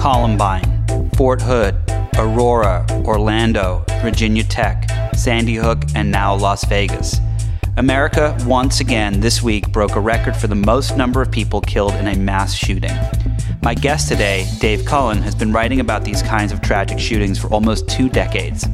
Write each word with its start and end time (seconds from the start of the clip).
Columbine, 0.00 1.10
Fort 1.14 1.42
Hood, 1.42 1.76
Aurora, 2.16 2.86
Orlando, 3.04 3.84
Virginia 4.00 4.42
Tech, 4.42 4.88
Sandy 5.14 5.56
Hook, 5.56 5.82
and 5.94 6.10
now 6.10 6.34
Las 6.34 6.64
Vegas. 6.64 7.18
America, 7.76 8.34
once 8.46 8.80
again, 8.80 9.20
this 9.20 9.42
week 9.42 9.70
broke 9.72 9.96
a 9.96 10.00
record 10.00 10.34
for 10.34 10.46
the 10.46 10.54
most 10.54 10.96
number 10.96 11.20
of 11.20 11.30
people 11.30 11.60
killed 11.60 11.92
in 11.96 12.08
a 12.08 12.16
mass 12.16 12.54
shooting. 12.54 12.96
My 13.62 13.74
guest 13.74 14.08
today, 14.08 14.48
Dave 14.58 14.86
Cullen, 14.86 15.18
has 15.18 15.34
been 15.34 15.52
writing 15.52 15.80
about 15.80 16.02
these 16.02 16.22
kinds 16.22 16.50
of 16.50 16.62
tragic 16.62 16.98
shootings 16.98 17.38
for 17.38 17.48
almost 17.48 17.86
two 17.86 18.08
decades. 18.08 18.66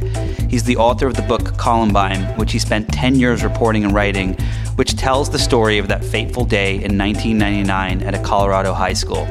He's 0.48 0.62
the 0.62 0.76
author 0.76 1.08
of 1.08 1.14
the 1.14 1.22
book 1.22 1.58
Columbine, 1.58 2.22
which 2.36 2.52
he 2.52 2.60
spent 2.60 2.92
10 2.92 3.16
years 3.16 3.42
reporting 3.42 3.84
and 3.84 3.92
writing, 3.92 4.34
which 4.76 4.94
tells 4.94 5.28
the 5.28 5.40
story 5.40 5.78
of 5.78 5.88
that 5.88 6.04
fateful 6.04 6.44
day 6.44 6.74
in 6.74 6.96
1999 6.96 8.02
at 8.02 8.14
a 8.14 8.22
Colorado 8.22 8.72
high 8.72 8.92
school. 8.92 9.26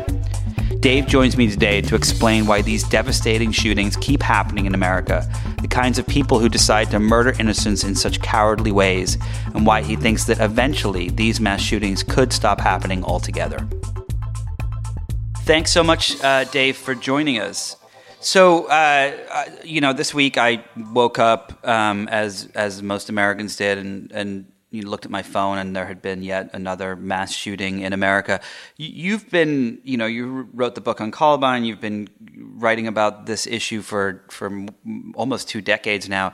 Dave 0.85 1.07
joins 1.07 1.35
me 1.35 1.49
today 1.49 1.81
to 1.81 1.95
explain 1.95 2.45
why 2.45 2.61
these 2.61 2.83
devastating 2.83 3.51
shootings 3.51 3.95
keep 3.95 4.21
happening 4.21 4.67
in 4.67 4.75
America, 4.75 5.27
the 5.59 5.67
kinds 5.67 5.97
of 5.97 6.05
people 6.05 6.37
who 6.37 6.47
decide 6.47 6.91
to 6.91 6.99
murder 6.99 7.33
innocents 7.39 7.83
in 7.83 7.95
such 7.95 8.21
cowardly 8.21 8.71
ways, 8.71 9.17
and 9.55 9.65
why 9.65 9.81
he 9.81 9.95
thinks 9.95 10.25
that 10.25 10.39
eventually 10.39 11.09
these 11.09 11.41
mass 11.41 11.59
shootings 11.59 12.03
could 12.03 12.31
stop 12.31 12.61
happening 12.61 13.03
altogether. 13.03 13.67
Thanks 15.39 15.71
so 15.71 15.83
much, 15.83 16.23
uh, 16.23 16.43
Dave, 16.43 16.77
for 16.77 16.93
joining 16.93 17.39
us. 17.39 17.77
So, 18.19 18.65
uh, 18.65 19.17
uh, 19.31 19.45
you 19.63 19.81
know, 19.81 19.91
this 19.91 20.13
week 20.13 20.37
I 20.37 20.63
woke 20.93 21.17
up 21.17 21.67
um, 21.67 22.07
as 22.09 22.47
as 22.53 22.83
most 22.83 23.09
Americans 23.09 23.55
did, 23.55 23.79
and 23.79 24.11
and 24.11 24.45
you 24.75 24.83
looked 24.83 25.05
at 25.05 25.11
my 25.11 25.23
phone 25.23 25.57
and 25.57 25.75
there 25.75 25.85
had 25.85 26.01
been 26.01 26.21
yet 26.21 26.49
another 26.53 26.95
mass 26.95 27.33
shooting 27.33 27.79
in 27.79 27.93
America. 27.93 28.39
You've 28.77 29.29
been, 29.29 29.79
you 29.83 29.97
know, 29.97 30.05
you 30.05 30.47
wrote 30.53 30.75
the 30.75 30.81
book 30.81 31.01
on 31.01 31.11
Columbine. 31.11 31.63
You've 31.65 31.81
been 31.81 32.09
writing 32.57 32.87
about 32.87 33.25
this 33.25 33.47
issue 33.47 33.81
for 33.81 34.23
for 34.29 34.65
almost 35.15 35.49
two 35.49 35.61
decades 35.61 36.07
now. 36.09 36.33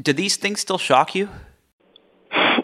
Do 0.00 0.12
these 0.12 0.36
things 0.36 0.60
still 0.60 0.78
shock 0.78 1.14
you? 1.14 1.28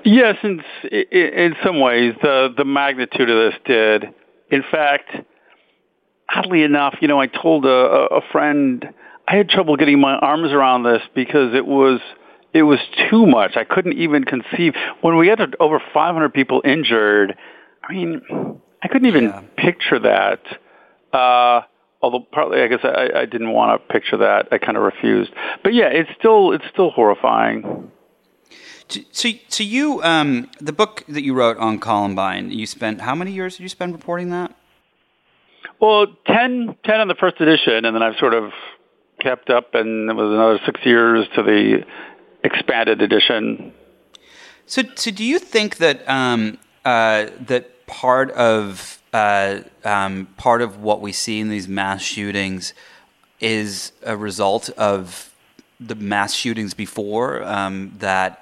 Yes, 0.05 0.37
in 0.43 0.63
in 0.91 1.55
some 1.65 1.81
ways, 1.81 2.15
the 2.23 2.53
the 2.57 2.65
magnitude 2.65 3.31
of 3.31 3.53
this 3.53 3.61
did. 3.65 4.05
In 4.51 4.63
fact, 4.71 5.11
oddly 6.35 6.63
enough, 6.63 6.97
you 7.01 7.09
know, 7.09 7.21
I 7.21 7.27
told 7.27 7.65
a, 7.65 7.69
a 7.69 8.21
friend 8.33 8.85
I 9.29 9.37
had 9.37 9.49
trouble 9.49 9.77
getting 9.77 10.01
my 10.01 10.15
arms 10.15 10.53
around 10.53 10.83
this 10.83 11.03
because 11.15 11.55
it 11.55 11.67
was 11.67 12.01
it 12.55 12.63
was 12.63 12.79
too 13.11 13.27
much. 13.27 13.57
I 13.57 13.65
couldn't 13.65 13.99
even 13.99 14.25
conceive 14.25 14.75
when 15.01 15.17
we 15.17 15.29
had 15.29 15.57
over 15.59 15.81
500 15.93 16.35
people 16.35 16.63
injured. 16.65 17.37
I 17.83 17.93
mean, 17.93 18.61
I 18.83 18.89
couldn't 18.89 19.09
even 19.09 19.25
yeah. 19.25 19.43
picture 19.57 19.99
that. 20.01 20.41
Uh, 21.13 21.63
although 22.03 22.21
partly, 22.21 22.61
I 22.61 22.69
guess 22.69 22.81
I, 22.85 23.21
I 23.21 23.25
didn't 23.25 23.53
want 23.53 23.81
to 23.81 23.93
picture 23.93 24.19
that. 24.19 24.49
I 24.53 24.59
kind 24.59 24.77
of 24.77 24.83
refused. 24.83 25.33
But 25.63 25.75
yeah, 25.75 25.87
it's 25.87 26.11
still 26.19 26.53
it's 26.53 26.65
still 26.73 26.91
horrifying. 26.91 27.91
So, 28.89 29.31
so 29.49 29.63
you, 29.63 30.03
um, 30.03 30.51
the 30.61 30.73
book 30.73 31.03
that 31.09 31.23
you 31.23 31.33
wrote 31.33 31.57
on 31.57 31.79
Columbine, 31.79 32.51
you 32.51 32.67
spent 32.67 33.01
how 33.01 33.15
many 33.15 33.33
years 33.33 33.57
did 33.57 33.63
you 33.63 33.71
spend 33.71 33.95
reporting 33.95 34.29
that? 34.31 34.55
Well, 35.81 36.09
10, 36.27 36.77
10 36.85 37.01
on 37.01 37.09
the 37.09 37.15
first 37.15 37.41
edition, 37.41 37.87
and 37.87 37.97
then 37.97 38.03
I've 38.03 38.17
sort 38.19 38.35
of 38.35 38.53
kept 39.21 39.49
up, 39.51 39.75
and 39.75 40.11
it 40.11 40.15
was 40.15 40.31
another 40.31 40.61
six 40.67 40.81
years 40.85 41.27
to 41.37 41.43
the 41.43 41.85
expanded 42.45 43.03
edition. 43.03 43.73
So, 44.67 44.83
so 44.95 45.11
do 45.11 45.25
you 45.25 45.39
think 45.39 45.77
that 45.79 46.09
um, 46.09 46.59
uh, 46.85 47.27
that 47.41 47.87
part 47.87 48.31
of 48.33 49.03
uh, 49.13 49.61
um, 49.85 50.27
part 50.37 50.63
of 50.63 50.83
what 50.83 51.01
we 51.01 51.13
see 51.13 51.41
in 51.41 51.49
these 51.49 51.69
mass 51.69 52.03
shootings 52.03 52.73
is 53.41 53.93
a 54.03 54.17
result 54.17 54.71
of 54.71 55.35
the 55.79 55.95
mass 55.95 56.33
shootings 56.33 56.75
before 56.75 57.43
um, 57.43 57.93
that 57.99 58.42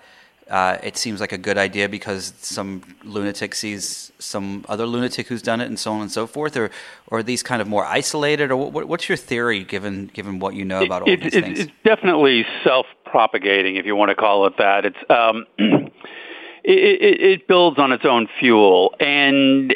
uh, 0.50 0.78
it 0.83 0.97
seems 0.97 1.21
like 1.21 1.33
a 1.33 1.38
good 1.38 1.56
idea 1.56 1.88
because 1.88 2.34
some 2.38 2.83
lunatic 3.05 3.55
sees 3.55 4.11
some 4.19 4.65
other 4.69 4.84
lunatic 4.84 5.28
who's 5.28 5.43
done 5.43 5.61
it, 5.61 5.66
and 5.66 5.78
so 5.78 5.93
on 5.93 6.03
and 6.03 6.11
so 6.11 6.27
forth, 6.27 6.56
or 6.56 6.71
or 7.06 7.19
are 7.19 7.22
these 7.22 7.43
kind 7.43 7.62
of 7.62 7.69
more 7.69 7.84
isolated, 7.84 8.50
or 8.50 8.56
what, 8.56 8.87
what's 8.88 9.09
your 9.09 9.16
theory 9.16 9.62
given 9.62 10.06
given 10.12 10.41
what 10.41 10.55
you 10.55 10.65
know 10.65 10.83
about 10.83 11.03
all 11.03 11.09
it, 11.09 11.22
these 11.22 11.34
it, 11.34 11.44
things? 11.44 11.61
It's 11.61 11.72
definitely 11.84 12.44
self-propagating, 12.65 13.77
if 13.77 13.87
you 13.87 13.94
want 13.94 14.11
to 14.11 14.16
call 14.16 14.47
it 14.47 14.55
that. 14.59 14.84
It's 14.84 14.99
um, 15.09 15.47
it, 15.59 15.93
it 16.65 17.49
builds 17.49 17.78
on 17.78 17.93
its 17.93 18.05
own 18.05 18.28
fuel, 18.41 18.94
and 18.99 19.75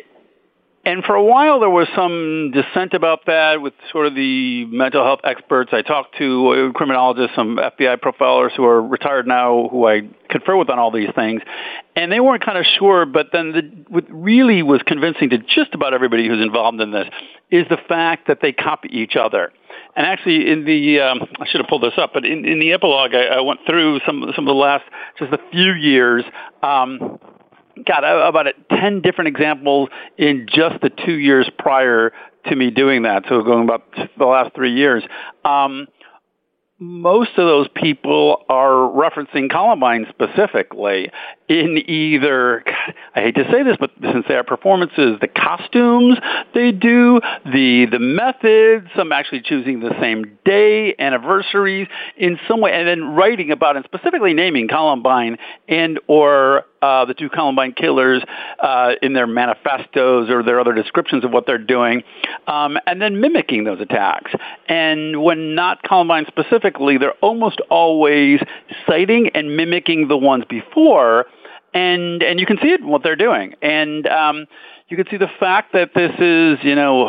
and 0.86 1.02
for 1.04 1.14
a 1.14 1.22
while, 1.22 1.60
there 1.60 1.70
was 1.70 1.88
some 1.96 2.52
dissent 2.52 2.92
about 2.92 3.26
that 3.26 3.62
with 3.62 3.72
sort 3.90 4.06
of 4.06 4.14
the 4.14 4.66
mental 4.66 5.02
health 5.02 5.20
experts. 5.24 5.70
I 5.72 5.80
talked 5.80 6.18
to 6.18 6.72
criminologists, 6.74 7.34
some 7.34 7.56
FBI 7.56 8.00
profilers 8.00 8.52
who 8.54 8.64
are 8.64 8.82
retired 8.82 9.26
now, 9.26 9.68
who 9.70 9.86
I 9.86 10.02
confer 10.28 10.56
with 10.56 10.68
on 10.68 10.78
all 10.78 10.90
these 10.90 11.08
things, 11.14 11.40
and 11.96 12.12
they 12.12 12.20
weren't 12.20 12.44
kind 12.44 12.58
of 12.58 12.66
sure. 12.78 13.06
But 13.06 13.28
then, 13.32 13.52
the, 13.52 13.62
what 13.88 14.04
really 14.10 14.62
was 14.62 14.82
convincing 14.86 15.30
to 15.30 15.38
just 15.38 15.72
about 15.72 15.94
everybody 15.94 16.28
who's 16.28 16.42
involved 16.42 16.80
in 16.80 16.90
this 16.90 17.08
is 17.50 17.66
the 17.70 17.78
fact 17.88 18.28
that 18.28 18.40
they 18.42 18.52
copy 18.52 18.90
each 18.92 19.16
other. 19.16 19.52
And 19.96 20.06
actually, 20.06 20.50
in 20.50 20.64
the 20.66 21.00
um, 21.00 21.20
I 21.40 21.46
should 21.46 21.60
have 21.60 21.68
pulled 21.68 21.82
this 21.82 21.94
up, 21.96 22.12
but 22.12 22.26
in, 22.26 22.44
in 22.44 22.58
the 22.58 22.72
epilogue, 22.72 23.14
I, 23.14 23.36
I 23.36 23.40
went 23.40 23.60
through 23.66 24.00
some 24.04 24.30
some 24.34 24.46
of 24.46 24.52
the 24.52 24.60
last 24.60 24.84
just 25.18 25.32
a 25.32 25.38
few 25.50 25.72
years. 25.72 26.24
Um, 26.62 27.18
got 27.86 28.04
about 28.04 28.46
10 28.70 29.00
different 29.00 29.28
examples 29.28 29.88
in 30.16 30.46
just 30.48 30.80
the 30.80 30.90
two 30.90 31.14
years 31.14 31.48
prior 31.58 32.12
to 32.46 32.56
me 32.56 32.70
doing 32.70 33.02
that. 33.02 33.24
So 33.28 33.42
going 33.42 33.64
about 33.64 33.82
the 34.18 34.26
last 34.26 34.54
three 34.54 34.74
years. 34.74 35.02
Um, 35.44 35.88
most 36.80 37.30
of 37.30 37.46
those 37.46 37.68
people 37.74 38.42
are 38.48 38.72
referencing 38.72 39.48
Columbine 39.48 40.06
specifically 40.10 41.10
in 41.48 41.78
either, 41.86 42.62
God, 42.66 42.94
I 43.14 43.20
hate 43.20 43.36
to 43.36 43.44
say 43.50 43.62
this, 43.62 43.76
but 43.78 43.90
since 44.02 44.24
they 44.26 44.34
are 44.34 44.42
performances, 44.42 45.18
the 45.20 45.28
costumes 45.28 46.18
they 46.52 46.72
do, 46.72 47.20
the 47.44 47.86
the 47.90 48.00
methods, 48.00 48.88
some 48.96 49.12
actually 49.12 49.42
choosing 49.42 49.80
the 49.80 49.94
same 50.00 50.36
day, 50.44 50.94
anniversaries 50.98 51.86
in 52.16 52.38
some 52.48 52.60
way, 52.60 52.72
and 52.72 52.88
then 52.88 53.14
writing 53.14 53.52
about 53.52 53.76
and 53.76 53.84
specifically 53.84 54.34
naming 54.34 54.66
Columbine 54.66 55.38
and 55.68 56.00
or 56.08 56.64
uh, 56.84 57.06
the 57.06 57.14
two 57.14 57.30
Columbine 57.30 57.72
killers 57.72 58.22
uh, 58.58 58.92
in 59.00 59.14
their 59.14 59.26
manifestos 59.26 60.28
or 60.28 60.42
their 60.42 60.60
other 60.60 60.74
descriptions 60.74 61.24
of 61.24 61.30
what 61.30 61.46
they're 61.46 61.56
doing, 61.56 62.02
um, 62.46 62.76
and 62.86 63.00
then 63.00 63.22
mimicking 63.22 63.64
those 63.64 63.80
attacks. 63.80 64.32
And 64.68 65.22
when 65.22 65.54
not 65.54 65.82
Columbine 65.82 66.26
specifically, 66.28 66.98
they're 66.98 67.18
almost 67.22 67.62
always 67.70 68.40
citing 68.86 69.30
and 69.34 69.56
mimicking 69.56 70.08
the 70.08 70.18
ones 70.18 70.44
before, 70.46 71.24
and 71.72 72.22
and 72.22 72.38
you 72.38 72.44
can 72.44 72.58
see 72.62 72.68
it 72.68 72.80
in 72.80 72.88
what 72.88 73.02
they're 73.02 73.16
doing, 73.16 73.54
and 73.62 74.06
um, 74.06 74.46
you 74.88 74.98
can 74.98 75.06
see 75.10 75.16
the 75.16 75.30
fact 75.40 75.72
that 75.72 75.94
this 75.94 76.12
is 76.18 76.62
you 76.62 76.74
know 76.74 77.08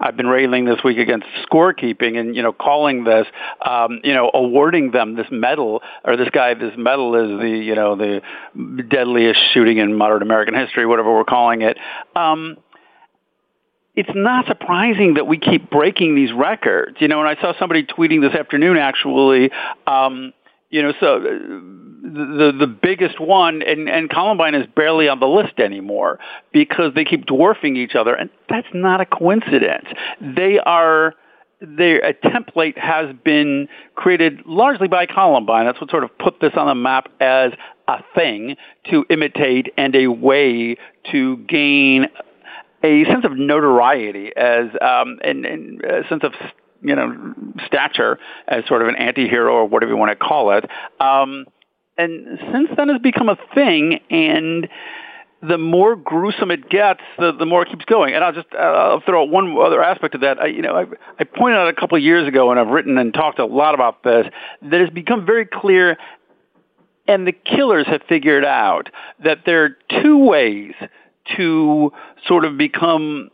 I've 0.00 0.16
been 0.16 0.26
railing 0.26 0.64
this 0.64 0.82
week 0.82 0.98
against 0.98 1.26
scorekeeping 1.50 2.18
and, 2.18 2.34
you 2.34 2.42
know, 2.42 2.52
calling 2.52 3.04
this, 3.04 3.26
um, 3.64 4.00
you 4.02 4.14
know, 4.14 4.30
awarding 4.32 4.92
them 4.92 5.14
this 5.14 5.26
medal 5.30 5.82
or 6.04 6.16
this 6.16 6.30
guy, 6.30 6.54
this 6.54 6.72
medal 6.76 7.14
is 7.16 7.38
the, 7.40 7.48
you 7.48 7.74
know, 7.74 7.96
the 7.96 8.22
deadliest 8.88 9.40
shooting 9.52 9.78
in 9.78 9.94
modern 9.94 10.22
American 10.22 10.54
history, 10.54 10.86
whatever 10.86 11.14
we're 11.14 11.24
calling 11.24 11.62
it. 11.62 11.76
Um, 12.16 12.56
it's 13.94 14.10
not 14.14 14.46
surprising 14.46 15.14
that 15.14 15.26
we 15.26 15.38
keep 15.38 15.68
breaking 15.68 16.14
these 16.14 16.32
records. 16.32 16.96
You 17.00 17.08
know, 17.08 17.20
and 17.20 17.28
I 17.28 17.40
saw 17.40 17.52
somebody 17.58 17.84
tweeting 17.84 18.22
this 18.22 18.34
afternoon 18.34 18.78
actually, 18.78 19.50
um, 19.86 20.32
you 20.70 20.82
know, 20.82 20.92
so 20.98 21.18
the 22.12 22.52
the 22.58 22.66
biggest 22.66 23.20
one, 23.20 23.62
and 23.62 23.88
and 23.88 24.10
Columbine 24.10 24.54
is 24.54 24.66
barely 24.74 25.08
on 25.08 25.20
the 25.20 25.26
list 25.26 25.58
anymore 25.58 26.18
because 26.52 26.94
they 26.94 27.04
keep 27.04 27.26
dwarfing 27.26 27.76
each 27.76 27.94
other, 27.94 28.14
and 28.14 28.30
that's 28.48 28.68
not 28.74 29.00
a 29.00 29.06
coincidence. 29.06 29.86
They 30.20 30.58
are. 30.58 31.14
Their 31.62 31.98
a 31.98 32.14
template 32.14 32.78
has 32.78 33.14
been 33.22 33.68
created 33.94 34.40
largely 34.46 34.88
by 34.88 35.04
Columbine. 35.04 35.66
That's 35.66 35.78
what 35.78 35.90
sort 35.90 36.04
of 36.04 36.16
put 36.16 36.40
this 36.40 36.52
on 36.56 36.68
the 36.68 36.74
map 36.74 37.08
as 37.20 37.52
a 37.86 38.02
thing 38.14 38.56
to 38.90 39.04
imitate 39.10 39.68
and 39.76 39.94
a 39.94 40.06
way 40.06 40.76
to 41.12 41.36
gain 41.36 42.06
a 42.82 43.04
sense 43.04 43.26
of 43.26 43.36
notoriety 43.36 44.34
as 44.36 44.68
um, 44.80 45.18
and, 45.22 45.44
and 45.44 45.84
a 45.84 46.08
sense 46.08 46.22
of 46.24 46.32
you 46.82 46.94
know 46.96 47.34
stature 47.66 48.18
as 48.48 48.64
sort 48.66 48.82
of 48.82 48.88
an 48.88 48.96
anti-hero 48.96 49.52
or 49.52 49.66
whatever 49.66 49.92
you 49.92 49.98
want 49.98 50.10
to 50.10 50.16
call 50.16 50.52
it. 50.52 50.64
Um, 50.98 51.46
and 52.00 52.38
since 52.52 52.68
then 52.76 52.88
has 52.88 53.00
become 53.00 53.28
a 53.28 53.36
thing 53.54 54.00
and 54.10 54.68
the 55.42 55.56
more 55.56 55.96
gruesome 55.96 56.50
it 56.50 56.68
gets, 56.68 57.00
the, 57.18 57.32
the 57.32 57.46
more 57.46 57.62
it 57.62 57.70
keeps 57.70 57.84
going. 57.86 58.14
And 58.14 58.22
I'll 58.22 58.32
just 58.32 58.48
uh, 58.52 58.58
I'll 58.58 59.00
throw 59.00 59.22
out 59.22 59.30
one 59.30 59.56
other 59.58 59.82
aspect 59.82 60.14
of 60.14 60.20
that. 60.20 60.38
I, 60.38 60.46
you 60.46 60.62
know, 60.62 60.74
I, 60.76 60.84
I 61.18 61.24
pointed 61.24 61.56
out 61.56 61.68
a 61.68 61.72
couple 61.72 61.96
of 61.96 62.02
years 62.02 62.28
ago, 62.28 62.50
and 62.50 62.60
I've 62.60 62.68
written 62.68 62.98
and 62.98 63.14
talked 63.14 63.38
a 63.38 63.46
lot 63.46 63.74
about 63.74 64.02
this, 64.02 64.26
that 64.62 64.80
it's 64.80 64.92
become 64.92 65.24
very 65.24 65.46
clear, 65.46 65.96
and 67.08 67.26
the 67.26 67.32
killers 67.32 67.86
have 67.86 68.02
figured 68.08 68.44
out 68.44 68.90
that 69.24 69.38
there 69.46 69.64
are 69.64 70.02
two 70.02 70.18
ways 70.18 70.74
to 71.36 71.92
sort 72.26 72.44
of 72.44 72.58
become 72.58 73.30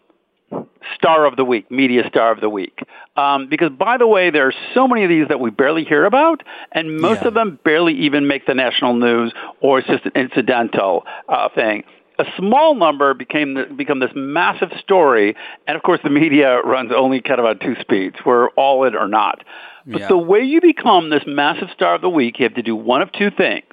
star 0.95 1.27
of 1.27 1.37
the 1.37 1.45
week, 1.45 1.71
media 1.71 2.03
star 2.09 2.33
of 2.33 2.41
the 2.41 2.49
week. 2.49 2.79
Um, 3.17 3.49
because 3.49 3.71
by 3.71 3.99
the 3.99 4.07
way, 4.07 4.31
there 4.31 4.47
are 4.47 4.55
so 4.75 4.87
many 4.87 5.05
of 5.05 5.09
these 5.09 5.29
that 5.29 5.41
we 5.41 5.51
barely 5.51 5.85
hear 5.85 6.05
about, 6.05 6.43
and 6.73 6.99
most 6.99 7.23
yeah. 7.23 7.29
of 7.29 7.35
them 7.35 7.59
barely 7.65 7.95
even 7.95 8.27
make 8.27 8.47
the 8.47 8.55
national 8.55 8.95
news, 8.95 9.33
or 9.61 9.79
it's 9.79 9.89
just 9.89 10.05
an 10.07 10.13
incidental 10.15 11.05
uh, 11.29 11.49
thing 11.55 11.85
a 12.19 12.25
small 12.37 12.75
number 12.75 13.15
became 13.15 13.55
the, 13.55 13.65
become 13.65 14.01
this 14.01 14.11
massive 14.15 14.71
story, 14.81 15.37
and 15.67 15.77
of 15.77 15.83
course 15.83 16.01
the 16.03 16.11
media 16.11 16.61
runs 16.63 16.91
only 16.95 17.21
kind 17.21 17.39
of 17.39 17.47
on 17.47 17.59
two 17.59 17.75
speeds. 17.81 18.17
We're 18.25 18.49
all 18.51 18.85
in 18.85 18.95
or 18.95 19.09
not. 19.09 19.45
But 19.87 20.03
yeah. 20.03 20.09
the 20.09 20.17
way 20.17 20.41
you 20.41 20.61
become 20.61 21.11
this 21.11 21.23
massive 21.27 21.69
star 21.75 21.95
of 21.95 22.01
the 22.01 22.09
week, 22.09 22.39
you 22.39 22.45
have 22.45 22.55
to 22.55 22.63
do 22.63 22.75
one 22.75 23.03
of 23.03 23.13
two 23.13 23.31
things 23.31 23.67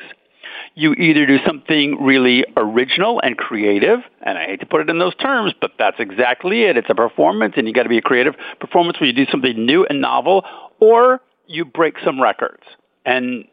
you 0.75 0.93
either 0.93 1.25
do 1.25 1.37
something 1.45 2.03
really 2.03 2.45
original 2.57 3.19
and 3.19 3.37
creative, 3.37 3.99
and 4.21 4.37
I 4.37 4.45
hate 4.45 4.59
to 4.61 4.65
put 4.65 4.81
it 4.81 4.89
in 4.89 4.97
those 4.97 5.15
terms, 5.15 5.53
but 5.61 5.71
that's 5.77 5.99
exactly 5.99 6.63
it. 6.63 6.77
It's 6.77 6.89
a 6.89 6.95
performance, 6.95 7.53
and 7.57 7.67
you 7.67 7.73
got 7.73 7.83
to 7.83 7.89
be 7.89 7.99
a 7.99 8.01
creative 8.01 8.35
performance 8.59 8.99
where 8.99 9.07
you 9.07 9.13
do 9.13 9.29
something 9.31 9.65
new 9.65 9.85
and 9.85 10.01
novel, 10.01 10.45
or 10.79 11.21
you 11.45 11.65
break 11.65 11.95
some 12.03 12.19
records. 12.19 12.63
And 13.05 13.45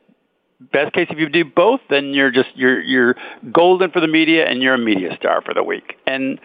best 0.73 0.95
case, 0.95 1.09
if 1.11 1.19
you 1.19 1.29
do 1.29 1.45
both, 1.45 1.81
then 1.91 2.15
you're 2.15 2.31
just 2.31 2.49
you're 2.55 2.81
you're 2.81 3.17
golden 3.53 3.91
for 3.91 4.01
the 4.01 4.09
media, 4.09 4.47
and 4.47 4.63
you're 4.63 4.75
a 4.75 4.79
media 4.79 5.15
star 5.17 5.43
for 5.43 5.53
the 5.53 5.63
week. 5.63 5.97
And 6.07 6.41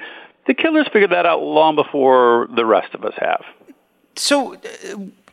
the 0.46 0.54
Killers 0.54 0.88
figured 0.92 1.12
that 1.12 1.26
out 1.26 1.42
long 1.42 1.76
before 1.76 2.50
the 2.54 2.66
rest 2.66 2.94
of 2.94 3.06
us 3.06 3.14
have. 3.18 3.44
So. 4.16 4.56
Uh, 4.56 4.60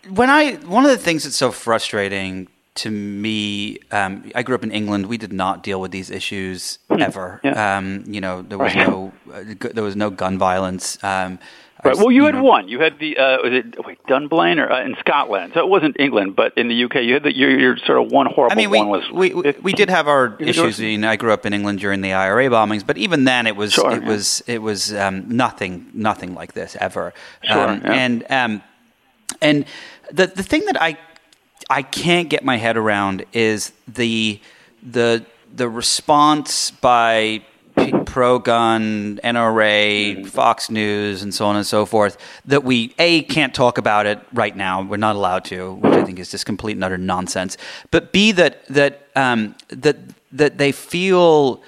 when 0.09 0.31
I 0.31 0.55
one 0.55 0.85
of 0.85 0.91
the 0.91 0.99
things 0.99 1.23
that's 1.23 1.37
so 1.37 1.53
frustrating 1.53 2.49
to 2.75 2.91
me, 2.91 3.79
um, 3.91 4.31
I 4.35 4.43
grew 4.43 4.55
up 4.55 4.63
in 4.63 4.73
England. 4.73 5.07
We 5.07 5.19
did 5.19 5.33
not 5.33 5.63
deal 5.63 5.81
with 5.81 5.91
these 5.91 6.11
issues 6.11 6.79
hmm. 6.89 7.03
ever. 7.03 7.41
Yeah. 7.45 7.77
Um, 7.77 8.05
you 8.07 8.21
know, 8.21 8.43
there 8.43 8.59
was 8.59 8.75
right. 8.75 8.89
no 8.89 9.13
uh, 9.33 9.45
there 9.75 9.85
was 9.85 9.97
no 9.97 10.09
gun 10.09 10.39
violence. 10.39 11.03
Um, 11.05 11.39
right. 11.85 11.95
Well, 11.97 12.11
you, 12.11 12.23
you 12.23 12.25
had 12.25 12.37
know, 12.37 12.43
one. 12.43 12.69
You 12.69 12.81
had 12.81 12.99
the 12.99 13.19
uh, 13.19 13.39
was 13.43 13.53
it 13.53 13.85
wait 13.85 13.99
Dunblane 14.07 14.59
or 14.59 14.73
uh, 14.73 14.83
in 14.85 14.97
Scotland? 15.01 15.53
So 15.53 15.61
it 15.61 15.69
wasn't 15.69 16.01
England, 16.01 16.35
but 16.35 16.57
in 16.57 16.69
the 16.69 16.85
UK, 16.85 17.03
you 17.03 17.15
had 17.15 17.25
the 17.25 17.37
your, 17.37 17.59
your 17.59 17.77
sort 17.77 18.03
of 18.03 18.11
one 18.11 18.25
horrible. 18.25 18.53
I 18.53 18.57
mean, 18.57 18.71
we, 18.71 18.79
one 18.79 18.89
was 18.89 19.11
we 19.11 19.35
we, 19.35 19.55
we 19.63 19.73
did 19.75 19.91
have 19.91 20.09
our 20.09 20.35
issues. 20.41 20.81
You 20.81 20.97
know, 20.97 21.11
I 21.11 21.17
grew 21.17 21.33
up 21.33 21.45
in 21.45 21.53
England 21.53 21.81
during 21.81 22.01
the 22.01 22.15
IRA 22.15 22.49
bombings, 22.49 22.87
but 22.87 22.97
even 22.97 23.25
then, 23.25 23.47
it 23.47 23.55
was 23.55 23.75
sure, 23.75 23.93
it 23.93 24.03
yeah. 24.03 24.09
was 24.09 24.43
it 24.47 24.63
was 24.63 24.95
um, 24.95 25.29
nothing 25.29 25.91
nothing 25.93 26.35
like 26.35 26.55
this 26.55 26.75
ever. 26.81 27.13
Sure, 27.45 27.69
um, 27.69 27.83
yeah. 27.85 27.93
And 27.93 28.31
um, 28.31 28.63
and 29.43 29.67
the 30.11 30.27
the 30.27 30.43
thing 30.43 30.65
that 30.65 30.81
I 30.81 30.97
I 31.71 31.83
can't 31.83 32.29
get 32.29 32.45
my 32.45 32.57
head 32.57 32.77
around 32.77 33.25
is 33.33 33.73
the 33.89 34.41
the 34.83 35.25
the 35.55 35.69
response 35.69 36.71
by 36.71 37.43
pro 38.07 38.39
gun, 38.39 39.19
NRA, 39.25 40.27
Fox 40.27 40.71
News, 40.71 41.23
and 41.23 41.35
so 41.35 41.47
on 41.47 41.57
and 41.57 41.67
so 41.67 41.87
forth 41.87 42.19
that 42.45 42.65
we 42.65 42.95
a 42.99 43.23
can't 43.23 43.55
talk 43.55 43.79
about 43.79 44.07
it 44.07 44.21
right 44.33 44.55
now. 44.55 44.83
We're 44.83 44.97
not 44.97 45.17
allowed 45.17 45.45
to, 45.47 45.75
which 45.75 45.93
I 45.95 46.05
think 46.05 46.19
is 46.19 46.31
just 46.31 46.47
complete 46.47 46.73
and 46.77 46.85
utter 46.85 46.99
nonsense. 46.99 47.57
But 47.91 48.13
b 48.13 48.33
that 48.33 48.67
that 48.67 49.09
um, 49.17 49.55
that 49.69 49.97
that 50.33 50.59
they 50.59 50.73
feel 50.73 51.63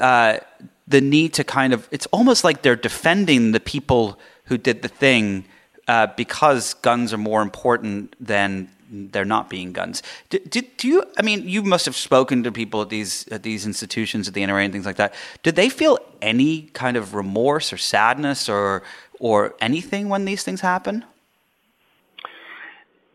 uh, 0.00 0.38
the 0.86 1.00
need 1.00 1.34
to 1.34 1.44
kind 1.44 1.72
of. 1.72 1.88
It's 1.90 2.06
almost 2.06 2.44
like 2.44 2.62
they're 2.62 2.76
defending 2.76 3.52
the 3.52 3.60
people 3.60 4.18
who 4.44 4.58
did 4.58 4.82
the 4.82 4.88
thing 4.88 5.44
uh, 5.86 6.08
because 6.16 6.74
guns 6.74 7.12
are 7.12 7.18
more 7.18 7.42
important 7.42 8.14
than 8.24 8.68
there 8.90 9.24
not 9.24 9.48
being 9.48 9.72
guns. 9.72 10.02
Do, 10.30 10.38
do, 10.38 10.88
you? 10.88 11.04
I 11.16 11.22
mean, 11.22 11.48
you 11.48 11.62
must 11.62 11.86
have 11.86 11.96
spoken 11.96 12.42
to 12.44 12.52
people 12.52 12.82
at 12.82 12.88
these 12.88 13.28
at 13.28 13.42
these 13.42 13.66
institutions, 13.66 14.28
at 14.28 14.34
the 14.34 14.42
NRA, 14.42 14.64
and 14.64 14.72
things 14.72 14.86
like 14.86 14.96
that. 14.96 15.14
Did 15.42 15.56
they 15.56 15.68
feel 15.68 15.98
any 16.22 16.62
kind 16.72 16.96
of 16.96 17.14
remorse 17.14 17.72
or 17.72 17.76
sadness 17.76 18.48
or 18.48 18.82
or 19.20 19.54
anything 19.60 20.08
when 20.08 20.24
these 20.24 20.42
things 20.42 20.60
happen? 20.60 21.04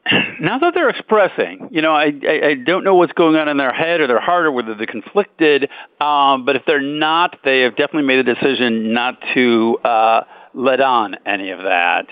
Now 0.39 0.57
that 0.59 0.73
they're 0.73 0.89
expressing, 0.89 1.69
you 1.71 1.81
know, 1.81 1.93
I, 1.93 2.11
I, 2.27 2.47
I 2.47 2.53
don't 2.55 2.83
know 2.83 2.95
what's 2.95 3.13
going 3.13 3.37
on 3.37 3.47
in 3.47 3.55
their 3.55 3.71
head 3.71 4.01
or 4.01 4.07
their 4.07 4.19
heart 4.19 4.45
or 4.45 4.51
whether 4.51 4.75
they're 4.75 4.85
conflicted. 4.85 5.69
Um, 6.01 6.43
but 6.43 6.57
if 6.57 6.63
they're 6.65 6.81
not, 6.81 7.37
they 7.45 7.61
have 7.61 7.77
definitely 7.77 8.07
made 8.07 8.19
a 8.27 8.35
decision 8.35 8.91
not 8.91 9.23
to 9.35 9.77
uh, 9.85 10.23
let 10.53 10.81
on 10.81 11.15
any 11.25 11.51
of 11.51 11.59
that. 11.59 12.07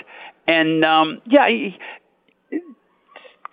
And 0.47 0.85
um, 0.85 1.21
yeah, 1.25 1.47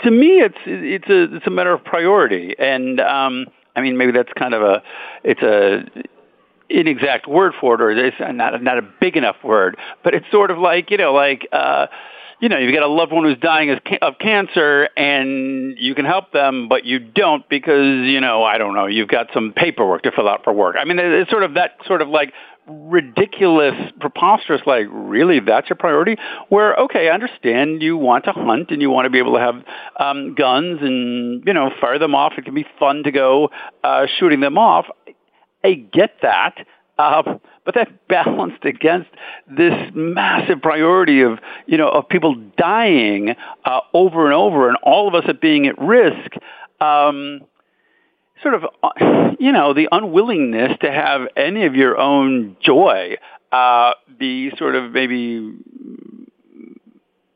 to 0.02 0.10
me, 0.10 0.40
it's 0.40 0.58
it's 0.66 1.08
a 1.08 1.36
it's 1.36 1.46
a 1.46 1.50
matter 1.50 1.72
of 1.72 1.84
priority, 1.84 2.54
and 2.58 3.00
um, 3.00 3.46
I 3.76 3.80
mean 3.80 3.96
maybe 3.96 4.12
that's 4.12 4.32
kind 4.34 4.54
of 4.54 4.62
a 4.62 4.82
it's 5.24 5.42
a 5.42 5.84
inexact 6.70 7.26
word 7.26 7.54
for 7.60 7.74
it, 7.74 7.80
or 7.80 7.90
it's 7.90 8.16
not 8.20 8.62
not 8.62 8.78
a 8.78 8.82
big 9.00 9.16
enough 9.16 9.36
word, 9.42 9.76
but 10.04 10.14
it's 10.14 10.26
sort 10.30 10.50
of 10.50 10.58
like 10.58 10.90
you 10.90 10.96
know 10.98 11.12
like. 11.12 11.48
uh 11.52 11.86
you 12.40 12.48
know, 12.48 12.56
you've 12.56 12.72
got 12.72 12.84
a 12.84 12.88
loved 12.88 13.10
one 13.12 13.24
who's 13.24 13.38
dying 13.38 13.70
of 13.70 14.18
cancer 14.20 14.88
and 14.96 15.76
you 15.76 15.94
can 15.94 16.04
help 16.04 16.30
them, 16.32 16.68
but 16.68 16.84
you 16.84 17.00
don't 17.00 17.48
because, 17.48 18.06
you 18.06 18.20
know, 18.20 18.44
I 18.44 18.58
don't 18.58 18.74
know, 18.74 18.86
you've 18.86 19.08
got 19.08 19.26
some 19.34 19.52
paperwork 19.52 20.02
to 20.04 20.12
fill 20.12 20.28
out 20.28 20.44
for 20.44 20.52
work. 20.52 20.76
I 20.78 20.84
mean, 20.84 21.00
it's 21.00 21.30
sort 21.30 21.42
of 21.42 21.54
that 21.54 21.78
sort 21.86 22.00
of 22.00 22.08
like 22.08 22.32
ridiculous, 22.68 23.74
preposterous, 24.00 24.62
like, 24.66 24.86
really, 24.90 25.40
that's 25.40 25.68
your 25.68 25.76
priority? 25.76 26.16
Where, 26.48 26.74
okay, 26.76 27.08
I 27.08 27.14
understand 27.14 27.82
you 27.82 27.96
want 27.96 28.24
to 28.24 28.32
hunt 28.32 28.70
and 28.70 28.82
you 28.82 28.90
want 28.90 29.06
to 29.06 29.10
be 29.10 29.18
able 29.18 29.34
to 29.34 29.40
have 29.40 29.64
um, 29.98 30.34
guns 30.34 30.78
and, 30.82 31.42
you 31.46 31.52
know, 31.52 31.70
fire 31.80 31.98
them 31.98 32.14
off. 32.14 32.34
It 32.36 32.44
can 32.44 32.54
be 32.54 32.66
fun 32.78 33.02
to 33.04 33.10
go 33.10 33.50
uh, 33.82 34.06
shooting 34.18 34.40
them 34.40 34.58
off. 34.58 34.86
I 35.64 35.74
get 35.74 36.16
that. 36.22 36.54
Uh, 36.98 37.38
but 37.64 37.74
that's 37.74 37.90
balanced 38.08 38.64
against 38.64 39.10
this 39.46 39.74
massive 39.94 40.60
priority 40.62 41.22
of, 41.22 41.38
you 41.66 41.78
know, 41.78 41.88
of 41.88 42.08
people 42.08 42.34
dying 42.56 43.34
uh, 43.64 43.80
over 43.94 44.24
and 44.24 44.34
over 44.34 44.68
and 44.68 44.76
all 44.82 45.08
of 45.08 45.14
us 45.14 45.24
at 45.28 45.40
being 45.40 45.66
at 45.66 45.78
risk. 45.78 46.32
Um, 46.80 47.42
sort 48.42 48.54
of, 48.54 48.64
uh, 48.82 49.34
you 49.38 49.52
know, 49.52 49.74
the 49.74 49.88
unwillingness 49.90 50.78
to 50.80 50.90
have 50.90 51.22
any 51.36 51.66
of 51.66 51.74
your 51.74 51.98
own 51.98 52.56
joy 52.60 53.16
uh, 53.52 53.92
be 54.18 54.50
sort 54.58 54.74
of 54.74 54.92
maybe 54.92 55.54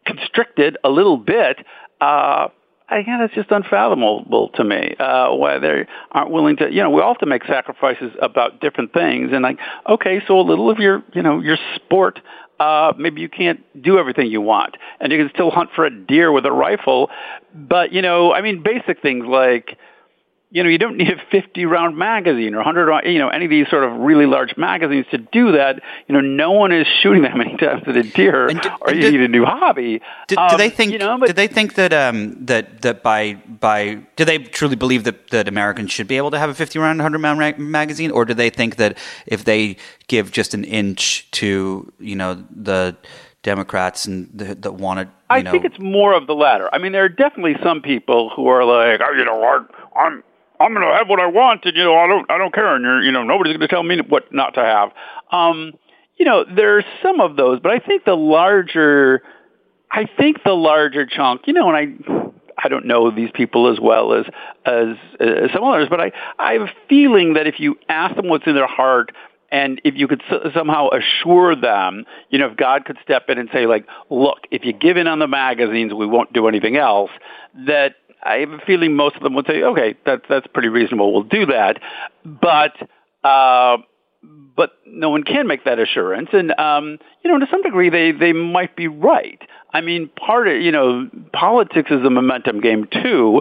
constricted 0.07 0.77
a 0.85 0.91
little 0.91 1.17
bit. 1.17 1.59
Uh, 2.01 2.49
I 2.89 2.99
again, 2.99 3.21
that's 3.21 3.35
just 3.35 3.51
unfathomable 3.51 4.51
to 4.55 4.65
me 4.65 4.95
uh, 4.99 5.33
why 5.33 5.59
they 5.59 5.87
aren't 6.11 6.31
willing 6.31 6.57
to. 6.57 6.71
You 6.71 6.83
know, 6.83 6.91
we 6.91 7.01
all 7.01 7.15
have 7.15 7.21
to 7.21 7.27
make 7.27 7.45
sacrifices 7.45 8.13
about 8.21 8.61
different 8.61 8.93
things, 8.93 9.31
and 9.33 9.43
like, 9.43 9.59
okay, 9.89 10.21
so 10.27 10.39
a 10.39 10.43
little 10.43 10.71
of 10.71 10.79
your, 10.79 11.03
you 11.15 11.23
know, 11.23 11.41
your 11.41 11.57
sport. 11.77 12.21
Uh, 12.61 12.93
maybe 12.97 13.21
you 13.21 13.29
can't 13.29 13.61
do 13.83 13.99
everything 13.99 14.27
you 14.27 14.41
want, 14.41 14.77
and 15.01 15.11
you 15.11 15.19
can 15.19 15.31
still 15.35 15.51
hunt 15.51 15.71
for 15.75 15.85
a 15.85 15.91
deer 15.91 16.31
with 16.31 16.45
a 16.45 16.53
rifle. 16.53 17.11
But 17.55 17.93
you 17.93 18.03
know, 18.03 18.33
I 18.33 18.43
mean, 18.43 18.63
basic 18.63 19.01
things 19.01 19.25
like 19.27 19.79
you 20.53 20.63
know, 20.63 20.69
you 20.69 20.77
don't 20.77 20.99
need 20.99 21.09
a 21.09 21.17
50 21.31 21.65
round 21.65 21.97
magazine 21.97 22.53
or 22.53 22.59
100 22.59 22.87
round, 22.87 23.07
you 23.07 23.19
know, 23.19 23.31
any 23.31 23.47
of 23.47 23.51
these 23.51 23.67
sort 23.71 23.85
of 23.85 23.99
really 24.01 24.27
large 24.27 24.55
magazines 24.59 25.07
to 25.11 25.17
do 25.17 25.53
that. 25.53 25.81
You 26.07 26.15
know, 26.15 26.21
no 26.21 26.51
one 26.53 26.73
is 26.73 26.87
shooting 26.87 27.23
that 27.23 27.35
many 27.39 27.57
times 27.59 27.85
at 27.87 27.97
a 27.97 28.03
deer, 28.03 28.49
did, 28.49 28.67
or 28.83 28.93
you 28.93 29.01
did, 29.01 29.13
need 29.13 29.23
a 29.23 29.29
new 29.29 29.47
hobby. 29.47 30.03
Did, 30.29 30.37
um, 30.37 30.51
do 30.51 30.59
they 30.59 30.69
think? 30.69 30.93
You 30.93 30.99
know, 30.99 31.17
but, 31.19 31.29
do 31.29 31.33
they 31.33 31.47
think 31.47 31.75
that 31.77 31.95
um, 31.95 32.45
that 32.45 32.83
that 32.83 33.03
by 33.03 33.35
by 33.35 33.95
do 34.17 34.27
they 34.27 34.39
truly 34.39 34.77
believe 34.77 35.05
that 35.05 35.31
that 35.31 35.49
Americans 35.49 35.91
should 35.91 36.07
be 36.07 36.19
able 36.19 36.31
to 36.31 36.39
have 36.39 36.51
a 36.51 36.55
50 36.55 36.79
round, 36.79 36.99
100 36.99 37.23
round 37.23 37.39
ra- 37.39 37.53
magazine, 37.57 38.11
or 38.11 38.27
do 38.27 38.35
they 38.35 38.51
think 38.51 38.77
that 38.77 38.99
if 39.27 39.45
they 39.45 39.79
give 40.07 40.33
just 40.33 40.53
an 40.53 40.65
inch 40.65 41.31
to 41.31 41.91
you 41.99 42.15
know 42.15 42.45
the 42.55 42.95
Democrats 43.43 44.05
and 44.05 44.29
that 44.35 44.75
want 44.75 45.01
to. 45.01 45.09
I 45.31 45.41
know, 45.41 45.51
think 45.51 45.65
it's 45.65 45.79
more 45.79 46.13
of 46.13 46.27
the 46.27 46.35
latter. 46.35 46.69
I 46.75 46.79
mean, 46.79 46.93
there 46.93 47.05
are 47.05 47.09
definitely 47.09 47.57
some 47.63 47.81
people 47.81 48.31
who 48.37 48.47
are 48.49 48.65
like, 48.65 49.01
oh, 49.03 49.13
you 49.13 49.25
know, 49.25 49.67
I'm, 49.97 50.23
I'm 50.63 50.75
going 50.75 50.87
to 50.87 50.95
have 50.95 51.09
what 51.09 51.21
I 51.21 51.27
want, 51.27 51.65
and 51.65 51.77
you 51.77 51.85
know, 51.85 51.97
I 51.97 52.07
don't, 52.07 52.31
I 52.31 52.39
don't 52.39 52.55
care, 52.55 52.75
and 52.75 52.85
you're, 52.85 53.03
you 53.03 53.13
know, 53.13 53.25
nobody's 53.25 53.57
going 53.57 53.69
to 53.69 53.69
tell 53.69 53.83
me 53.83 53.99
what 54.09 54.33
not 54.33 54.55
to 54.55 54.61
have. 54.61 54.91
Um, 55.31 55.73
you 56.17 56.25
know, 56.25 56.45
there's 56.45 56.85
some 57.03 57.21
of 57.21 57.37
those, 57.37 57.61
but 57.61 57.73
I 57.73 57.79
think 57.79 58.05
the 58.05 58.15
larger, 58.15 59.23
I 59.91 60.07
think 60.17 60.39
the 60.45 60.53
larger 60.53 61.07
chunk, 61.07 61.43
you 61.47 61.53
know, 61.53 61.73
and 61.73 61.77
I, 61.77 62.65
I 62.65 62.69
don't 62.69 62.87
know 62.87 63.11
these 63.11 63.31
people 63.35 63.73
as 63.73 63.81
well 63.81 64.13
as 64.13 64.27
as, 64.65 64.97
as 65.19 65.51
some 65.53 65.65
others, 65.65 65.89
but 65.91 66.01
I, 66.01 66.13
I 66.39 66.53
have 66.53 66.63
a 66.63 66.73
feeling 66.89 67.35
that 67.35 67.47
if 67.47 67.59
you 67.59 67.77
ask 67.89 68.15
them 68.15 68.29
what's 68.29 68.47
in 68.47 68.55
their 68.55 68.69
heart, 68.69 69.13
and 69.51 69.83
if 69.85 69.95
you 69.97 70.09
could 70.09 70.23
somehow 70.55 70.89
assure 70.89 71.55
them, 71.55 72.07
you 72.31 72.39
know, 72.39 72.51
if 72.51 72.57
God 72.57 72.87
could 72.87 72.97
step 73.03 73.25
in 73.29 73.37
and 73.37 73.51
say, 73.53 73.67
like, 73.67 73.87
look, 74.09 74.39
if 74.51 74.65
you 74.65 74.73
give 74.73 74.97
in 74.97 75.07
on 75.07 75.19
the 75.19 75.29
magazines, 75.29 75.93
we 75.93 76.07
won't 76.07 76.33
do 76.33 76.49
anything 76.49 76.79
else, 76.79 77.11
that 77.67 77.97
I 78.23 78.39
have 78.39 78.51
a 78.51 78.59
feeling 78.59 78.95
most 78.95 79.17
of 79.17 79.23
them 79.23 79.35
would 79.35 79.47
say, 79.47 79.63
okay, 79.63 79.95
that's 80.07 80.23
that's 80.29 80.47
pretty 80.49 80.69
reasonable. 80.69 81.13
We'll 81.13 81.23
do 81.25 81.47
that, 81.47 81.81
but 82.25 82.77
uh, 83.27 83.79
but 84.57 84.73
no 84.87 85.11
one 85.11 85.25
can 85.25 85.47
make 85.47 85.65
that 85.65 85.79
assurance, 85.79 86.29
and 86.33 86.53
um, 86.59 86.99
you 87.25 87.31
know, 87.31 87.39
to 87.39 87.47
some 87.51 87.63
degree, 87.63 87.91
they 87.91 88.13
they 88.13 88.33
might 88.33 88.77
be 88.77 88.89
right. 88.89 89.41
I 89.73 89.81
mean, 89.81 90.09
part 90.09 90.49
of 90.49 90.61
you 90.61 90.73
know, 90.73 91.09
politics 91.33 91.91
is 91.91 92.05
a 92.05 92.11
momentum 92.11 92.61
game 92.61 92.87
too, 93.03 93.41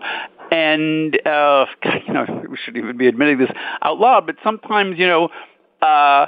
and 0.51 1.15
uh, 1.27 1.65
you 2.07 2.13
know, 2.13 2.25
we 2.50 2.57
shouldn't 2.57 2.83
even 2.83 2.97
be 2.97 3.07
admitting 3.07 3.38
this 3.38 3.51
out 3.81 4.00
loud, 4.00 4.25
but 4.25 4.35
sometimes 4.43 4.97
you 4.97 5.07
know. 5.07 5.29
Uh, 5.81 6.27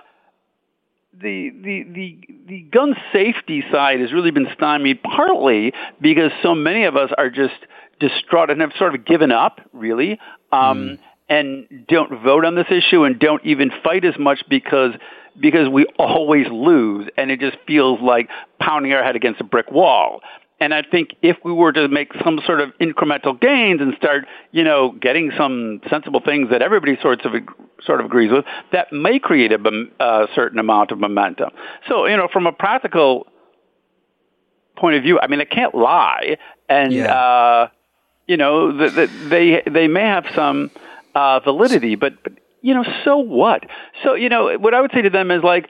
the, 1.22 1.52
the, 1.52 1.84
the, 1.94 2.20
the 2.48 2.62
gun 2.72 2.96
safety 3.14 3.64
side 3.72 4.00
has 4.00 4.12
really 4.12 4.32
been 4.32 4.48
stymied 4.56 5.02
partly 5.04 5.72
because 6.02 6.32
so 6.42 6.56
many 6.56 6.86
of 6.86 6.96
us 6.96 7.12
are 7.20 7.30
just 7.30 7.54
distraught 8.00 8.50
and 8.50 8.62
have 8.62 8.72
sort 8.78 8.96
of 8.96 9.06
given 9.06 9.32
up, 9.32 9.62
really, 9.72 10.20
um, 10.52 10.78
mm. 10.80 11.00
and 11.30 11.86
don't 11.88 12.24
vote 12.24 12.46
on 12.46 12.56
this 12.56 12.68
issue 12.70 13.04
and 13.04 13.20
don't 13.20 13.44
even 13.46 13.72
fight 13.84 14.06
as 14.06 14.18
much 14.18 14.44
because 14.50 14.94
because 15.40 15.68
we 15.68 15.86
always 15.98 16.48
lose, 16.52 17.10
and 17.18 17.32
it 17.32 17.40
just 17.40 17.58
feels 17.66 18.00
like 18.02 18.30
pounding 18.60 18.94
our 18.94 19.04
head 19.04 19.16
against 19.16 19.42
a 19.42 19.44
brick 19.44 19.72
wall. 19.72 20.22
And 20.60 20.74
I 20.74 20.84
think 20.84 21.16
if 21.22 21.38
we 21.44 21.52
were 21.52 21.74
to 21.74 21.88
make 21.88 22.12
some 22.24 22.40
sort 22.46 22.62
of 22.62 22.70
incremental 22.80 23.40
gains 23.40 23.82
and 23.82 23.94
start, 23.98 24.26
you 24.52 24.64
know, 24.64 24.92
getting 24.92 25.32
some 25.38 25.82
sensible 25.90 26.22
things 26.24 26.52
that 26.52 26.62
everybody 26.62 26.98
sorts 27.02 27.26
of 27.26 27.34
sort 27.84 28.00
of 28.00 28.06
agrees 28.06 28.32
with, 28.32 28.46
that 28.72 28.94
may 28.94 29.20
create 29.20 29.52
a, 29.52 29.86
a 30.00 30.28
certain 30.36 30.60
amount 30.60 30.92
of 30.92 31.00
momentum. 31.00 31.50
So, 31.90 32.06
you 32.06 32.16
know, 32.16 32.30
from 32.32 32.48
a 32.48 32.54
practical 32.54 33.28
point 34.78 34.96
of 34.96 35.04
view, 35.04 35.20
I 35.20 35.28
mean, 35.28 35.42
I 35.42 35.46
can't 35.46 35.76
lie, 35.76 36.38
and 36.70 36.94
yeah. 36.94 37.14
uh, 37.14 37.68
you 38.28 38.38
know, 38.38 38.76
the, 38.78 39.08
they 39.30 39.64
they 39.70 39.88
may 39.88 40.02
have 40.04 40.26
some 40.36 40.72
uh, 41.16 41.40
validity, 41.42 41.96
but, 41.96 42.24
but 42.24 42.34
you 42.62 42.74
know, 42.74 42.86
so 43.04 43.18
what? 43.18 43.66
So, 44.04 44.16
you 44.16 44.30
know, 44.30 44.58
what 44.58 44.74
I 44.74 44.82
would 44.82 44.92
say 44.94 45.02
to 45.02 45.10
them 45.10 45.32
is 45.32 45.44
like, 45.44 45.70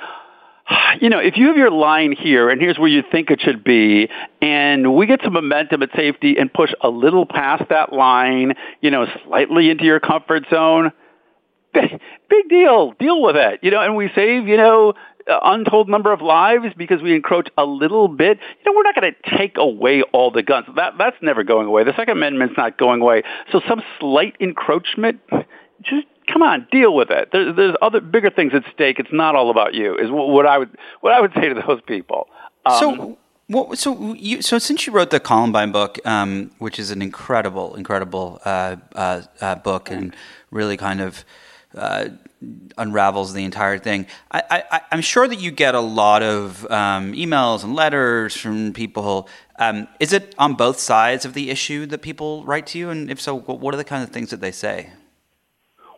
you 1.02 1.10
know, 1.10 1.20
if 1.20 1.38
you 1.38 1.48
have 1.48 1.58
your 1.58 1.72
line 1.72 2.12
here 2.12 2.50
and 2.50 2.62
here's 2.62 2.78
where 2.78 2.88
you 2.88 3.04
think 3.12 3.32
it 3.32 3.42
should 3.42 3.64
be, 3.64 4.10
and 4.42 4.96
we 4.96 5.08
get 5.08 5.22
some 5.24 5.34
momentum 5.34 5.84
at 5.84 5.90
safety 5.96 6.36
and 6.38 6.54
push 6.54 6.72
a 6.82 6.90
little 6.90 7.26
past 7.26 7.64
that 7.70 7.92
line, 7.92 8.54
you 8.82 8.92
know, 8.92 9.08
slightly 9.26 9.70
into 9.70 9.84
your 9.84 10.00
comfort 10.00 10.44
zone, 10.50 10.92
big 11.74 12.50
deal. 12.50 12.94
Deal 13.00 13.22
with 13.22 13.36
it. 13.36 13.60
You 13.64 13.72
know, 13.72 13.82
and 13.82 13.96
we 13.96 14.10
save, 14.14 14.48
you 14.48 14.58
know, 14.58 14.94
untold 15.28 15.90
number 15.90 16.12
of 16.12 16.22
lives 16.22 16.68
because 16.78 17.02
we 17.02 17.16
encroach 17.16 17.50
a 17.58 17.66
little 17.66 18.08
bit. 18.08 18.40
You 18.60 18.72
know, 18.72 18.78
we're 18.78 18.84
not 18.84 18.96
going 18.96 19.14
to 19.14 19.38
take 19.38 19.58
away 19.58 20.02
all 20.14 20.32
the 20.32 20.44
guns. 20.44 20.68
That 20.76 20.94
that's 20.98 21.18
never 21.22 21.44
going 21.44 21.68
away. 21.68 21.84
The 21.84 21.96
Second 21.96 22.18
Amendment's 22.18 22.58
not 22.58 22.78
going 22.78 23.02
away. 23.02 23.24
So 23.52 23.62
some 23.68 23.82
slight 24.00 24.36
encroachment, 24.40 25.22
just 25.82 26.08
come 26.32 26.44
on, 26.44 26.68
deal 26.72 26.96
with 26.96 27.10
it. 27.10 27.30
There's, 27.32 27.56
there's 27.56 27.76
other 27.82 28.02
bigger 28.02 28.30
things 28.30 28.54
at 28.54 28.64
stake. 28.74 29.00
It's 29.00 29.14
not 29.14 29.36
all 29.36 29.50
about 29.50 29.74
you. 29.74 29.96
Is 29.96 30.10
what 30.10 30.46
I 30.46 30.58
would 30.58 30.70
what 31.02 31.14
I 31.14 31.22
would 31.22 31.34
say 31.34 31.50
to 31.50 31.64
those 31.68 31.82
people. 31.88 32.28
Um, 32.66 32.80
so. 32.80 33.18
Well, 33.50 33.76
so 33.76 34.14
you, 34.14 34.42
so 34.42 34.58
since 34.58 34.88
you 34.88 34.94
wrote 34.94 35.10
the 35.10 35.20
Columbine 35.20 35.74
book, 35.74 36.00
um, 36.06 36.52
which 36.60 36.80
is 36.80 36.92
an 36.92 37.02
incredible, 37.02 37.76
incredible 37.76 38.40
uh, 38.46 38.78
uh, 38.96 39.22
uh, 39.42 39.56
book, 39.56 39.92
and 39.92 40.16
really 40.50 40.78
kind 40.78 41.02
of 41.02 41.26
uh, 41.76 42.10
unravels 42.78 43.34
the 43.34 43.44
entire 43.44 43.78
thing. 43.78 44.06
I, 44.32 44.82
am 44.92 45.02
sure 45.02 45.28
that 45.28 45.40
you 45.40 45.52
get 45.52 45.76
a 45.76 45.80
lot 45.80 46.24
of 46.24 46.70
um, 46.72 47.14
emails 47.14 47.64
and 47.64 47.76
letters 47.76 48.36
from 48.36 48.74
people. 48.74 49.30
Um, 49.58 49.88
is 50.00 50.14
it 50.14 50.36
on 50.38 50.56
both 50.56 50.80
sides 50.80 51.26
of 51.26 51.34
the 51.34 51.50
issue 51.50 51.86
that 51.88 52.02
people 52.02 52.44
write 52.44 52.68
to 52.68 52.80
you? 52.80 52.90
And 52.90 53.10
if 53.10 53.22
so, 53.22 53.40
what 53.40 53.74
are 53.74 53.78
the 53.78 53.84
kind 53.84 54.04
of 54.04 54.10
things 54.10 54.30
that 54.32 54.42
they 54.42 54.52
say? 54.52 54.92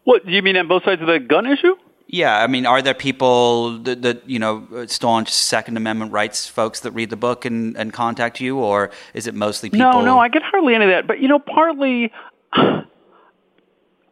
What 0.04 0.26
do 0.26 0.32
you 0.32 0.42
mean 0.42 0.58
on 0.58 0.68
both 0.68 0.84
sides 0.84 1.02
of 1.02 1.08
the 1.08 1.20
gun 1.20 1.46
issue? 1.46 1.76
Yeah, 2.08 2.38
I 2.38 2.46
mean, 2.46 2.68
are 2.68 2.84
there 2.84 2.94
people 2.94 3.80
that, 3.80 4.04
that, 4.04 4.30
you 4.30 4.38
know 4.38 4.86
staunch 4.86 5.32
Second 5.32 5.76
Amendment 5.76 6.12
rights 6.12 6.48
folks 6.48 6.82
that 6.82 6.92
read 6.92 7.10
the 7.10 7.18
book 7.18 7.46
and, 7.46 7.76
and 7.76 7.92
contact 7.92 8.40
you, 8.40 8.60
or 8.60 8.92
is 9.16 9.26
it 9.26 9.34
mostly 9.34 9.72
people? 9.72 9.92
No, 9.92 10.02
no, 10.02 10.20
I 10.20 10.30
get 10.30 10.44
hardly 10.44 10.76
any 10.76 10.86
of 10.86 10.92
that. 10.92 11.08
But 11.08 11.20
you 11.20 11.28
know, 11.28 11.40
partly. 11.40 12.12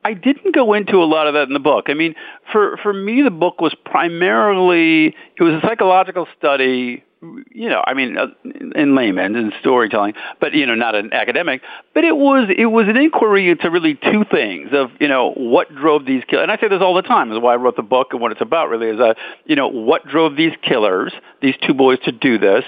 I 0.04 0.14
didn't 0.14 0.54
go 0.54 0.74
into 0.74 0.98
a 0.98 1.06
lot 1.06 1.28
of 1.28 1.34
that 1.34 1.48
in 1.48 1.54
the 1.54 1.60
book. 1.60 1.86
I 1.88 1.94
mean, 1.94 2.16
for 2.52 2.78
for 2.84 2.94
me, 2.94 3.22
the 3.22 3.32
book 3.32 3.62
was 3.62 3.74
primarily 3.86 5.08
it 5.08 5.44
was 5.44 5.54
a 5.54 5.62
psychological 5.62 6.28
study 6.38 7.04
you 7.52 7.70
know, 7.70 7.82
I 7.86 7.94
mean, 7.94 8.18
uh, 8.18 8.28
in 8.76 8.96
layman 8.96 9.36
and 9.36 9.54
storytelling, 9.60 10.14
but 10.40 10.54
you 10.54 10.66
know, 10.66 10.76
not 10.76 10.96
an 10.96 11.14
academic. 11.14 11.62
But 11.94 12.04
it 12.04 12.16
was 12.16 12.50
it 12.56 12.66
was 12.66 12.88
an 12.88 12.98
inquiry 12.98 13.50
into 13.50 13.70
really 13.70 13.96
two 13.96 14.26
things 14.30 14.70
of 14.74 14.92
you 15.00 15.08
know 15.08 15.32
what 15.32 15.74
drove 15.74 16.06
these 16.06 16.24
killers. 16.26 16.44
And 16.44 16.52
I 16.52 16.58
say 16.58 16.68
this 16.68 16.82
all 16.82 16.96
the 16.96 17.02
time. 17.02 17.32
Is 17.32 17.40
why 17.40 17.54
I 17.54 17.56
wrote 17.56 17.76
the 17.76 17.82
book 17.82 18.10
and 18.12 18.22
what 18.22 18.32
it's 18.32 18.42
about. 18.42 18.70
Really 18.70 18.90
is 18.90 19.00
uh, 19.00 19.14
you 19.46 19.56
know 19.56 19.68
what 19.68 20.06
drove 20.06 20.36
these 20.36 20.54
killers, 20.62 21.14
these 21.42 21.56
two 21.66 21.74
boys, 21.74 22.00
to 22.04 22.12
do 22.12 22.38
this, 22.38 22.66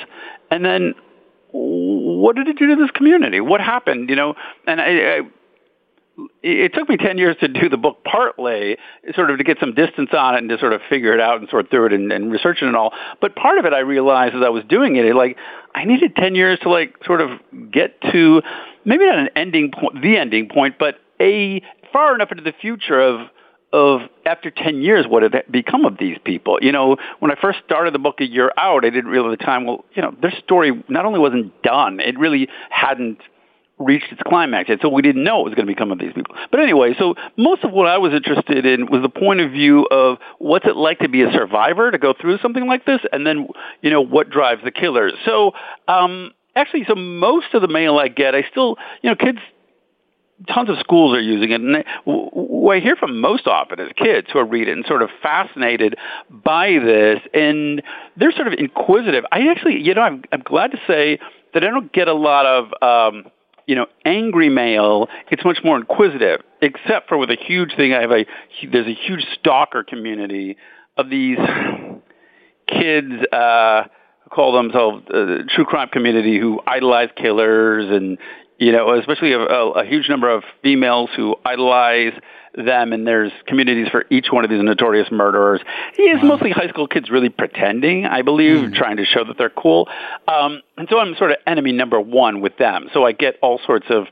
and 0.50 0.63
then 0.63 0.96
what 1.51 2.36
did 2.36 2.48
it 2.48 2.58
do 2.58 2.68
to 2.68 2.75
this 2.75 2.92
community? 2.92 3.39
What 3.39 3.62
happened? 3.62 4.10
You 4.10 4.15
know, 4.15 4.36
and 4.68 4.82
I, 4.82 4.86
I 4.86 5.22
it 6.41 6.74
took 6.74 6.88
me 6.88 6.98
10 6.98 7.17
years 7.17 7.36
to 7.41 7.48
do 7.48 7.67
the 7.67 7.77
book 7.77 8.03
partly 8.03 8.77
sort 9.15 9.31
of 9.31 9.38
to 9.38 9.43
get 9.43 9.57
some 9.60 9.74
distance 9.74 10.10
on 10.13 10.36
it 10.36 10.39
and 10.39 10.50
to 10.50 10.57
sort 10.60 10.74
of 10.74 10.81
figure 10.89 11.13
it 11.13 11.19
out 11.19 11.39
and 11.39 11.50
sort 11.50 11.69
through 11.69 11.88
it 11.88 11.93
and, 11.93 12.12
and 12.12 12.31
research 12.31 12.60
it 12.62 12.67
and 12.67 12.75
all. 12.75 12.93
But 13.19 13.36
part 13.36 13.57
of 13.57 13.65
it 13.65 13.74
i 13.74 13.79
realized 13.79 14.36
as 14.36 14.41
i 14.43 14.50
was 14.50 14.63
doing 14.69 14.95
it 14.95 15.15
like 15.15 15.38
i 15.74 15.84
needed 15.84 16.15
10 16.15 16.36
years 16.36 16.60
to 16.60 16.69
like 16.69 16.95
sort 17.05 17.22
of 17.22 17.31
get 17.72 18.00
to 18.13 18.41
maybe 18.86 19.05
not 19.05 19.19
an 19.19 19.29
ending 19.36 19.72
point 19.72 20.01
the 20.01 20.17
ending 20.17 20.48
point 20.48 20.75
but 20.79 20.95
a 21.19 21.62
far 21.91 22.15
enough 22.15 22.31
into 22.31 22.43
the 22.43 22.53
future 22.62 23.00
of 23.00 23.27
of 23.74 24.01
after 24.25 24.50
10 24.51 24.81
years 24.81 25.05
what 25.07 25.24
had 25.24 25.34
become 25.51 25.84
of 25.84 25.98
these 25.98 26.17
people. 26.24 26.60
You 26.62 26.72
know 26.72 26.98
when 27.19 27.31
i 27.31 27.36
first 27.41 27.60
started 27.65 27.93
the 27.93 28.00
book 28.00 28.22
a 28.22 28.25
year 28.25 28.51
out 28.57 28.86
i 28.86 28.89
didn't 28.89 29.12
realize 29.12 29.38
the 29.38 29.43
time 29.43 29.65
well 29.65 29.84
you 29.93 30.01
know 30.01 30.15
their 30.22 30.34
story 30.43 30.72
not 30.88 31.05
only 31.05 31.19
wasn't 31.19 31.62
done 31.62 32.00
it 32.00 32.17
really 32.17 32.48
hadn't 32.69 33.19
reached 33.77 34.12
its 34.12 34.22
climax 34.25 34.70
yet, 34.70 34.79
so 34.82 34.89
we 34.89 35.01
didn't 35.01 35.24
know 35.24 35.38
what 35.38 35.46
was 35.46 35.55
going 35.55 35.67
to 35.67 35.72
become 35.72 35.91
of 35.91 36.00
these 36.00 36.13
people. 36.13 36.36
But 36.50 36.62
anyway, 36.62 36.96
so 36.98 37.15
most 37.38 37.63
of 37.63 37.72
what 37.72 37.88
I 37.88 37.98
was 37.98 38.13
interested 38.13 38.65
in 38.65 38.89
was 38.89 39.01
the 39.01 39.10
point 39.10 39.41
of 39.41 39.51
view 39.51 39.86
of 39.91 40.17
what's 40.39 40.65
it 40.65 40.77
like 40.77 41.00
to 41.00 41.10
be 41.10 41.24
a 41.24 41.32
survivor, 41.32 41.91
to 41.91 41.98
go 41.98 42.13
through 42.20 42.38
something 42.39 42.67
like 42.67 42.86
this, 42.86 43.01
and 43.12 43.27
then, 43.27 43.48
you 43.82 43.89
know, 43.89 44.01
what 44.01 44.29
drives 44.29 44.63
the 44.63 44.72
killers. 44.72 45.13
So, 45.25 45.51
um, 45.88 46.32
actually, 46.55 46.86
so 46.88 46.96
most 46.96 47.53
of 47.53 47.62
the 47.62 47.67
mail 47.67 47.98
I 47.98 48.08
get, 48.08 48.34
I 48.34 48.44
still, 48.50 48.77
you 49.01 49.10
know, 49.10 49.15
kids 49.15 49.39
tons 50.50 50.70
of 50.70 50.77
schools 50.79 51.15
are 51.15 51.22
using 51.22 51.51
it. 51.51 51.62
And 51.62 51.84
what 52.03 52.75
I 52.75 52.79
hear 52.79 52.96
from 52.96 53.20
most 53.22 53.48
often 53.48 53.79
is 53.79 53.89
kids 53.96 54.27
who 54.32 54.39
are 54.39 54.46
reading 54.46 54.74
and 54.74 54.86
sort 54.86 55.01
of 55.01 55.10
fascinated 55.22 55.96
by 56.29 56.77
this, 56.79 57.20
and 57.34 57.82
they're 58.17 58.34
sort 58.34 58.48
of 58.48 58.53
inquisitive. 58.58 59.24
I 59.32 59.48
actually, 59.48 59.82
you 59.82 59.94
know, 59.94 60.01
I'm, 60.01 60.24
I'm 60.32 60.41
glad 60.41 60.72
to 60.72 60.77
say 60.88 61.20
that 61.53 61.63
I 61.63 61.67
don't 61.67 61.91
get 61.94 62.08
a 62.08 62.13
lot 62.13 62.46
of 62.46 63.13
um, 63.13 63.32
you 63.65 63.75
know, 63.75 63.88
angry 64.05 64.50
mail, 64.50 65.07
it's 65.31 65.43
much 65.43 65.60
more 65.63 65.77
inquisitive, 65.77 66.41
except 66.62 67.10
for 67.10 67.17
with 67.17 67.31
a 67.31 67.38
huge 67.39 67.75
thing. 67.75 67.93
I 67.93 68.01
have 68.01 68.12
a, 68.12 68.25
there's 68.72 68.88
a 68.88 68.93
huge 68.93 69.25
stalker 69.39 69.84
community 69.84 70.57
of 70.98 71.10
these 71.10 71.38
kids, 72.67 73.12
uh, 73.31 73.84
call 74.31 74.53
themselves 74.53 75.03
uh, 75.10 75.43
true 75.50 75.65
crime 75.65 75.89
community 75.89 76.39
who 76.39 76.62
idolize 76.67 77.10
killers 77.15 77.89
and, 77.89 78.17
you 78.57 78.71
know, 78.71 78.97
especially 78.97 79.33
a, 79.33 79.39
a, 79.39 79.71
a 79.71 79.85
huge 79.85 80.07
number 80.09 80.29
of 80.29 80.43
females 80.63 81.09
who 81.15 81.35
idolize 81.45 82.13
them, 82.53 82.93
and 82.93 83.05
there's 83.05 83.31
communities 83.47 83.88
for 83.89 84.05
each 84.09 84.27
one 84.31 84.45
of 84.45 84.50
these 84.50 84.62
notorious 84.62 85.12
murderers. 85.12 85.62
He 85.95 86.03
is 86.03 86.21
wow. 86.21 86.29
mostly 86.29 86.51
high 86.51 86.69
school 86.69 86.88
kids 86.88 87.09
really 87.09 87.29
pretending, 87.29 88.05
I 88.05 88.21
believe, 88.21 88.69
mm. 88.69 88.74
trying 88.74 88.97
to 88.97 89.05
show 89.05 89.25
that 89.25 89.38
they're 89.38 89.50
cool. 89.50 89.89
Um, 90.27 90.62
and 90.77 90.88
so 90.89 91.00
I'm 91.00 91.15
sort 91.15 91.31
of 91.31 91.38
enemy 91.45 91.74
number 91.74 92.00
one 92.00 92.39
with 92.39 92.57
them. 92.57 92.89
So 92.93 93.05
I 93.05 93.12
get 93.12 93.38
all 93.41 93.59
sorts 93.65 93.88
of 93.89 94.07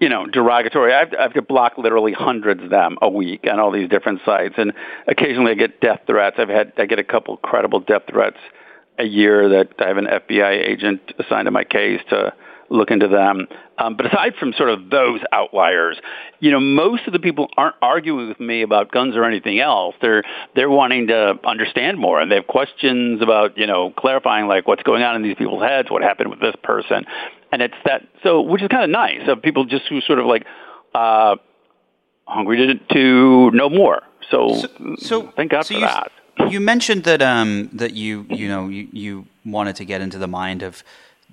you 0.00 0.08
know, 0.08 0.26
derogatory. 0.26 0.92
I've, 0.92 1.14
I've 1.16 1.32
got 1.32 1.46
blocked 1.46 1.78
literally 1.78 2.12
hundreds 2.12 2.60
of 2.60 2.70
them 2.70 2.98
a 3.00 3.08
week 3.08 3.46
on 3.48 3.60
all 3.60 3.70
these 3.70 3.88
different 3.88 4.20
sites, 4.24 4.54
and 4.58 4.72
occasionally 5.06 5.52
I 5.52 5.54
get 5.54 5.80
death 5.80 6.00
threats. 6.08 6.36
I've 6.40 6.48
had 6.48 6.72
I 6.76 6.86
get 6.86 6.98
a 6.98 7.04
couple 7.04 7.36
credible 7.36 7.78
death 7.78 8.02
threats 8.10 8.38
a 8.98 9.04
year 9.04 9.48
that 9.50 9.74
I 9.78 9.86
have 9.86 9.98
an 9.98 10.06
FBI 10.06 10.68
agent 10.68 11.12
assigned 11.20 11.46
to 11.46 11.52
my 11.52 11.62
case 11.62 12.00
to 12.10 12.32
look 12.72 12.90
into 12.90 13.08
them. 13.08 13.46
Um, 13.78 13.96
but 13.96 14.06
aside 14.06 14.34
from 14.38 14.52
sort 14.52 14.70
of 14.70 14.90
those 14.90 15.20
outliers, 15.32 15.98
you 16.40 16.50
know, 16.50 16.60
most 16.60 17.06
of 17.06 17.12
the 17.12 17.18
people 17.18 17.48
aren't 17.56 17.76
arguing 17.82 18.28
with 18.28 18.40
me 18.40 18.62
about 18.62 18.90
guns 18.90 19.16
or 19.16 19.24
anything 19.24 19.60
else. 19.60 19.94
They're 20.00 20.22
they're 20.54 20.70
wanting 20.70 21.08
to 21.08 21.38
understand 21.44 21.98
more, 21.98 22.20
and 22.20 22.30
they 22.30 22.36
have 22.36 22.46
questions 22.46 23.22
about 23.22 23.56
you 23.58 23.66
know 23.66 23.90
clarifying 23.90 24.46
like 24.46 24.66
what's 24.66 24.82
going 24.82 25.02
on 25.02 25.16
in 25.16 25.22
these 25.22 25.36
people's 25.36 25.62
heads, 25.62 25.90
what 25.90 26.02
happened 26.02 26.30
with 26.30 26.40
this 26.40 26.54
person, 26.62 27.04
and 27.52 27.62
it's 27.62 27.74
that 27.84 28.02
so 28.22 28.40
which 28.40 28.62
is 28.62 28.68
kind 28.68 28.84
of 28.84 28.90
nice 28.90 29.28
of 29.28 29.42
people 29.42 29.64
just 29.64 29.86
who 29.88 30.00
sort 30.00 30.18
of 30.18 30.26
like 30.26 30.44
uh, 30.94 31.36
hungry 32.26 32.56
to 32.66 32.94
to 32.94 33.50
know 33.52 33.68
more. 33.68 34.02
So, 34.30 34.54
so, 34.54 34.96
so 34.98 35.32
thank 35.36 35.50
God 35.50 35.62
so 35.62 35.74
for 35.74 35.80
you, 35.80 35.86
that. 35.86 36.12
You 36.50 36.60
mentioned 36.60 37.04
that 37.04 37.22
um, 37.22 37.68
that 37.72 37.94
you 37.94 38.26
you 38.30 38.48
know 38.48 38.68
you, 38.68 38.88
you 38.92 39.26
wanted 39.44 39.76
to 39.76 39.84
get 39.84 40.00
into 40.00 40.18
the 40.18 40.28
mind 40.28 40.62
of 40.62 40.82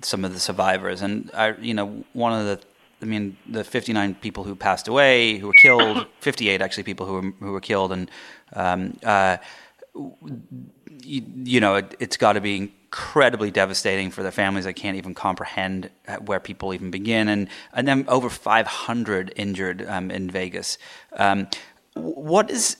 some 0.02 0.24
of 0.24 0.32
the 0.32 0.40
survivors. 0.40 1.02
And 1.02 1.30
I, 1.34 1.54
you 1.60 1.74
know, 1.74 2.04
one 2.12 2.32
of 2.32 2.46
the, 2.46 2.60
I 3.02 3.04
mean, 3.06 3.36
the 3.48 3.64
59 3.64 4.14
people 4.16 4.44
who 4.44 4.54
passed 4.54 4.88
away, 4.88 5.38
who 5.38 5.48
were 5.48 5.54
killed, 5.54 6.06
58 6.20 6.60
actually 6.60 6.82
people 6.82 7.06
who 7.06 7.12
were 7.14 7.32
who 7.40 7.52
were 7.52 7.60
killed, 7.60 7.92
and 7.92 8.10
um, 8.54 8.98
uh, 9.02 9.38
you, 11.02 11.22
you, 11.44 11.60
know, 11.60 11.76
it, 11.76 11.96
has 12.00 12.16
got 12.16 12.34
to 12.34 12.40
be 12.40 12.56
incredibly 12.56 13.50
devastating 13.50 14.10
for 14.10 14.22
their 14.22 14.32
families. 14.32 14.66
I 14.66 14.72
can't 14.72 14.96
even 14.96 15.14
comprehend 15.14 15.90
where 16.26 16.40
people 16.40 16.74
even 16.74 16.90
begin, 16.90 17.28
and 17.28 17.48
and 17.72 17.88
then 17.88 18.04
over 18.08 18.28
500 18.28 19.32
injured 19.36 19.86
um, 19.88 20.10
in 20.10 20.30
Vegas. 20.30 20.78
Um, 21.16 21.48
what 22.00 22.50
is 22.50 22.76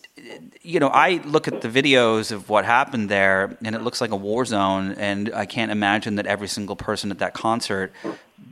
you 0.62 0.78
know 0.80 0.88
i 0.88 1.20
look 1.24 1.48
at 1.48 1.60
the 1.60 1.68
videos 1.68 2.30
of 2.32 2.48
what 2.48 2.64
happened 2.64 3.08
there 3.08 3.56
and 3.64 3.74
it 3.74 3.82
looks 3.82 4.00
like 4.00 4.10
a 4.10 4.16
war 4.16 4.44
zone 4.44 4.92
and 4.98 5.32
i 5.34 5.46
can't 5.46 5.70
imagine 5.70 6.16
that 6.16 6.26
every 6.26 6.48
single 6.48 6.76
person 6.76 7.10
at 7.10 7.18
that 7.18 7.34
concert 7.34 7.92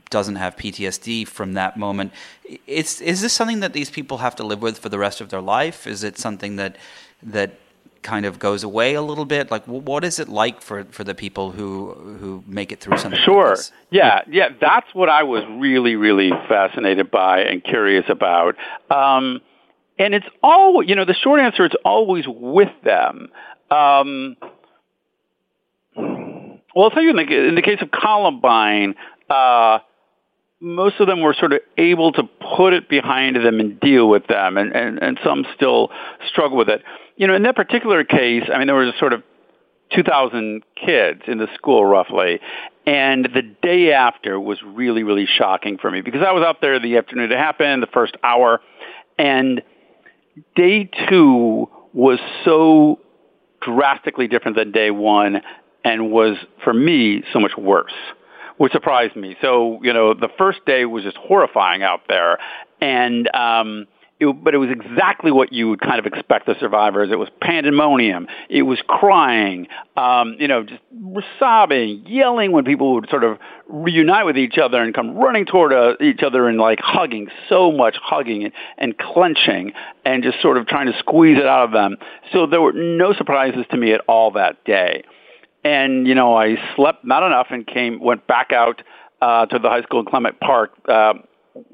doesn't 0.09 0.35
have 0.35 0.55
ptsd 0.55 1.27
from 1.27 1.53
that 1.53 1.77
moment. 1.77 2.11
It's 2.65 3.01
is 3.01 3.21
this 3.21 3.33
something 3.33 3.59
that 3.59 3.73
these 3.73 3.89
people 3.89 4.19
have 4.19 4.35
to 4.37 4.43
live 4.43 4.61
with 4.61 4.79
for 4.79 4.89
the 4.89 4.97
rest 4.97 5.21
of 5.21 5.29
their 5.29 5.41
life? 5.41 5.87
Is 5.87 6.03
it 6.03 6.17
something 6.17 6.55
that 6.55 6.77
that 7.21 7.59
kind 8.01 8.25
of 8.25 8.39
goes 8.39 8.63
away 8.63 8.93
a 8.95 9.01
little 9.01 9.25
bit? 9.25 9.51
Like 9.51 9.65
what 9.65 10.03
is 10.03 10.19
it 10.19 10.29
like 10.29 10.61
for 10.61 10.85
for 10.85 11.03
the 11.03 11.13
people 11.13 11.51
who 11.51 11.93
who 12.19 12.43
make 12.47 12.71
it 12.71 12.79
through 12.79 12.97
something 12.97 13.21
sure. 13.21 13.55
like 13.55 13.65
yeah 13.91 14.21
yeah 14.29 14.49
that's 14.59 14.93
what 14.93 15.09
i 15.09 15.23
was 15.23 15.43
really 15.49 15.95
really 15.95 16.31
fascinated 16.47 17.11
by 17.11 17.41
and 17.41 17.63
curious 17.63 18.05
about. 18.09 18.55
Um 18.89 19.41
and 19.99 20.15
it's 20.15 20.25
all 20.41 20.81
you 20.81 20.95
know 20.95 21.05
the 21.05 21.13
short 21.13 21.39
answer 21.39 21.65
is 21.65 21.71
always 21.85 22.25
with 22.27 22.71
them 22.83 23.27
um 23.69 24.35
well 25.95 26.85
i'll 26.85 26.89
tell 26.89 27.03
you 27.03 27.11
in 27.11 27.17
the, 27.17 27.47
in 27.49 27.55
the 27.55 27.61
case 27.61 27.79
of 27.81 27.91
columbine 27.91 28.95
uh 29.29 29.79
most 30.61 30.99
of 30.99 31.07
them 31.07 31.21
were 31.21 31.33
sort 31.33 31.53
of 31.53 31.61
able 31.77 32.11
to 32.11 32.23
put 32.57 32.73
it 32.73 32.89
behind 32.89 33.35
them 33.35 33.59
and 33.59 33.79
deal 33.79 34.09
with 34.09 34.27
them, 34.27 34.57
and, 34.57 34.75
and, 34.75 35.01
and 35.01 35.19
some 35.23 35.45
still 35.55 35.89
struggle 36.27 36.57
with 36.57 36.69
it. 36.69 36.83
You 37.15 37.27
know, 37.27 37.35
in 37.35 37.43
that 37.43 37.55
particular 37.55 38.03
case, 38.03 38.43
I 38.53 38.57
mean, 38.57 38.67
there 38.67 38.75
was 38.75 38.93
sort 38.99 39.13
of 39.13 39.23
2,000 39.95 40.63
kids 40.75 41.21
in 41.27 41.37
the 41.37 41.47
school 41.55 41.85
roughly, 41.85 42.39
and 42.85 43.25
the 43.33 43.41
day 43.41 43.93
after 43.93 44.39
was 44.39 44.61
really, 44.63 45.03
really 45.03 45.25
shocking 45.25 45.77
for 45.77 45.89
me 45.89 46.01
because 46.01 46.21
I 46.25 46.31
was 46.31 46.43
out 46.43 46.61
there 46.61 46.79
the 46.79 46.97
afternoon 46.97 47.31
it 47.31 47.37
happened, 47.37 47.81
the 47.81 47.87
first 47.87 48.15
hour, 48.23 48.61
and 49.17 49.61
day 50.55 50.89
two 51.09 51.69
was 51.93 52.19
so 52.45 52.99
drastically 53.61 54.27
different 54.27 54.57
than 54.57 54.71
day 54.71 54.91
one 54.91 55.41
and 55.83 56.11
was, 56.11 56.37
for 56.63 56.73
me, 56.73 57.23
so 57.33 57.39
much 57.39 57.57
worse 57.57 57.93
which 58.59 58.73
surprised 58.73 59.15
me. 59.15 59.37
So, 59.41 59.79
you 59.83 59.93
know, 59.93 60.13
the 60.13 60.27
first 60.37 60.65
day 60.65 60.83
was 60.83 61.05
just 61.05 61.15
horrifying 61.15 61.81
out 61.81 62.01
there. 62.09 62.39
And, 62.81 63.33
um, 63.33 63.87
it, 64.19 64.43
but 64.43 64.53
it 64.53 64.57
was 64.57 64.69
exactly 64.69 65.31
what 65.31 65.53
you 65.53 65.69
would 65.69 65.79
kind 65.79 65.99
of 65.99 66.05
expect 66.05 66.45
the 66.45 66.55
survivors. 66.59 67.09
It 67.11 67.17
was 67.17 67.29
pandemonium. 67.41 68.27
It 68.49 68.63
was 68.63 68.79
crying, 68.87 69.67
um, 69.95 70.35
you 70.39 70.47
know, 70.47 70.63
just 70.63 70.81
sobbing, 71.39 72.03
yelling 72.05 72.51
when 72.51 72.65
people 72.65 72.95
would 72.95 73.09
sort 73.09 73.23
of 73.23 73.37
reunite 73.67 74.25
with 74.25 74.37
each 74.37 74.57
other 74.57 74.81
and 74.81 74.93
come 74.93 75.15
running 75.15 75.45
toward 75.45 75.71
uh, 75.71 75.93
each 76.01 76.21
other 76.21 76.47
and 76.47 76.57
like 76.57 76.79
hugging, 76.81 77.29
so 77.47 77.71
much 77.71 77.95
hugging 78.01 78.43
and, 78.43 78.53
and 78.77 78.97
clenching 78.97 79.71
and 80.03 80.23
just 80.23 80.41
sort 80.41 80.57
of 80.57 80.67
trying 80.67 80.91
to 80.91 80.97
squeeze 80.99 81.37
it 81.37 81.45
out 81.45 81.65
of 81.65 81.71
them. 81.71 81.95
So 82.33 82.45
there 82.45 82.61
were 82.61 82.73
no 82.73 83.13
surprises 83.13 83.65
to 83.71 83.77
me 83.77 83.93
at 83.93 84.01
all 84.07 84.31
that 84.31 84.63
day 84.65 85.03
and 85.63 86.07
you 86.07 86.15
know 86.15 86.37
I 86.37 86.55
slept 86.77 87.03
not 87.03 87.21
enough 87.21 87.47
and 87.49 87.67
came 87.67 87.99
went 87.99 88.25
back 88.27 88.53
out 88.53 88.81
uh, 89.21 89.45
to 89.47 89.59
the 89.59 89.69
high 89.69 89.81
school 89.81 89.99
in 89.99 90.05
Clement 90.05 90.39
Park, 90.39 90.71
uh, 90.87 91.13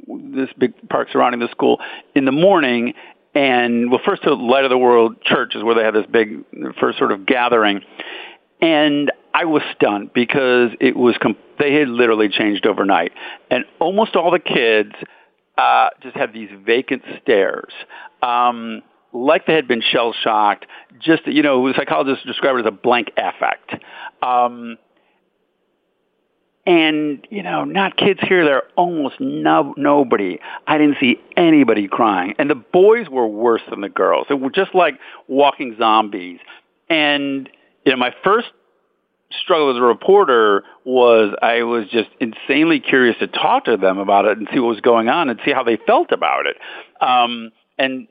this 0.08 0.50
big 0.58 0.74
park 0.90 1.10
surrounding 1.12 1.40
the 1.40 1.50
school 1.50 1.80
in 2.16 2.26
the 2.26 2.32
morning. 2.32 2.94
And 3.34 3.92
well, 3.92 4.00
first 4.06 4.24
to 4.24 4.34
Light 4.34 4.64
of 4.64 4.70
the 4.70 4.78
World 4.78 5.22
Church 5.24 5.56
is 5.56 5.64
where 5.64 5.76
they 5.76 5.84
had 5.84 5.94
this 5.94 6.06
big 6.10 6.46
first 6.80 6.98
sort 6.98 7.12
of 7.12 7.26
gathering, 7.26 7.82
and 8.62 9.12
I 9.34 9.46
was 9.46 9.62
stunned 9.76 10.14
because 10.14 10.70
it 10.80 10.96
was 10.96 11.18
comp- 11.22 11.40
they 11.60 11.74
had 11.74 11.90
literally 11.90 12.30
changed 12.30 12.66
overnight, 12.66 13.12
and 13.52 13.66
almost 13.80 14.16
all 14.16 14.32
the 14.32 14.40
kids 14.40 14.94
uh, 15.58 15.90
just 16.02 16.16
had 16.16 16.34
these 16.34 16.50
vacant 16.66 17.04
stares. 17.22 17.74
Um, 18.22 18.82
like 19.12 19.46
they 19.46 19.54
had 19.54 19.68
been 19.68 19.82
shell 19.82 20.14
shocked. 20.14 20.66
Just 21.00 21.28
you 21.28 21.44
know, 21.44 21.72
psychologists 21.74 22.26
describe 22.26 22.56
it 22.56 22.60
as 22.62 22.66
a 22.68 22.72
blank 22.72 23.12
affect. 23.18 23.84
Um, 24.22 24.78
and 26.66 27.26
you 27.30 27.44
know, 27.44 27.64
not 27.64 27.98
kids 27.98 28.20
here. 28.22 28.44
There, 28.44 28.64
almost 28.76 29.16
no 29.20 29.74
nobody. 29.78 30.40
I 30.68 30.78
didn't 30.78 30.98
see 31.00 31.22
anybody 31.38 31.88
crying, 31.88 32.36
and 32.40 32.50
the 32.50 32.56
boys 32.56 33.10
were 33.10 33.28
worse 33.28 33.62
than 33.70 33.82
the 33.82 33.90
girls. 33.90 34.28
It 34.30 34.40
were 34.40 34.50
just 34.50 34.74
like 34.74 35.00
walking 35.28 35.76
zombies. 35.78 36.40
And 36.90 37.50
you 37.86 37.92
know, 37.92 37.98
my 37.98 38.14
first 38.24 38.48
struggle 39.42 39.72
as 39.72 39.78
a 39.78 39.82
reporter 39.82 40.64
was 40.86 41.36
I 41.42 41.64
was 41.64 41.88
just 41.90 42.10
insanely 42.20 42.80
curious 42.80 43.18
to 43.20 43.28
talk 43.28 43.66
to 43.66 43.78
them 43.78 43.98
about 43.98 44.26
it 44.26 44.38
and 44.38 44.48
see 44.52 44.60
what 44.60 44.70
was 44.70 44.82
going 44.82 45.10
on 45.10 45.30
and 45.30 45.40
see 45.46 45.52
how 45.52 45.64
they 45.64 45.78
felt 45.78 46.12
about 46.12 46.46
it. 46.46 46.58
Um, 47.02 47.52
and 47.78 48.08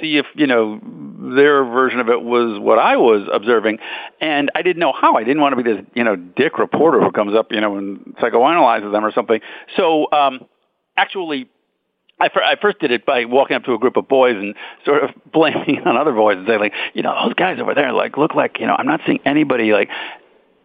see 0.00 0.16
if 0.16 0.26
you 0.34 0.46
know 0.46 0.80
their 1.34 1.64
version 1.64 2.00
of 2.00 2.08
it 2.08 2.22
was 2.22 2.58
what 2.58 2.78
I 2.78 2.96
was 2.96 3.28
observing, 3.32 3.78
and 4.20 4.50
I 4.54 4.62
didn't 4.62 4.80
know 4.80 4.92
how. 4.92 5.16
I 5.16 5.24
didn't 5.24 5.40
want 5.40 5.56
to 5.56 5.62
be 5.62 5.74
this 5.74 5.84
you 5.94 6.04
know 6.04 6.16
dick 6.16 6.58
reporter 6.58 7.00
who 7.00 7.10
comes 7.12 7.34
up 7.34 7.52
you 7.52 7.60
know 7.60 7.76
and 7.76 8.16
psychoanalyzes 8.20 8.92
them 8.92 9.04
or 9.04 9.12
something. 9.12 9.40
So 9.76 10.10
um, 10.12 10.46
actually. 10.96 11.48
I, 12.20 12.28
I 12.32 12.54
first 12.62 12.78
did 12.78 12.92
it 12.92 13.04
by 13.04 13.24
walking 13.24 13.56
up 13.56 13.64
to 13.64 13.74
a 13.74 13.78
group 13.78 13.96
of 13.96 14.06
boys 14.06 14.36
and 14.36 14.54
sort 14.84 15.02
of 15.02 15.10
blaming 15.32 15.82
on 15.84 15.96
other 15.96 16.12
boys 16.12 16.36
and 16.36 16.46
saying, 16.46 16.60
like, 16.60 16.72
you 16.94 17.02
know, 17.02 17.12
those 17.24 17.34
guys 17.34 17.58
over 17.60 17.74
there, 17.74 17.92
like, 17.92 18.16
look 18.16 18.36
like, 18.36 18.60
you 18.60 18.68
know, 18.68 18.76
I'm 18.78 18.86
not 18.86 19.00
seeing 19.04 19.18
anybody 19.24 19.72
like 19.72 19.90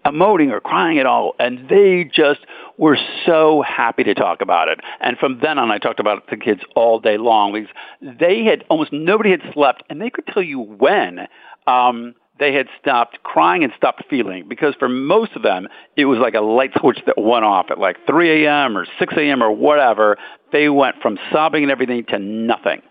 emoting 0.06 0.52
or 0.52 0.60
crying 0.60 1.00
at 1.00 1.06
all. 1.06 1.36
And 1.40 1.70
they 1.70 2.04
just 2.04 2.42
were 2.78 2.98
so 3.26 3.62
happy 3.62 4.04
to 4.04 4.14
talk 4.14 4.42
about 4.42 4.70
it. 4.70 4.80
And 5.02 5.18
from 5.18 5.40
then 5.42 5.60
on, 5.60 5.72
I 5.72 5.78
talked 5.78 6.00
about 6.00 6.20
it 6.20 6.30
to 6.30 6.38
kids 6.38 6.62
all 6.76 7.00
day 7.00 7.18
long 7.18 7.54
because 7.54 7.70
they 8.02 8.44
had 8.44 8.64
almost 8.70 8.94
nobody 8.94 9.32
had 9.32 9.42
slept, 9.54 9.84
and 9.90 10.02
they 10.02 10.10
could 10.10 10.28
tell 10.28 10.44
you 10.44 10.60
when. 10.60 11.28
Um, 11.68 12.16
they 12.40 12.54
had 12.54 12.68
stopped 12.80 13.22
crying 13.22 13.64
and 13.64 13.74
stopped 13.76 14.04
feeling 14.10 14.48
because 14.48 14.74
for 14.80 14.88
most 14.88 15.34
of 15.34 15.44
them 15.44 15.68
it 15.98 16.06
was 16.06 16.20
like 16.20 16.34
a 16.34 16.40
light 16.40 16.72
switch 16.80 17.00
that 17.06 17.18
went 17.18 17.44
off 17.44 17.68
at 17.70 17.78
like 17.78 17.98
3 18.08 18.46
a.m. 18.46 18.78
or 18.78 18.88
6 18.98 19.14
a.m. 19.18 19.44
or 19.44 19.52
whatever. 19.52 20.18
They 20.52 20.70
went 20.70 21.02
from 21.02 21.20
sobbing 21.32 21.64
and 21.64 21.72
everything 21.72 22.06
to 22.06 22.18
nothing. 22.18 22.82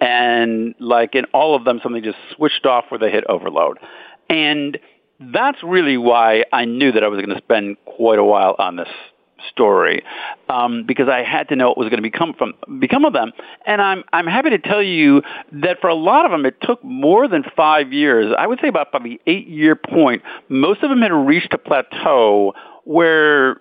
And 0.00 0.74
like 0.80 1.14
in 1.14 1.26
all 1.26 1.54
of 1.54 1.64
them, 1.64 1.80
something 1.82 2.02
just 2.02 2.18
switched 2.34 2.66
off 2.66 2.86
where 2.88 2.98
they 2.98 3.10
hit 3.10 3.24
overload. 3.28 3.78
And 4.28 4.78
that's 5.20 5.62
really 5.62 5.96
why 5.96 6.44
I 6.52 6.64
knew 6.64 6.92
that 6.92 7.04
I 7.04 7.08
was 7.08 7.20
going 7.20 7.36
to 7.36 7.42
spend 7.42 7.76
quite 7.84 8.18
a 8.18 8.24
while 8.24 8.56
on 8.58 8.76
this 8.76 8.88
story 9.50 10.02
um, 10.48 10.84
because 10.86 11.08
I 11.08 11.22
had 11.22 11.48
to 11.50 11.56
know 11.56 11.68
what 11.68 11.78
was 11.78 11.88
going 11.88 12.02
to 12.02 12.08
become 12.08 12.34
from 12.34 12.54
become 12.80 13.04
of 13.04 13.12
them. 13.12 13.32
And 13.66 13.80
I'm 13.80 14.04
I'm 14.12 14.26
happy 14.26 14.50
to 14.50 14.58
tell 14.58 14.82
you 14.82 15.22
that 15.52 15.80
for 15.80 15.88
a 15.88 15.94
lot 15.94 16.24
of 16.24 16.30
them, 16.30 16.46
it 16.46 16.56
took 16.62 16.82
more 16.82 17.28
than 17.28 17.44
five 17.56 17.92
years. 17.92 18.34
I 18.36 18.46
would 18.46 18.58
say 18.60 18.68
about 18.68 18.92
by 18.92 19.00
the 19.00 19.20
eight 19.26 19.46
year 19.46 19.76
point, 19.76 20.22
most 20.48 20.82
of 20.82 20.90
them 20.90 21.02
had 21.02 21.12
reached 21.12 21.52
a 21.52 21.58
plateau 21.58 22.54
where 22.84 23.60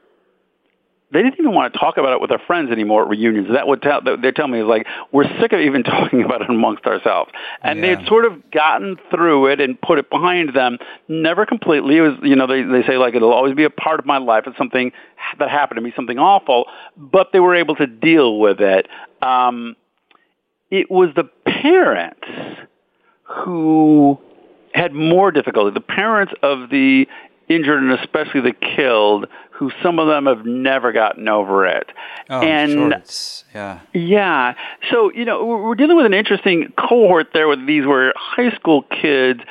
they 1.13 1.21
didn't 1.21 1.39
even 1.39 1.53
want 1.53 1.71
to 1.71 1.79
talk 1.79 1.97
about 1.97 2.13
it 2.13 2.21
with 2.21 2.29
their 2.29 2.41
friends 2.45 2.71
anymore 2.71 3.03
at 3.03 3.09
reunions. 3.09 3.47
That 3.53 3.67
would 3.67 3.81
tell 3.81 4.01
they 4.01 4.31
tell 4.31 4.47
me 4.47 4.61
is 4.61 4.65
like 4.65 4.87
we're 5.11 5.27
sick 5.39 5.53
of 5.53 5.59
even 5.59 5.83
talking 5.83 6.23
about 6.23 6.41
it 6.41 6.49
amongst 6.49 6.85
ourselves. 6.85 7.31
And 7.61 7.79
yeah. 7.79 7.81
they 7.81 7.89
had 7.95 8.07
sort 8.07 8.25
of 8.25 8.51
gotten 8.51 8.97
through 9.11 9.47
it 9.47 9.61
and 9.61 9.79
put 9.79 9.99
it 9.99 10.09
behind 10.09 10.55
them. 10.55 10.77
Never 11.07 11.45
completely. 11.45 11.97
It 11.97 12.01
was 12.01 12.17
you 12.23 12.35
know 12.35 12.47
they 12.47 12.63
they 12.63 12.83
say 12.85 12.97
like 12.97 13.15
it'll 13.15 13.33
always 13.33 13.55
be 13.55 13.63
a 13.63 13.69
part 13.69 13.99
of 13.99 14.05
my 14.05 14.17
life. 14.17 14.45
It's 14.47 14.57
something 14.57 14.91
that 15.39 15.49
happened 15.49 15.77
to 15.77 15.81
me, 15.81 15.93
something 15.95 16.17
awful. 16.17 16.65
But 16.97 17.31
they 17.31 17.39
were 17.39 17.55
able 17.55 17.75
to 17.75 17.87
deal 17.87 18.39
with 18.39 18.59
it. 18.59 18.87
Um, 19.21 19.75
it 20.71 20.89
was 20.89 21.09
the 21.15 21.29
parents 21.45 22.27
who 23.23 24.19
had 24.73 24.93
more 24.93 25.31
difficulty. 25.31 25.71
The 25.71 25.81
parents 25.81 26.33
of 26.41 26.69
the 26.69 27.07
injured 27.55 27.81
and 27.81 27.91
especially 27.91 28.41
the 28.41 28.53
killed 28.53 29.27
who 29.51 29.71
some 29.81 29.99
of 29.99 30.07
them 30.07 30.25
have 30.25 30.45
never 30.45 30.91
gotten 30.91 31.29
over 31.29 31.65
it. 31.65 31.91
Oh, 32.29 32.41
and 32.41 32.71
sure. 32.71 33.41
yeah. 33.53 33.79
Yeah. 33.93 34.53
So, 34.91 35.11
you 35.13 35.25
know, 35.25 35.45
we're 35.45 35.75
dealing 35.75 35.95
with 35.95 36.05
an 36.05 36.13
interesting 36.13 36.73
cohort 36.77 37.27
there 37.33 37.47
with 37.47 37.65
these 37.67 37.85
were 37.85 38.13
high 38.15 38.51
school 38.55 38.83
kids. 38.83 39.41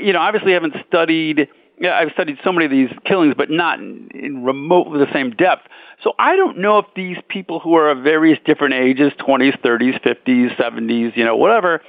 You 0.00 0.12
know, 0.12 0.20
obviously 0.20 0.52
haven't 0.52 0.74
studied 0.86 1.48
yeah, 1.78 1.98
I've 1.98 2.12
studied 2.12 2.38
so 2.42 2.52
many 2.52 2.64
of 2.64 2.70
these 2.70 2.88
killings, 3.04 3.34
but 3.36 3.50
not 3.50 3.78
in, 3.78 4.08
in 4.14 4.44
remotely 4.44 4.98
the 4.98 5.12
same 5.12 5.30
depth. 5.30 5.66
So 6.02 6.12
I 6.18 6.36
don't 6.36 6.58
know 6.58 6.78
if 6.78 6.86
these 6.94 7.18
people 7.28 7.60
who 7.60 7.74
are 7.74 7.90
of 7.90 8.02
various 8.02 8.38
different 8.44 8.74
ages, 8.74 9.12
20s, 9.20 9.60
30s, 9.60 10.00
50s, 10.02 10.56
70s, 10.56 11.16
you 11.16 11.24
know, 11.24 11.36
whatever, 11.36 11.82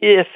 if 0.00 0.26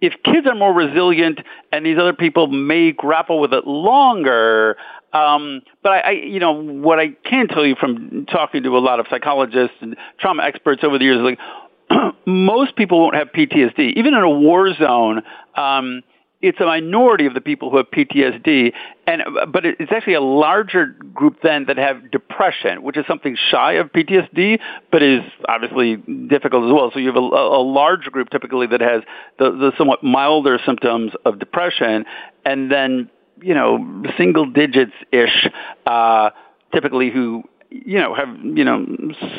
if 0.00 0.14
kids 0.24 0.46
are 0.46 0.54
more 0.54 0.72
resilient 0.72 1.40
and 1.72 1.84
these 1.86 1.98
other 1.98 2.12
people 2.12 2.46
may 2.48 2.92
grapple 2.92 3.40
with 3.40 3.52
it 3.52 3.66
longer, 3.66 4.76
um, 5.12 5.62
but 5.82 5.92
I, 5.92 6.00
I, 6.00 6.10
you 6.10 6.40
know, 6.40 6.52
what 6.52 6.98
I 6.98 7.16
can 7.24 7.48
tell 7.48 7.64
you 7.64 7.74
from 7.74 8.26
talking 8.26 8.62
to 8.64 8.76
a 8.76 8.80
lot 8.80 9.00
of 9.00 9.06
psychologists 9.08 9.76
and 9.80 9.96
trauma 10.18 10.42
experts 10.42 10.84
over 10.84 10.98
the 10.98 11.04
years, 11.04 11.18
is 11.18 11.22
like 11.22 12.14
most 12.26 12.76
people 12.76 13.00
won't 13.00 13.14
have 13.14 13.28
PTSD, 13.28 13.94
even 13.96 14.14
in 14.14 14.22
a 14.22 14.30
war 14.30 14.72
zone. 14.74 15.22
Um, 15.54 16.02
it's 16.42 16.60
a 16.60 16.64
minority 16.64 17.26
of 17.26 17.34
the 17.34 17.40
people 17.40 17.70
who 17.70 17.78
have 17.78 17.90
PTSD, 17.90 18.72
and 19.06 19.22
but 19.52 19.64
it's 19.64 19.90
actually 19.90 20.14
a 20.14 20.20
larger 20.20 20.86
group 20.86 21.38
then 21.42 21.64
that 21.66 21.78
have 21.78 22.10
depression, 22.10 22.82
which 22.82 22.96
is 22.96 23.06
something 23.06 23.36
shy 23.50 23.74
of 23.74 23.90
PTSD, 23.90 24.60
but 24.92 25.02
is 25.02 25.22
obviously 25.48 25.96
difficult 25.96 26.64
as 26.64 26.72
well. 26.72 26.90
So 26.92 26.98
you 26.98 27.06
have 27.06 27.16
a, 27.16 27.20
a 27.20 27.62
large 27.62 28.04
group 28.06 28.28
typically 28.30 28.66
that 28.66 28.80
has 28.82 29.02
the, 29.38 29.50
the 29.50 29.72
somewhat 29.78 30.04
milder 30.04 30.58
symptoms 30.64 31.12
of 31.24 31.38
depression, 31.38 32.04
and 32.44 32.70
then 32.70 33.10
you 33.40 33.54
know 33.54 34.04
single 34.18 34.44
digits 34.44 34.92
ish, 35.12 35.48
uh, 35.86 36.30
typically 36.74 37.10
who 37.10 37.44
you 37.70 37.98
know 37.98 38.14
have 38.14 38.28
you 38.44 38.64
know 38.64 38.84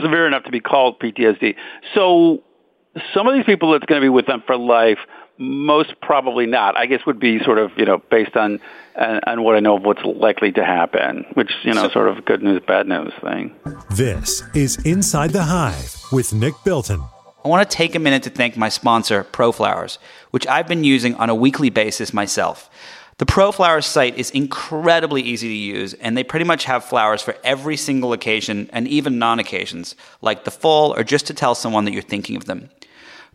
severe 0.02 0.26
enough 0.26 0.46
to 0.46 0.52
be 0.52 0.62
called 0.62 1.00
PTSD. 1.00 1.56
So 1.94 2.44
some 3.14 3.28
of 3.28 3.36
these 3.36 3.46
people, 3.46 3.76
it's 3.76 3.86
going 3.86 4.02
to 4.02 4.06
be 4.06 4.10
with 4.10 4.26
them 4.26 4.44
for 4.46 4.58
life 4.58 4.98
most 5.38 6.00
probably 6.02 6.46
not. 6.46 6.78
I 6.78 6.86
guess 6.86 7.06
would 7.06 7.20
be 7.20 7.40
sort 7.44 7.58
of 7.58 7.72
you 7.78 7.86
know 7.86 8.00
based 8.10 8.36
on 8.36 8.60
uh, 8.96 9.20
on 9.26 9.44
what 9.44 9.56
I 9.56 9.60
know 9.60 9.78
of 9.78 9.84
what's 9.84 10.04
likely 10.04 10.52
to 10.54 10.66
happen, 10.66 11.26
which 11.34 11.52
you 11.64 11.74
know 11.74 11.90
sort 11.90 12.10
of 12.10 12.26
good 12.26 12.42
news 12.42 12.62
bad 12.66 12.88
news 12.88 13.14
thing. 13.22 13.54
This 13.92 14.44
is 14.54 14.78
Inside 14.86 15.32
the 15.32 15.44
Hive 15.44 15.96
with 16.12 16.34
Nick 16.34 16.54
Bilton. 16.64 17.02
I 17.46 17.50
want 17.50 17.70
to 17.70 17.78
take 17.78 17.96
a 17.96 18.00
minute 18.00 18.24
to 18.24 18.30
thank 18.30 18.58
my 18.58 18.68
sponsor, 18.68 19.24
ProFlowers, 19.24 20.00
which 20.32 20.46
I've 20.48 20.68
been 20.68 20.84
using 20.84 21.16
on 21.16 21.30
a 21.30 21.36
weekly 21.36 21.70
basis 21.70 22.14
myself. 22.14 22.70
The 23.20 23.26
ProFlowers 23.26 23.86
site 23.86 24.18
is 24.18 24.30
incredibly 24.32 25.22
easy 25.22 25.48
to 25.48 25.54
use, 25.54 25.94
and 25.96 26.18
they 26.18 26.24
pretty 26.24 26.46
much 26.46 26.66
have 26.66 26.84
flowers 26.84 27.22
for 27.22 27.36
every 27.44 27.78
single 27.78 28.14
occasion 28.14 28.70
and 28.74 28.88
even 28.88 29.18
non 29.18 29.40
occasions, 29.40 29.96
like 30.22 30.44
the 30.44 30.52
fall 30.52 30.94
or 30.94 31.04
just 31.04 31.26
to 31.28 31.34
tell 31.34 31.56
someone 31.56 31.86
that 31.86 31.94
you're 31.94 32.02
thinking 32.02 32.36
of 32.36 32.46
them. 32.46 32.70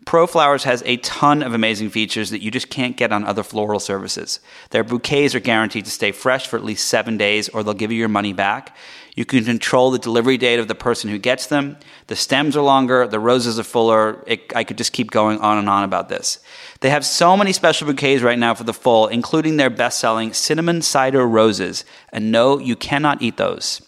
ProFlowers 0.05 0.63
has 0.63 0.83
a 0.85 0.97
ton 0.97 1.43
of 1.43 1.53
amazing 1.53 1.89
features 1.89 2.29
that 2.31 2.41
you 2.41 2.51
just 2.51 2.69
can't 2.69 2.97
get 2.97 3.11
on 3.11 3.23
other 3.23 3.43
floral 3.43 3.79
services. 3.79 4.39
Their 4.71 4.83
bouquets 4.83 5.33
are 5.33 5.39
guaranteed 5.39 5.85
to 5.85 5.91
stay 5.91 6.11
fresh 6.11 6.47
for 6.47 6.57
at 6.57 6.65
least 6.65 6.87
seven 6.87 7.17
days, 7.17 7.47
or 7.49 7.63
they'll 7.63 7.73
give 7.73 7.91
you 7.91 7.97
your 7.97 8.09
money 8.09 8.33
back. 8.33 8.75
You 9.15 9.25
can 9.25 9.45
control 9.45 9.91
the 9.91 9.99
delivery 9.99 10.37
date 10.37 10.59
of 10.59 10.67
the 10.67 10.75
person 10.75 11.09
who 11.09 11.19
gets 11.19 11.47
them. 11.47 11.77
The 12.07 12.15
stems 12.15 12.57
are 12.57 12.63
longer, 12.63 13.07
the 13.07 13.19
roses 13.19 13.59
are 13.59 13.63
fuller. 13.63 14.23
It, 14.25 14.51
I 14.55 14.63
could 14.63 14.77
just 14.77 14.91
keep 14.91 15.11
going 15.11 15.39
on 15.39 15.59
and 15.59 15.69
on 15.69 15.83
about 15.83 16.09
this. 16.09 16.39
They 16.79 16.89
have 16.89 17.05
so 17.05 17.37
many 17.37 17.53
special 17.53 17.87
bouquets 17.87 18.23
right 18.23 18.39
now 18.39 18.55
for 18.55 18.63
the 18.63 18.73
fall, 18.73 19.07
including 19.07 19.57
their 19.57 19.69
best 19.69 19.99
selling 19.99 20.33
cinnamon 20.33 20.81
cider 20.81 21.27
roses. 21.27 21.85
And 22.11 22.31
no, 22.31 22.57
you 22.57 22.75
cannot 22.75 23.21
eat 23.21 23.37
those. 23.37 23.81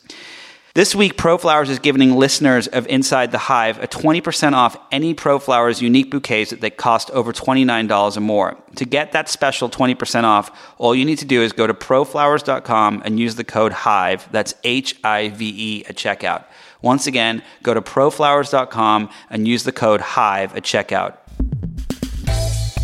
This 0.76 0.94
week, 0.94 1.16
ProFlowers 1.16 1.70
is 1.70 1.80
giving 1.80 2.18
listeners 2.18 2.68
of 2.68 2.86
Inside 2.88 3.32
the 3.32 3.38
Hive 3.38 3.82
a 3.82 3.88
20% 3.88 4.52
off 4.52 4.76
any 4.92 5.16
ProFlowers 5.16 5.82
unique 5.82 6.12
bouquets 6.12 6.50
that 6.50 6.60
they 6.60 6.70
cost 6.70 7.10
over 7.12 7.32
$29 7.32 8.18
or 8.18 8.20
more. 8.20 8.58
To 8.76 8.84
get 8.84 9.14
that 9.14 9.30
special 9.30 9.70
20% 9.70 10.26
off, 10.26 10.52
all 10.78 10.94
you 10.94 11.06
need 11.06 11.20
to 11.20 11.26
do 11.26 11.42
is 11.42 11.54
go 11.54 11.66
to 11.66 11.74
proflowers.com 11.74 13.04
and 13.06 13.18
use 13.18 13.36
the 13.36 13.46
code 13.46 13.72
HIVE, 13.72 14.28
that's 14.34 14.54
H 14.66 15.00
I 15.02 15.30
V 15.30 15.54
E, 15.58 15.86
at 15.86 15.96
checkout. 15.96 16.44
Once 16.82 17.08
again, 17.08 17.42
go 17.64 17.74
to 17.74 17.82
proflowers.com 17.82 19.10
and 19.30 19.48
use 19.48 19.64
the 19.64 19.72
code 19.72 20.02
HIVE 20.02 20.58
at 20.58 20.64
checkout. 20.64 21.20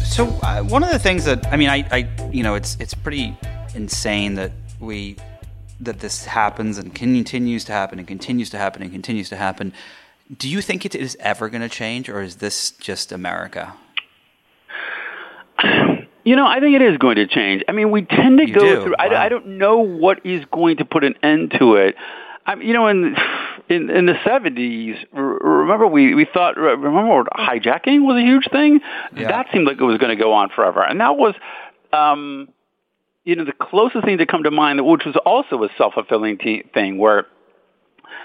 So, 0.06 0.28
uh, 0.44 0.64
one 0.64 0.86
of 0.86 0.92
the 0.92 1.00
things 1.00 1.26
that, 1.26 1.46
I 1.48 1.58
mean, 1.58 1.68
I, 1.68 1.86
I, 1.92 2.30
you 2.32 2.44
know, 2.44 2.56
it's, 2.56 2.78
it's 2.80 2.94
pretty 2.94 3.38
insane 3.76 4.36
that 4.36 4.54
we 4.80 5.18
that 5.82 6.00
this 6.00 6.26
happens 6.26 6.78
and 6.78 6.94
continues 6.94 7.64
to 7.66 7.72
happen 7.72 8.00
and 8.00 8.08
continues 8.08 8.50
to 8.52 8.58
happen 8.58 8.82
and 8.82 8.92
continues 8.92 9.30
to 9.30 9.36
happen. 9.36 9.74
Do 10.38 10.48
you 10.48 10.62
think 10.62 10.86
it 10.86 10.96
is 10.96 11.18
ever 11.20 11.50
going 11.50 11.62
to 11.62 11.70
change, 11.70 12.08
or 12.08 12.22
is 12.22 12.38
this 12.38 12.72
just 12.72 13.12
America? 13.12 13.74
You 16.24 16.36
know, 16.36 16.46
I 16.46 16.60
think 16.60 16.76
it 16.76 16.84
is 16.84 17.00
going 17.00 17.16
to 17.16 17.26
change. 17.26 17.64
I 17.68 17.72
mean, 17.72 17.90
we 17.90 18.04
tend 18.04 18.38
to 18.38 18.48
You 18.48 18.54
go 18.54 18.60
do? 18.60 18.84
through. 18.84 18.92
Wow. 19.00 19.06
I, 19.08 19.26
I 19.26 19.30
don't 19.30 19.58
know 19.58 19.80
what 19.80 20.24
is 20.24 20.46
going 20.54 20.78
to 20.78 20.86
put 20.86 21.04
an 21.04 21.16
end 21.24 21.52
to 21.58 21.78
it. 21.78 21.96
I 22.46 22.54
mean, 22.54 22.68
you 22.68 22.76
know, 22.76 22.86
in 22.90 23.16
in, 23.70 23.90
in 23.90 24.06
the 24.06 24.14
seventies, 24.24 24.98
remember 25.12 25.88
we 25.88 26.14
we 26.14 26.26
thought 26.32 26.58
remember 26.58 27.24
hijacking 27.36 28.06
was 28.06 28.18
a 28.18 28.22
huge 28.22 28.48
thing. 28.52 28.82
Yeah. 29.16 29.30
That 29.30 29.48
seemed 29.52 29.66
like 29.66 29.80
it 29.80 29.84
was 29.84 29.98
going 29.98 30.16
to 30.16 30.24
go 30.24 30.34
on 30.34 30.50
forever, 30.50 30.84
and 30.84 31.00
that 31.02 31.18
was. 31.18 31.34
Um, 31.92 32.50
you 33.24 33.36
know, 33.36 33.46
the 33.46 33.54
closest 33.54 34.06
thing 34.06 34.18
to 34.18 34.26
come 34.26 34.44
to 34.44 34.52
mind, 34.52 34.86
which 34.86 35.06
was 35.06 35.16
also 35.26 35.64
a 35.64 35.70
self-fulfilling 35.78 36.38
thing, 36.74 36.98
where 36.98 37.28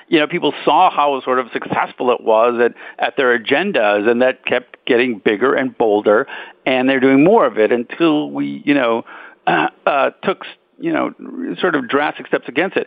you 0.08 0.18
know 0.18 0.26
people 0.26 0.52
saw 0.64 0.90
how 0.90 1.20
sort 1.22 1.38
of 1.38 1.48
successful 1.52 2.10
it 2.10 2.22
was 2.22 2.60
at 2.60 2.74
at 2.98 3.16
their 3.16 3.38
agendas, 3.38 4.08
and 4.08 4.22
that 4.22 4.44
kept 4.46 4.84
getting 4.86 5.18
bigger 5.18 5.54
and 5.54 5.76
bolder, 5.76 6.26
and 6.64 6.88
they're 6.88 7.00
doing 7.00 7.22
more 7.22 7.46
of 7.46 7.58
it 7.58 7.72
until 7.72 8.30
we, 8.30 8.62
you 8.64 8.74
know, 8.74 9.04
uh, 9.46 9.68
uh, 9.86 10.10
took 10.22 10.44
you 10.78 10.92
know 10.92 11.12
sort 11.60 11.74
of 11.74 11.88
drastic 11.88 12.26
steps 12.26 12.48
against 12.48 12.76
it. 12.76 12.86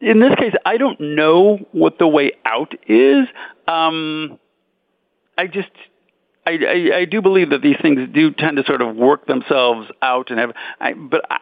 In 0.00 0.20
this 0.20 0.34
case, 0.36 0.54
I 0.66 0.78
don't 0.78 1.00
know 1.00 1.58
what 1.72 1.98
the 1.98 2.08
way 2.08 2.32
out 2.44 2.74
is. 2.88 3.26
Um, 3.68 4.38
I 5.38 5.46
just 5.46 5.70
I, 6.44 6.50
I, 6.50 6.96
I 6.98 7.04
do 7.04 7.22
believe 7.22 7.50
that 7.50 7.62
these 7.62 7.76
things 7.80 8.08
do 8.12 8.32
tend 8.32 8.56
to 8.56 8.64
sort 8.64 8.82
of 8.82 8.96
work 8.96 9.26
themselves 9.26 9.88
out 10.00 10.30
and 10.30 10.40
have. 10.40 10.52
I, 10.80 10.94
but 10.94 11.24
I, 11.30 11.38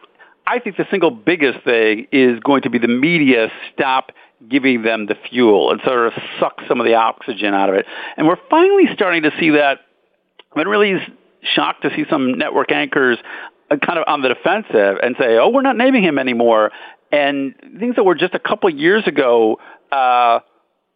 I 0.47 0.59
think 0.59 0.77
the 0.77 0.87
single 0.91 1.11
biggest 1.11 1.65
thing 1.65 2.07
is 2.13 2.41
going 2.41 2.63
to 2.63 2.71
be 2.71 2.79
the 2.79 2.89
media 2.89 3.49
stop 3.73 4.13
giving 4.49 4.83
them 4.83 5.07
the 5.07 5.15
fuel 5.29 5.71
and 5.71 5.81
sort 5.85 6.07
of 6.07 6.13
suck 6.39 6.61
some 6.67 6.81
of 6.81 6.87
the 6.87 6.95
oxygen 6.95 7.55
out 7.55 7.69
of 7.69 7.75
it. 7.75 7.87
And 8.17 8.27
we're 8.27 8.39
finally 8.49 8.85
starting 8.95 9.23
to 9.23 9.31
see 9.39 9.51
that. 9.51 9.81
I've 10.51 10.57
been 10.57 10.69
really 10.69 10.97
shocked 11.55 11.83
to 11.83 11.91
see 11.95 12.05
some 12.11 12.37
network 12.37 12.73
anchors 12.73 13.19
uh, 13.71 13.77
kind 13.77 13.99
of 13.99 14.05
on 14.07 14.23
the 14.23 14.29
defensive 14.29 14.99
and 15.03 15.15
say, 15.19 15.39
"Oh, 15.39 15.51
we're 15.51 15.63
not 15.63 15.77
naming 15.77 16.03
him 16.03 16.19
anymore." 16.19 16.73
And 17.13 17.55
things 17.79 17.97
that 17.97 18.05
were 18.05 18.15
just 18.15 18.35
a 18.35 18.39
couple 18.39 18.69
years 18.71 19.07
ago. 19.07 19.59
Uh, 19.91 20.41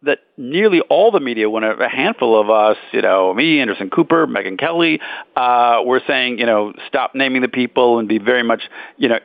that 0.03 0.19
nearly 0.37 0.81
all 0.81 1.11
the 1.11 1.19
media, 1.19 1.49
when 1.49 1.63
a, 1.63 1.89
handful 1.89 2.39
of 2.39 2.49
us, 2.49 2.77
you 2.91 3.01
know, 3.01 3.33
me, 3.33 3.59
Anderson 3.59 3.89
Cooper, 3.89 4.27
Megyn 4.27 4.59
Kelly, 4.59 4.99
uh, 5.35 5.81
were 5.85 6.01
saying, 6.07 6.39
you 6.39 6.45
know, 6.45 6.73
stop 6.87 7.15
naming 7.15 7.41
the 7.41 7.47
people 7.47 7.99
and 7.99 8.07
be 8.07 8.19
very 8.19 8.43
much, 8.43 8.63
you 8.97 9.09
know, 9.09 9.19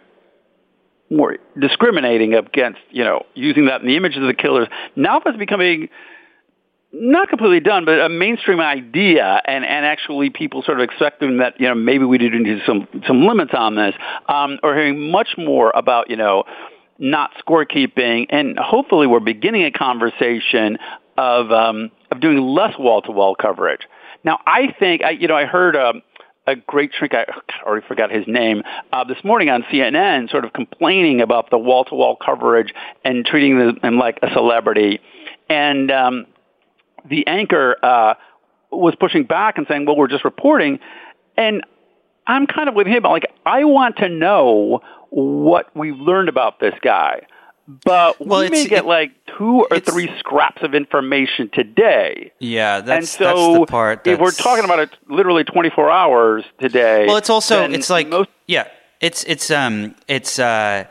more 1.11 1.39
discriminating 1.59 2.35
against, 2.35 2.79
you 2.91 3.05
know, 3.05 3.27
using 3.35 3.67
that 3.67 3.81
in 3.81 3.89
the 3.89 3.97
images 3.97 4.19
of 4.19 4.29
the 4.29 4.35
killers. 4.35 4.69
Now 4.95 5.21
that's 5.25 5.37
becoming 5.37 5.89
not 6.93 7.29
completely 7.29 7.61
done, 7.61 7.85
but 7.85 8.01
a 8.01 8.09
mainstream 8.09 8.61
idea, 8.61 9.41
and, 9.45 9.65
and 9.65 9.87
actually 9.87 10.31
people 10.31 10.63
sort 10.63 10.81
of 10.81 10.85
expecting 10.85 11.39
that, 11.39 11.61
you 11.61 11.69
know, 11.69 11.75
maybe 11.75 12.05
we 12.05 12.19
did 12.19 12.33
need 12.33 12.63
some, 12.67 12.89
some 13.07 13.27
limits 13.27 13.53
on 13.55 13.77
this, 13.77 13.95
um, 14.29 14.59
or 14.63 14.75
hearing 14.75 15.11
much 15.11 15.31
more 15.39 15.73
about, 15.75 16.11
you 16.11 16.17
know, 16.17 16.45
not 17.01 17.31
scorekeeping, 17.45 18.27
and 18.29 18.59
hopefully 18.59 19.07
we're 19.07 19.21
beginning 19.21 19.65
a 19.65 19.73
conversation 19.73 20.79
of 21.17 21.51
um, 21.51 21.91
of 22.11 22.21
doing 22.21 22.39
less 22.39 22.79
wall 22.79 23.03
to 23.03 23.11
wall 23.11 23.35
coverage. 23.35 23.81
Now, 24.23 24.39
I 24.47 24.75
think 24.79 25.03
I, 25.03 25.11
you 25.11 25.27
know 25.27 25.35
I 25.35 25.47
heard 25.47 25.75
um, 25.75 26.03
a 26.47 26.55
great 26.55 26.93
shrink. 26.97 27.15
I 27.15 27.25
already 27.65 27.87
forgot 27.87 28.11
his 28.11 28.27
name 28.29 28.63
uh, 28.93 29.05
this 29.05 29.17
morning 29.25 29.49
on 29.49 29.63
CNN, 29.65 30.31
sort 30.31 30.45
of 30.45 30.53
complaining 30.53 31.23
about 31.23 31.51
the 31.51 31.59
wall 31.59 31.85
to 31.87 31.95
wall 31.95 32.17
coverage 32.17 32.73
and 33.03 33.25
treating 33.25 33.59
them 33.83 33.97
like 33.97 34.19
a 34.23 34.31
celebrity, 34.35 35.01
and 35.49 35.91
um, 35.91 36.27
the 37.09 37.27
anchor 37.27 37.77
uh, 37.83 38.15
was 38.71 38.95
pushing 39.01 39.25
back 39.25 39.57
and 39.57 39.67
saying, 39.69 39.87
"Well, 39.87 39.97
we're 39.97 40.09
just 40.09 40.25
reporting," 40.25 40.81
and 41.39 41.65
I'm 42.27 42.47
kind 42.47 42.69
of 42.69 42.75
with 42.75 42.87
him. 42.87 43.05
Like, 43.05 43.33
I 43.47 43.65
want 43.65 43.97
to 43.97 44.09
know 44.11 44.83
what 45.11 45.71
we've 45.77 45.99
learned 45.99 46.29
about 46.29 46.61
this 46.61 46.75
guy. 46.83 47.27
But 47.85 48.19
Well, 48.25 48.41
we 48.41 48.51
may 48.51 48.67
get 48.67 48.81
it- 48.81 48.87
like 48.87 49.13
two 49.39 49.65
or 49.71 49.79
three 49.79 50.11
scraps 50.19 50.63
of 50.63 50.75
information 50.75 51.51
today. 51.53 52.33
Yeah, 52.41 52.81
that's 52.81 52.99
and 52.99 53.09
so 53.09 53.25
that's 53.25 53.59
the 53.61 53.67
part. 53.67 54.07
if 54.07 54.19
we're 54.19 54.33
talking 54.33 54.65
about 54.65 54.81
it 54.81 54.91
literally 55.09 55.45
24 55.45 55.89
hours 55.91 56.45
today. 56.61 57.07
Well, 57.07 57.17
it's 57.17 57.31
also 57.31 57.63
it's 57.71 57.89
like 57.91 58.09
most 58.09 58.29
yeah, 58.49 58.67
it's 59.01 59.23
it's 59.25 59.51
um 59.53 59.95
it's 60.09 60.39
uh 60.41 60.85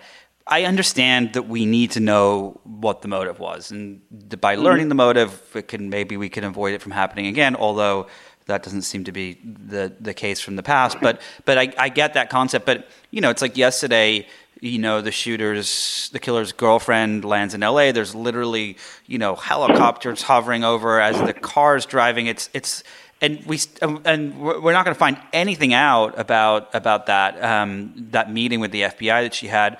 I 0.51 0.63
understand 0.63 1.33
that 1.33 1.47
we 1.47 1.65
need 1.67 1.91
to 1.91 1.99
know 1.99 2.59
what 2.63 3.01
the 3.03 3.07
motive 3.07 3.39
was, 3.39 3.69
and 3.71 4.01
by 4.41 4.55
learning 4.55 4.89
the 4.89 4.95
motive, 4.95 5.39
it 5.53 5.67
can 5.67 5.89
maybe 5.89 6.17
we 6.17 6.27
can 6.27 6.43
avoid 6.43 6.73
it 6.73 6.81
from 6.81 6.91
happening 6.91 7.27
again. 7.27 7.55
Although 7.55 8.07
that 8.49 8.63
doesn't 8.63 8.83
seem 8.83 9.03
to 9.05 9.11
be 9.11 9.37
the 9.43 9.93
the 9.99 10.13
case 10.13 10.39
from 10.41 10.55
the 10.57 10.63
past. 10.63 10.97
But 11.01 11.21
but 11.45 11.57
I, 11.57 11.73
I 11.77 11.89
get 11.89 12.13
that 12.13 12.29
concept. 12.29 12.65
But 12.65 12.87
you 13.11 13.21
know, 13.21 13.29
it's 13.29 13.41
like 13.41 13.57
yesterday. 13.57 14.27
You 14.61 14.77
know, 14.77 14.99
the 14.99 15.11
shooter's, 15.11 16.09
the 16.11 16.19
killer's 16.19 16.51
girlfriend 16.51 17.23
lands 17.23 17.53
in 17.53 17.63
L.A. 17.63 17.93
There's 17.93 18.13
literally, 18.13 18.75
you 19.07 19.17
know, 19.17 19.35
helicopters 19.35 20.21
hovering 20.21 20.65
over 20.65 20.99
as 20.99 21.17
the 21.21 21.31
car's 21.31 21.85
driving. 21.85 22.27
It's 22.27 22.49
it's 22.53 22.83
and 23.21 23.41
we 23.45 23.57
and 23.79 24.37
we're 24.37 24.59
we're 24.59 24.73
not 24.73 24.83
going 24.83 24.93
to 24.93 24.99
find 24.99 25.17
anything 25.31 25.73
out 25.73 26.19
about 26.19 26.75
about 26.75 27.05
that 27.05 27.41
um, 27.41 27.93
that 28.11 28.33
meeting 28.33 28.59
with 28.59 28.71
the 28.71 28.81
FBI 28.81 29.23
that 29.23 29.33
she 29.33 29.47
had 29.47 29.79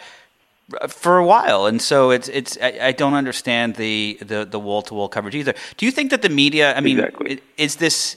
for 0.87 1.17
a 1.17 1.25
while, 1.25 1.65
and 1.65 1.81
so 1.81 2.11
it's 2.11 2.29
it's 2.29 2.57
I, 2.61 2.79
I 2.81 2.91
don't 2.93 3.15
understand 3.15 3.75
the 3.75 4.17
the 4.21 4.45
the 4.45 4.59
wall 4.59 4.81
to 4.83 4.93
wall 4.93 5.09
coverage 5.09 5.35
either. 5.35 5.55
Do 5.75 5.85
you 5.87 5.91
think 5.91 6.11
that 6.11 6.21
the 6.21 6.29
media? 6.29 6.73
I 6.77 6.79
mean, 6.79 6.99
Exactly. 6.99 7.41
is 7.57 7.75
this 7.77 8.15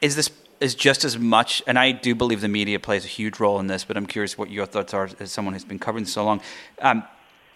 is 0.00 0.16
this 0.16 0.30
is 0.60 0.74
just 0.74 1.04
as 1.04 1.18
much, 1.18 1.62
and 1.66 1.78
I 1.78 1.92
do 1.92 2.14
believe 2.14 2.40
the 2.40 2.48
media 2.48 2.80
plays 2.80 3.04
a 3.04 3.08
huge 3.08 3.38
role 3.38 3.60
in 3.60 3.68
this, 3.68 3.84
but 3.84 3.96
I'm 3.96 4.06
curious 4.06 4.36
what 4.36 4.50
your 4.50 4.66
thoughts 4.66 4.92
are 4.92 5.08
as 5.20 5.30
someone 5.30 5.54
who's 5.54 5.64
been 5.64 5.78
covering 5.78 6.04
so 6.04 6.24
long. 6.24 6.40
Um, 6.80 7.04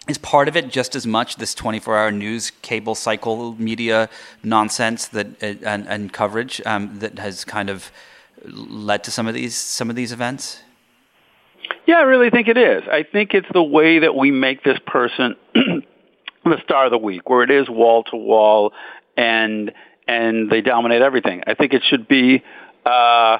is 0.07 0.17
part 0.17 0.47
of 0.47 0.57
it 0.57 0.69
just 0.69 0.95
as 0.95 1.07
much 1.07 1.37
this 1.37 1.55
24-hour 1.55 2.11
news 2.11 2.51
cable 2.61 2.95
cycle 2.95 3.55
media 3.55 4.09
nonsense 4.43 5.07
that 5.07 5.41
uh, 5.41 5.55
and, 5.65 5.87
and 5.87 6.13
coverage 6.13 6.61
um, 6.65 6.99
that 6.99 7.19
has 7.19 7.45
kind 7.45 7.69
of 7.69 7.91
led 8.45 9.03
to 9.05 9.11
some 9.11 9.27
of 9.27 9.33
these 9.33 9.55
some 9.55 9.89
of 9.89 9.95
these 9.95 10.11
events? 10.11 10.61
Yeah, 11.85 11.99
I 11.99 12.01
really 12.01 12.29
think 12.29 12.47
it 12.47 12.57
is. 12.57 12.83
I 12.91 13.03
think 13.03 13.33
it's 13.33 13.47
the 13.53 13.63
way 13.63 13.99
that 13.99 14.15
we 14.15 14.31
make 14.31 14.63
this 14.63 14.79
person 14.85 15.35
the 15.53 16.61
star 16.63 16.85
of 16.85 16.91
the 16.91 16.97
week, 16.97 17.29
where 17.29 17.43
it 17.43 17.51
is 17.51 17.69
wall 17.69 18.03
to 18.05 18.17
wall, 18.17 18.73
and 19.15 19.71
and 20.07 20.49
they 20.49 20.61
dominate 20.61 21.01
everything. 21.01 21.43
I 21.47 21.53
think 21.53 21.73
it 21.73 21.83
should 21.89 22.07
be 22.07 22.43
uh, 22.85 23.37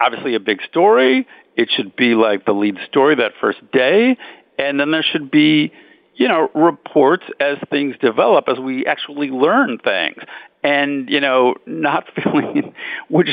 obviously 0.00 0.34
a 0.34 0.40
big 0.40 0.60
story. 0.68 1.26
It 1.56 1.70
should 1.74 1.96
be 1.96 2.14
like 2.14 2.44
the 2.44 2.52
lead 2.52 2.76
story 2.88 3.16
that 3.16 3.32
first 3.40 3.58
day, 3.72 4.16
and 4.58 4.78
then 4.78 4.90
there 4.90 5.04
should 5.04 5.30
be 5.30 5.72
you 6.16 6.28
know, 6.28 6.48
reports 6.54 7.24
as 7.40 7.58
things 7.70 7.94
develop, 8.00 8.46
as 8.48 8.58
we 8.58 8.86
actually 8.86 9.28
learn 9.28 9.78
things. 9.78 10.16
And, 10.62 11.08
you 11.08 11.20
know, 11.20 11.54
not 11.66 12.06
feeling, 12.16 12.74
which, 13.08 13.28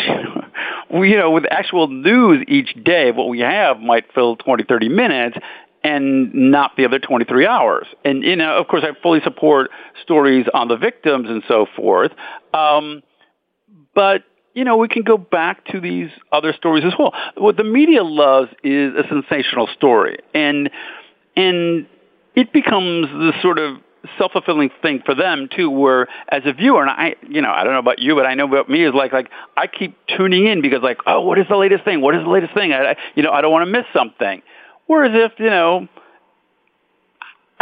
you 0.91 1.17
know, 1.17 1.32
with 1.32 1.46
actual 1.50 1.88
news 1.88 2.46
each 2.48 2.76
day, 2.84 3.12
what 3.12 3.28
we 3.30 3.39
have 3.39 3.80
might 3.80 4.13
fill 4.13 4.36
20, 4.36 4.65
30 4.65 4.89
minutes 4.89 5.38
and 5.84 6.34
not 6.34 6.72
the 6.78 6.86
other 6.86 7.00
23 7.00 7.46
hours. 7.46 7.88
And, 8.06 8.24
you 8.24 8.36
know, 8.36 8.58
of 8.58 8.67
course, 8.67 8.84
I 8.84 9.00
fully 9.02 9.19
support 9.24 9.69
stories 10.02 10.46
on 10.54 10.67
the 10.67 10.78
victims 10.78 11.30
and 11.30 11.43
so 11.48 11.65
forth. 11.76 12.12
Um, 12.54 13.04
but, 13.93 14.24
you 14.54 14.63
know, 14.63 14.78
we 14.78 14.88
can 14.88 15.04
go 15.04 15.17
back 15.17 15.65
to 15.65 15.82
these 15.82 16.10
other 16.32 16.54
stories 16.54 16.84
as 16.86 16.93
well. 16.98 17.13
What 17.36 17.58
the 17.58 17.63
media 17.63 18.04
loves 18.04 18.52
is 18.63 18.93
a 18.96 19.04
sensational 19.10 19.67
story. 19.76 20.19
And, 20.34 20.69
and 21.36 21.88
it 22.36 22.54
becomes 22.54 23.08
the 23.08 23.34
sort 23.41 23.60
of 23.60 23.78
self-fulfilling 24.17 24.69
thing 24.82 25.02
for 25.06 25.15
them 25.15 25.48
too 25.56 25.69
where 25.69 26.08
as 26.28 26.41
a 26.46 26.52
viewer 26.52 26.82
and 26.82 26.89
I 26.89 27.15
you 27.30 27.41
know 27.41 27.52
I 27.52 27.63
don't 27.63 27.72
know 27.72 27.80
about 27.80 28.00
you 28.00 28.15
but 28.15 28.26
I 28.26 28.34
know 28.34 28.46
about 28.46 28.69
me 28.69 28.84
is 28.84 28.93
like 28.93 29.13
like 29.13 29.30
I 29.56 29.67
keep 29.67 29.98
tuning 30.08 30.46
in 30.46 30.62
because 30.62 30.82
like 30.82 30.98
oh 31.08 31.22
what 31.22 31.39
is 31.39 31.46
the 31.50 31.56
latest 31.56 31.86
thing 31.86 32.02
what 32.02 32.13
is 32.13 32.22
the 32.22 32.30
latest 32.30 32.54
thing 32.54 32.74
I, 32.74 32.91
I 32.91 32.96
you 33.15 33.24
know 33.24 33.32
I 33.32 33.39
don't 33.39 33.52
want 33.52 33.65
to 33.65 33.72
miss 33.72 33.86
something 33.93 34.41
whereas 34.88 35.12
if 35.13 35.39
you 35.39 35.50
know 35.50 35.88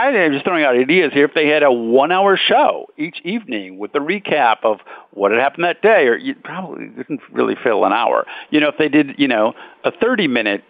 I'm 0.01 0.33
just 0.33 0.45
throwing 0.45 0.63
out 0.63 0.75
ideas 0.75 1.13
here. 1.13 1.25
If 1.25 1.33
they 1.33 1.47
had 1.47 1.63
a 1.63 1.71
one-hour 1.71 2.37
show 2.37 2.87
each 2.97 3.21
evening 3.23 3.77
with 3.77 3.91
the 3.91 3.99
recap 3.99 4.57
of 4.63 4.79
what 5.11 5.31
had 5.31 5.39
happened 5.39 5.65
that 5.65 5.81
day, 5.81 6.07
or 6.07 6.17
you 6.17 6.33
probably 6.35 6.87
didn't 6.87 7.21
really 7.31 7.55
fill 7.61 7.85
an 7.85 7.93
hour. 7.93 8.25
You 8.49 8.61
know, 8.61 8.69
if 8.69 8.77
they 8.77 8.89
did, 8.89 9.19
you 9.19 9.27
know, 9.27 9.53
a 9.83 9.91
30-minute 9.91 10.63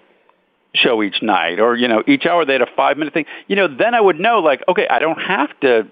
show 0.74 1.04
each 1.04 1.22
night 1.22 1.60
or 1.60 1.76
you 1.76 1.86
know 1.86 2.02
each 2.08 2.26
hour 2.26 2.46
they 2.46 2.54
had 2.54 2.62
a 2.62 2.76
five 2.78 2.98
minute 2.98 3.14
thing 3.14 3.26
you 3.48 3.58
know 3.58 3.68
then 3.68 3.94
i 3.94 4.00
would 4.00 4.18
know 4.18 4.40
like 4.40 4.64
okay 4.70 4.88
i 4.88 5.00
don't 5.00 5.20
have 5.20 5.50
to 5.60 5.86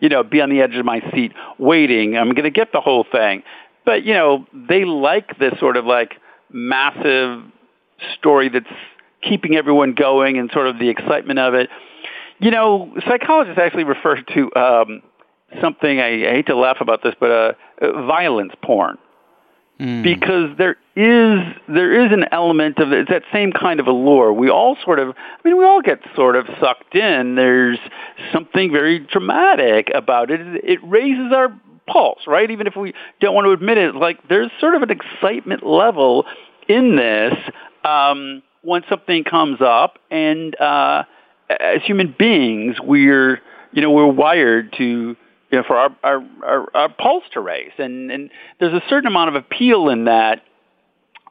you 0.00 0.08
know 0.08 0.22
be 0.22 0.40
on 0.40 0.48
the 0.48 0.62
edge 0.62 0.74
of 0.74 0.86
my 0.86 1.02
seat 1.12 1.34
waiting 1.58 2.16
i'm 2.16 2.30
going 2.30 2.44
to 2.44 2.50
get 2.50 2.72
the 2.72 2.80
whole 2.80 3.04
thing 3.12 3.42
but 3.84 4.04
you 4.04 4.14
know 4.14 4.46
they 4.54 4.86
like 4.86 5.38
this 5.38 5.52
sort 5.60 5.76
of 5.76 5.84
like 5.84 6.14
massive 6.50 7.42
story 8.18 8.48
that's 8.48 8.64
keeping 9.22 9.56
everyone 9.56 9.94
going 9.94 10.38
and 10.38 10.50
sort 10.52 10.66
of 10.66 10.78
the 10.78 10.88
excitement 10.88 11.38
of 11.38 11.54
it 11.54 11.68
you 12.38 12.50
know 12.50 12.92
psychologists 13.06 13.58
actually 13.58 13.84
refer 13.84 14.20
to 14.22 14.54
um 14.54 15.02
something 15.60 16.00
i, 16.00 16.28
I 16.28 16.32
hate 16.32 16.46
to 16.46 16.56
laugh 16.56 16.78
about 16.80 17.02
this 17.02 17.14
but 17.18 17.30
uh, 17.30 18.06
violence 18.06 18.52
porn 18.62 18.98
Mm. 19.82 20.04
Because 20.04 20.56
there 20.58 20.76
is 20.94 21.40
there 21.66 22.06
is 22.06 22.12
an 22.12 22.26
element 22.30 22.78
of 22.78 22.92
it's 22.92 23.10
that 23.10 23.24
same 23.32 23.52
kind 23.52 23.80
of 23.80 23.88
allure. 23.88 24.32
We 24.32 24.48
all 24.48 24.76
sort 24.84 25.00
of, 25.00 25.08
I 25.08 25.48
mean, 25.48 25.56
we 25.56 25.64
all 25.64 25.82
get 25.82 25.98
sort 26.14 26.36
of 26.36 26.46
sucked 26.60 26.94
in. 26.94 27.34
There's 27.34 27.78
something 28.32 28.70
very 28.70 29.00
dramatic 29.00 29.90
about 29.92 30.30
it. 30.30 30.40
It 30.62 30.78
raises 30.84 31.32
our 31.32 31.48
pulse, 31.88 32.20
right? 32.28 32.48
Even 32.48 32.68
if 32.68 32.76
we 32.76 32.94
don't 33.20 33.34
want 33.34 33.46
to 33.46 33.50
admit 33.50 33.76
it, 33.76 33.96
like 33.96 34.28
there's 34.28 34.50
sort 34.60 34.76
of 34.76 34.82
an 34.82 34.90
excitement 34.90 35.66
level 35.66 36.26
in 36.68 36.94
this 36.94 37.34
um, 37.82 38.42
when 38.62 38.82
something 38.88 39.24
comes 39.24 39.60
up, 39.60 39.98
and 40.10 40.58
uh, 40.60 41.04
as 41.48 41.82
human 41.82 42.14
beings, 42.18 42.76
we're 42.82 43.40
you 43.72 43.82
know 43.82 43.90
we're 43.90 44.06
wired 44.06 44.72
to 44.78 45.16
you 45.52 45.58
know, 45.58 45.64
for 45.66 45.76
our, 45.76 45.94
our, 46.02 46.26
our, 46.42 46.68
our 46.74 46.88
pulse 46.88 47.24
to 47.34 47.40
race. 47.40 47.72
And, 47.76 48.10
and 48.10 48.30
there's 48.58 48.72
a 48.72 48.82
certain 48.88 49.06
amount 49.06 49.28
of 49.28 49.34
appeal 49.34 49.90
in 49.90 50.06
that, 50.06 50.42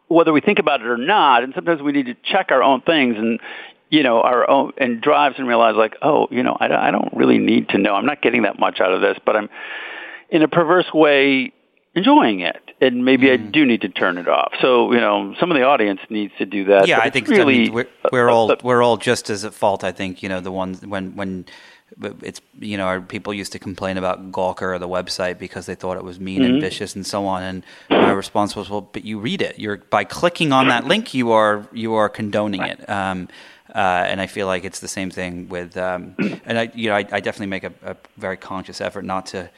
whether 0.10 0.32
we 0.32 0.42
think 0.42 0.60
about 0.60 0.82
it 0.82 0.88
or 0.88 0.98
not. 0.98 1.44
And 1.44 1.54
sometimes 1.56 1.82
we 1.82 1.92
need 1.92 2.06
to 2.06 2.16
check 2.24 2.52
our 2.52 2.62
own 2.62 2.82
things 2.82 3.16
and, 3.18 3.40
you 3.90 4.04
know, 4.04 4.22
our 4.22 4.48
own, 4.48 4.74
and 4.78 5.02
drives 5.02 5.36
and 5.40 5.48
realize 5.48 5.76
like, 5.76 5.96
oh, 6.04 6.28
you 6.30 6.44
know, 6.44 6.56
I, 6.60 6.90
I 6.90 6.92
don't 6.92 7.12
really 7.14 7.40
need 7.40 7.70
to 7.70 7.80
know. 7.80 7.96
I'm 7.96 8.06
not 8.06 8.22
getting 8.22 8.44
that 8.44 8.60
much 8.60 8.80
out 8.80 8.94
of 8.94 9.02
this, 9.02 9.18
but 9.26 9.36
I'm 9.36 9.50
in 10.30 10.44
a 10.44 10.48
perverse 10.48 10.94
way 10.94 11.52
enjoying 11.94 12.40
it 12.40 12.62
and 12.80 13.04
maybe 13.04 13.28
mm. 13.28 13.34
I 13.34 13.38
do 13.38 13.66
need 13.66 13.82
to 13.82 13.90
turn 13.90 14.18
it 14.18 14.28
off. 14.28 14.54
So, 14.62 14.92
you 14.94 15.00
know, 15.00 15.36
some 15.40 15.52
of 15.52 15.58
the 15.58 15.64
audience 15.64 16.00
needs 16.10 16.34
to 16.38 16.46
do 16.46 16.66
that. 16.66 16.88
Yeah, 16.88 17.00
I 17.00 17.10
think 17.10 17.28
really 17.28 17.56
I 17.56 17.64
mean, 17.66 17.74
we're, 17.74 17.88
we're 18.12 18.30
all 18.30 18.56
we're 18.64 18.82
all 18.82 18.98
just 18.98 19.30
as 19.30 19.44
at 19.44 19.54
fault, 19.54 19.84
I 19.84 19.92
think, 19.92 20.24
you 20.24 20.30
know, 20.30 20.40
the 20.40 20.52
ones 20.52 20.86
when 20.86 21.16
when 21.16 21.46
it's 22.22 22.42
you 22.60 22.78
know 22.78 22.86
our 22.86 23.02
people 23.02 23.34
used 23.34 23.52
to 23.52 23.60
complain 23.60 23.98
about 23.98 24.32
Gawker 24.32 24.74
or 24.74 24.80
the 24.80 24.88
website 24.88 25.38
because 25.38 25.66
they 25.66 25.76
thought 25.76 25.98
it 25.98 26.04
was 26.04 26.20
mean 26.20 26.42
mm-hmm. 26.42 26.54
and 26.54 26.62
vicious 26.62 26.96
and 26.96 27.06
so 27.06 27.26
on. 27.26 27.44
And 27.44 27.64
my 27.90 28.12
response 28.12 28.56
was, 28.56 28.70
well, 28.70 28.82
but 28.82 29.04
you 29.04 29.20
read 29.20 29.42
it. 29.42 29.60
You're 29.60 29.78
by 29.78 30.04
clicking 30.04 30.52
on 30.52 30.68
that 30.70 30.86
link, 30.86 31.14
you 31.14 31.32
are 31.32 31.68
you 31.72 31.94
are 31.94 32.10
condoning 32.10 32.62
it. 32.62 32.90
Um, 32.90 33.28
uh, 33.74 34.04
and 34.08 34.20
I 34.20 34.28
feel 34.28 34.48
like 34.48 34.66
it's 34.66 34.80
the 34.80 34.88
same 34.88 35.10
thing 35.10 35.48
with. 35.48 35.78
Um, 35.78 36.16
and 36.46 36.58
I 36.58 36.72
you 36.74 36.90
know 36.90 36.96
I, 36.96 37.06
I 37.12 37.20
definitely 37.20 37.48
make 37.48 37.64
a, 37.64 37.74
a 37.84 37.96
very 38.18 38.38
conscious 38.38 38.82
effort 38.82 39.04
not 39.04 39.26
to 39.28 39.50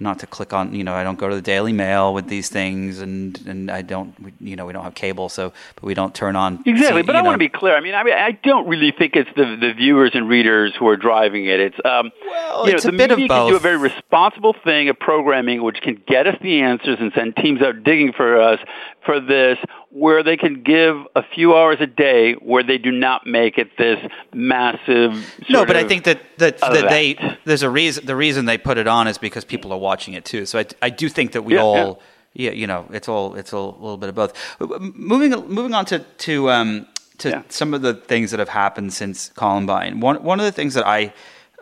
not 0.00 0.18
to 0.20 0.26
click 0.26 0.52
on 0.52 0.74
you 0.74 0.84
know 0.84 0.94
I 0.94 1.02
don't 1.02 1.18
go 1.18 1.28
to 1.28 1.34
the 1.34 1.42
Daily 1.42 1.72
Mail 1.72 2.14
with 2.14 2.28
these 2.28 2.48
things 2.48 3.00
and 3.00 3.38
and 3.46 3.70
I 3.70 3.82
don't 3.82 4.14
you 4.40 4.56
know 4.56 4.66
we 4.66 4.72
don't 4.72 4.84
have 4.84 4.94
cable 4.94 5.28
so 5.28 5.52
but 5.74 5.84
we 5.84 5.94
don't 5.94 6.14
turn 6.14 6.36
on 6.36 6.62
exactly 6.66 7.02
but 7.02 7.16
I 7.16 7.22
want 7.22 7.34
to 7.34 7.38
be 7.38 7.48
clear. 7.48 7.74
I 7.76 7.80
mean 7.80 7.94
I 7.94 8.04
mean 8.04 8.14
I 8.14 8.32
don't 8.32 8.68
really 8.68 8.92
think 8.96 9.16
it's 9.16 9.30
the 9.36 9.56
the 9.60 9.72
viewers 9.74 10.12
and 10.14 10.28
readers 10.28 10.74
who 10.78 10.86
are 10.88 10.96
driving 10.96 11.46
it. 11.46 11.60
It's 11.60 11.78
um 11.84 12.10
well, 12.26 12.68
you 12.68 12.74
it's 12.74 12.84
know 12.84 12.88
a 12.88 12.92
the 12.92 12.98
bit 12.98 13.10
media 13.10 13.24
of 13.24 13.28
both. 13.28 13.38
can 13.44 13.50
do 13.50 13.56
a 13.56 13.60
very 13.60 13.76
responsible 13.76 14.54
thing 14.64 14.88
of 14.88 14.98
programming 14.98 15.62
which 15.62 15.80
can 15.80 16.02
get 16.06 16.26
us 16.26 16.36
the 16.42 16.60
answers 16.60 16.98
and 17.00 17.12
send 17.14 17.36
teams 17.36 17.60
out 17.62 17.82
digging 17.84 18.12
for 18.12 18.40
us 18.40 18.58
for 19.04 19.20
this 19.20 19.58
where 19.90 20.22
they 20.22 20.36
can 20.36 20.62
give 20.62 20.96
a 21.16 21.22
few 21.22 21.56
hours 21.56 21.78
a 21.80 21.86
day 21.86 22.34
where 22.34 22.62
they 22.62 22.78
do 22.78 22.90
not 22.90 23.26
make 23.26 23.56
it 23.56 23.76
this 23.78 23.98
massive. 24.34 25.12
no, 25.48 25.64
but 25.64 25.76
I 25.76 25.84
think 25.84 26.04
that 26.04 26.20
that, 26.38 26.58
that 26.58 26.88
they 26.88 27.16
there's 27.44 27.62
a 27.62 27.70
reason. 27.70 28.06
The 28.06 28.16
reason 28.16 28.44
they 28.44 28.58
put 28.58 28.78
it 28.78 28.86
on 28.86 29.08
is 29.08 29.18
because 29.18 29.44
people 29.44 29.72
are 29.72 29.78
watching 29.78 30.14
it 30.14 30.24
too. 30.24 30.46
So 30.46 30.58
I, 30.58 30.66
I 30.82 30.90
do 30.90 31.08
think 31.08 31.32
that 31.32 31.42
we 31.42 31.54
yeah, 31.54 31.62
all. 31.62 32.02
Yeah. 32.34 32.50
yeah. 32.50 32.56
you 32.56 32.66
know, 32.66 32.86
it's 32.90 33.08
all 33.08 33.34
it's 33.34 33.52
all, 33.52 33.76
a 33.78 33.80
little 33.80 33.96
bit 33.96 34.10
of 34.10 34.14
both. 34.14 34.34
Moving 34.60 35.30
moving 35.48 35.74
on 35.74 35.84
to 35.86 36.00
to 36.00 36.50
um, 36.50 36.86
to 37.18 37.30
yeah. 37.30 37.42
some 37.48 37.74
of 37.74 37.82
the 37.82 37.94
things 37.94 38.30
that 38.30 38.40
have 38.40 38.50
happened 38.50 38.92
since 38.92 39.30
Columbine. 39.30 40.00
One 40.00 40.22
one 40.22 40.38
of 40.38 40.44
the 40.44 40.52
things 40.52 40.74
that 40.74 40.86
I 40.86 41.12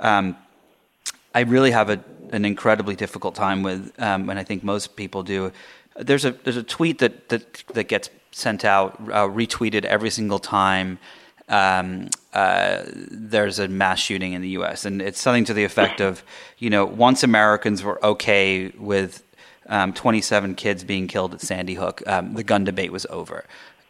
um, 0.00 0.36
I 1.36 1.40
really 1.40 1.70
have 1.70 1.90
a, 1.90 2.02
an 2.30 2.46
incredibly 2.46 2.96
difficult 2.96 3.34
time 3.34 3.62
with, 3.62 3.92
um, 3.98 4.30
and 4.30 4.38
I 4.38 4.42
think 4.42 4.64
most 4.64 4.96
people 4.96 5.22
do, 5.22 5.52
there's 5.98 6.24
a 6.24 6.32
there's 6.32 6.56
a 6.56 6.62
tweet 6.62 6.98
that 6.98 7.28
that 7.28 7.64
that 7.74 7.84
gets 7.84 8.10
sent 8.36 8.64
out, 8.64 9.00
uh, 9.00 9.26
retweeted 9.26 9.84
every 9.84 10.10
single 10.10 10.38
time. 10.38 10.98
Um, 11.48 12.10
uh, 12.34 12.82
there's 12.86 13.58
a 13.58 13.68
mass 13.68 13.98
shooting 13.98 14.34
in 14.34 14.42
the 14.42 14.50
U.S. 14.50 14.84
and 14.84 15.00
it's 15.00 15.20
something 15.20 15.44
to 15.46 15.54
the 15.54 15.64
effect 15.64 16.00
of, 16.00 16.22
you 16.58 16.68
know, 16.68 16.84
once 16.84 17.22
Americans 17.22 17.82
were 17.82 18.04
okay 18.04 18.68
with 18.76 19.22
um, 19.68 19.92
27 19.92 20.54
kids 20.56 20.84
being 20.84 21.06
killed 21.06 21.32
at 21.34 21.40
Sandy 21.40 21.74
Hook, 21.74 22.02
um, 22.06 22.34
the 22.34 22.42
gun 22.42 22.64
debate 22.64 22.92
was 22.92 23.06
over. 23.06 23.44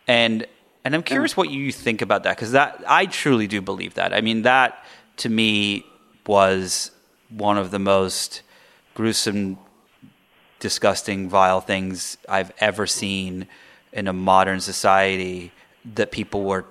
And 0.07 0.47
and 0.85 0.95
I'm 0.95 1.03
curious 1.03 1.37
what 1.37 1.51
you 1.51 1.73
think 1.73 2.01
about 2.01 2.23
that 2.23 2.37
because 2.37 2.53
that 2.53 2.85
I 2.87 3.07
truly 3.07 3.49
do 3.49 3.61
believe 3.61 3.95
that. 3.95 4.15
I 4.15 4.21
mean, 4.21 4.43
that 4.43 4.85
to 5.19 5.29
me 5.29 5.85
was 6.25 6.93
one 7.31 7.59
of 7.59 7.73
the 7.73 7.81
most 7.81 8.43
gruesome 8.95 9.59
disgusting, 10.61 11.29
vile 11.29 11.61
things 11.61 12.19
I've 12.29 12.53
ever 12.59 12.87
seen 12.87 13.47
in 13.93 14.09
a 14.09 14.13
modern 14.13 14.61
society 14.61 15.53
that 15.95 16.11
people 16.11 16.45
were 16.45 16.65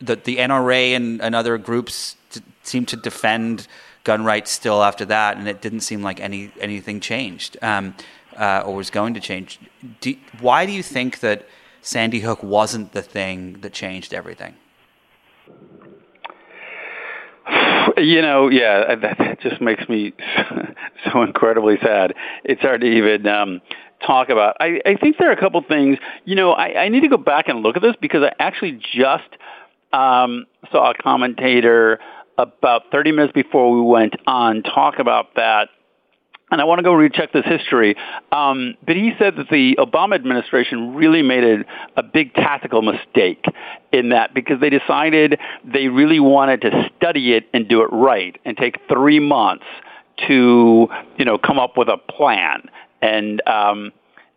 that 0.00 0.24
the 0.24 0.38
NRA 0.38 0.96
and, 0.96 1.20
and 1.20 1.34
other 1.34 1.58
groups 1.58 2.16
t- 2.30 2.40
seem 2.62 2.86
to 2.86 2.96
defend 2.96 3.68
gun 4.04 4.24
rights 4.24 4.50
still 4.50 4.82
after 4.82 5.04
that, 5.04 5.36
and 5.36 5.46
it 5.46 5.60
didn't 5.60 5.80
seem 5.80 6.02
like 6.02 6.20
any 6.20 6.50
anything 6.60 7.00
changed 7.00 7.56
um, 7.62 7.94
uh, 8.36 8.62
or 8.64 8.76
was 8.76 8.90
going 8.90 9.14
to 9.14 9.20
change. 9.20 9.58
Do, 10.00 10.14
why 10.40 10.66
do 10.66 10.72
you 10.72 10.82
think 10.82 11.20
that 11.20 11.46
Sandy 11.82 12.20
Hook 12.20 12.42
wasn't 12.42 12.92
the 12.92 13.02
thing 13.02 13.60
that 13.60 13.72
changed 13.72 14.14
everything? 14.14 14.54
You 17.96 18.22
know, 18.22 18.48
yeah, 18.48 18.94
that, 18.94 19.18
that 19.18 19.40
just 19.40 19.60
makes 19.60 19.88
me 19.88 20.12
so 21.12 21.22
incredibly 21.22 21.76
sad. 21.82 22.14
It's 22.44 22.60
hard 22.60 22.82
to 22.82 22.86
even 22.86 23.26
um, 23.26 23.60
talk 24.06 24.28
about. 24.28 24.56
I, 24.60 24.80
I 24.86 24.94
think 24.96 25.16
there 25.18 25.28
are 25.28 25.32
a 25.32 25.40
couple 25.40 25.62
things. 25.62 25.98
You 26.24 26.34
know, 26.34 26.52
I, 26.52 26.84
I 26.84 26.88
need 26.88 27.00
to 27.00 27.08
go 27.08 27.16
back 27.16 27.48
and 27.48 27.60
look 27.60 27.76
at 27.76 27.82
this 27.82 27.96
because 28.00 28.22
I 28.22 28.32
actually 28.38 28.80
just 28.92 29.28
um, 29.92 30.46
saw 30.70 30.90
a 30.90 30.94
commentator 30.94 31.98
about 32.38 32.90
30 32.90 33.12
minutes 33.12 33.32
before 33.32 33.72
we 33.72 33.80
went 33.80 34.14
on 34.26 34.62
talk 34.62 34.98
about 34.98 35.34
that 35.36 35.68
and 36.50 36.60
I 36.60 36.64
want 36.64 36.78
to 36.78 36.82
go 36.82 36.92
recheck 36.92 37.32
this 37.32 37.44
history. 37.44 37.96
Um, 38.32 38.74
but 38.84 38.96
he 38.96 39.12
said 39.18 39.36
that 39.36 39.48
the 39.50 39.76
Obama 39.78 40.14
administration 40.14 40.94
really 40.94 41.22
made 41.22 41.44
a, 41.44 41.64
a 41.96 42.02
big 42.02 42.34
tactical 42.34 42.82
mistake 42.82 43.44
in 43.92 44.10
that 44.10 44.34
because 44.34 44.60
they 44.60 44.70
decided 44.70 45.38
they 45.64 45.88
really 45.88 46.20
wanted 46.20 46.62
to 46.62 46.90
study 46.96 47.34
it 47.34 47.46
and 47.52 47.68
do 47.68 47.82
it 47.82 47.88
right 47.92 48.38
and 48.44 48.56
take 48.56 48.78
three 48.88 49.20
months 49.20 49.64
to, 50.28 50.88
you 51.16 51.24
know, 51.24 51.38
come 51.38 51.58
up 51.58 51.76
with 51.76 51.88
a 51.88 51.96
plan. 51.96 52.68
And, 53.00 53.42
um, 53.48 53.92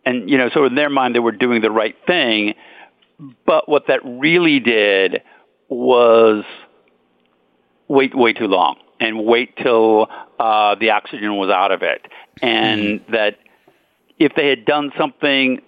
and, 0.06 0.30
you 0.30 0.38
know, 0.38 0.50
so 0.52 0.64
in 0.64 0.74
their 0.74 0.90
mind, 0.90 1.14
they 1.14 1.20
were 1.20 1.32
doing 1.32 1.62
the 1.62 1.70
right 1.70 1.96
thing. 2.06 2.54
But 3.46 3.68
what 3.68 3.88
that 3.88 4.00
really 4.04 4.60
did 4.60 5.22
was 5.68 6.44
wait 7.88 8.14
way 8.14 8.32
too 8.32 8.46
long 8.46 8.76
and 9.00 9.24
wait 9.24 9.56
till 9.56 10.08
uh, 10.38 10.74
the 10.76 10.90
oxygen 10.90 11.36
was 11.36 11.50
out 11.50 11.72
of 11.72 11.82
it. 11.82 12.06
And 12.42 13.00
mm-hmm. 13.00 13.12
that 13.12 13.38
if 14.18 14.32
they 14.34 14.48
had 14.48 14.64
done 14.64 14.92
something 14.98 15.60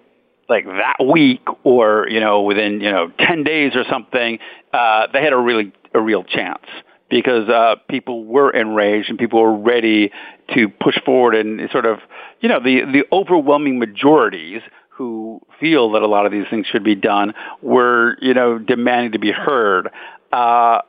like 0.49 0.65
that 0.65 1.05
week 1.05 1.43
or, 1.65 2.07
you 2.09 2.21
know, 2.21 2.43
within, 2.43 2.81
you 2.81 2.91
know, 2.91 3.11
10 3.19 3.45
days 3.45 3.73
or 3.75 3.85
something, 3.91 4.39
uh, 4.73 5.09
they 5.13 5.23
had 5.23 5.33
a 5.33 5.39
really, 5.39 5.73
a 5.93 6.01
real 6.01 6.23
chance 6.23 6.65
because 7.09 7.49
uh, 7.49 7.77
people 7.89 8.25
were 8.25 8.51
enraged 8.51 9.09
and 9.11 9.19
people 9.19 9.41
were 9.41 9.57
ready 9.57 10.11
to 10.55 10.69
push 10.69 10.97
forward 11.05 11.35
and 11.35 11.69
sort 11.71 11.87
of, 11.87 11.99
you 12.41 12.49
know, 12.49 12.61
the, 12.61 12.83
the 12.93 13.05
overwhelming 13.13 13.79
majorities 13.79 14.63
who 14.89 15.41
feel 15.61 15.93
that 15.93 16.03
a 16.03 16.07
lot 16.07 16.27
of 16.27 16.33
these 16.33 16.47
things 16.49 16.67
should 16.67 16.85
be 16.85 16.95
done 16.95 17.35
were, 17.61 18.17
you 18.21 18.35
know, 18.35 18.59
demanding 18.59 19.13
to 19.13 19.19
be 19.19 19.31
heard. 19.31 19.91
Uh, 20.33 20.81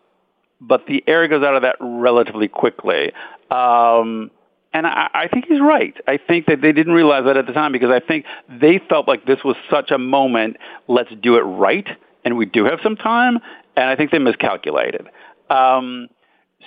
but 0.59 0.85
the 0.87 1.03
air 1.07 1.27
goes 1.27 1.43
out 1.43 1.55
of 1.55 1.61
that 1.61 1.75
relatively 1.79 2.47
quickly. 2.47 3.11
Um, 3.51 4.31
and 4.73 4.85
I, 4.85 5.09
I 5.13 5.27
think 5.27 5.45
he's 5.47 5.61
right. 5.61 5.95
I 6.07 6.17
think 6.17 6.45
that 6.47 6.61
they 6.61 6.71
didn't 6.71 6.93
realize 6.93 7.25
that 7.25 7.37
at 7.37 7.47
the 7.47 7.53
time 7.53 7.71
because 7.71 7.89
I 7.89 7.99
think 7.99 8.25
they 8.49 8.79
felt 8.89 9.07
like 9.07 9.25
this 9.25 9.43
was 9.43 9.55
such 9.69 9.91
a 9.91 9.97
moment. 9.97 10.57
Let's 10.87 11.09
do 11.21 11.35
it 11.37 11.41
right, 11.41 11.87
and 12.25 12.37
we 12.37 12.45
do 12.45 12.65
have 12.65 12.79
some 12.83 12.95
time. 12.95 13.39
And 13.75 13.89
I 13.89 13.95
think 13.95 14.11
they 14.11 14.19
miscalculated. 14.19 15.07
Um, 15.49 16.07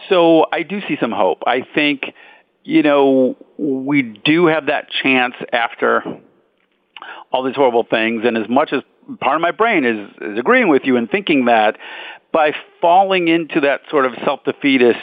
so 0.09 0.47
I 0.53 0.63
do 0.63 0.81
see 0.89 0.97
some 1.01 1.13
hope. 1.13 1.43
I 1.47 1.63
think, 1.75 2.15
you 2.65 2.83
know, 2.83 3.37
we 3.59 4.03
do 4.03 4.47
have 4.47 4.67
that 4.67 4.89
chance 5.03 5.35
after 5.53 6.05
all 7.33 7.43
these 7.43 7.57
horrible 7.57 7.85
things. 7.85 8.23
And 8.25 8.37
as 8.37 8.49
much 8.49 8.73
as 8.73 8.83
part 9.21 9.37
of 9.37 9.43
my 9.43 9.51
brain 9.51 9.85
is, 9.85 10.11
is 10.21 10.39
agreeing 10.39 10.69
with 10.69 10.83
you 10.85 10.97
and 10.97 11.11
thinking 11.11 11.47
that, 11.47 11.79
by 12.33 12.53
falling 12.81 13.29
into 13.29 13.61
that 13.63 13.81
sort 13.91 14.07
of 14.07 14.13
self-defeatist 14.25 14.99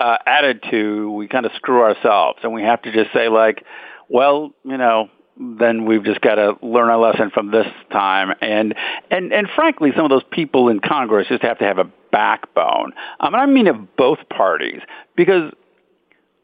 uh, 0.00 0.16
attitude, 0.26 1.08
we 1.10 1.28
kind 1.28 1.46
of 1.46 1.52
screw 1.54 1.82
ourselves, 1.82 2.40
and 2.42 2.52
we 2.52 2.62
have 2.62 2.82
to 2.82 2.92
just 2.92 3.12
say 3.12 3.28
like, 3.28 3.64
well, 4.08 4.52
you 4.64 4.76
know, 4.76 5.08
then 5.38 5.84
we've 5.84 6.04
just 6.04 6.20
got 6.20 6.34
to 6.34 6.56
learn 6.62 6.88
our 6.88 6.98
lesson 6.98 7.30
from 7.30 7.52
this 7.52 7.66
time. 7.92 8.34
And 8.40 8.74
and 9.10 9.32
and 9.32 9.48
frankly, 9.54 9.92
some 9.94 10.04
of 10.04 10.10
those 10.10 10.24
people 10.32 10.68
in 10.68 10.80
Congress 10.80 11.28
just 11.28 11.42
have 11.42 11.58
to 11.58 11.64
have 11.64 11.78
a 11.78 11.88
backbone. 12.10 12.92
Um, 13.20 13.34
and 13.34 13.36
I 13.36 13.46
mean 13.46 13.68
of 13.68 13.96
both 13.96 14.18
parties, 14.30 14.80
because 15.14 15.52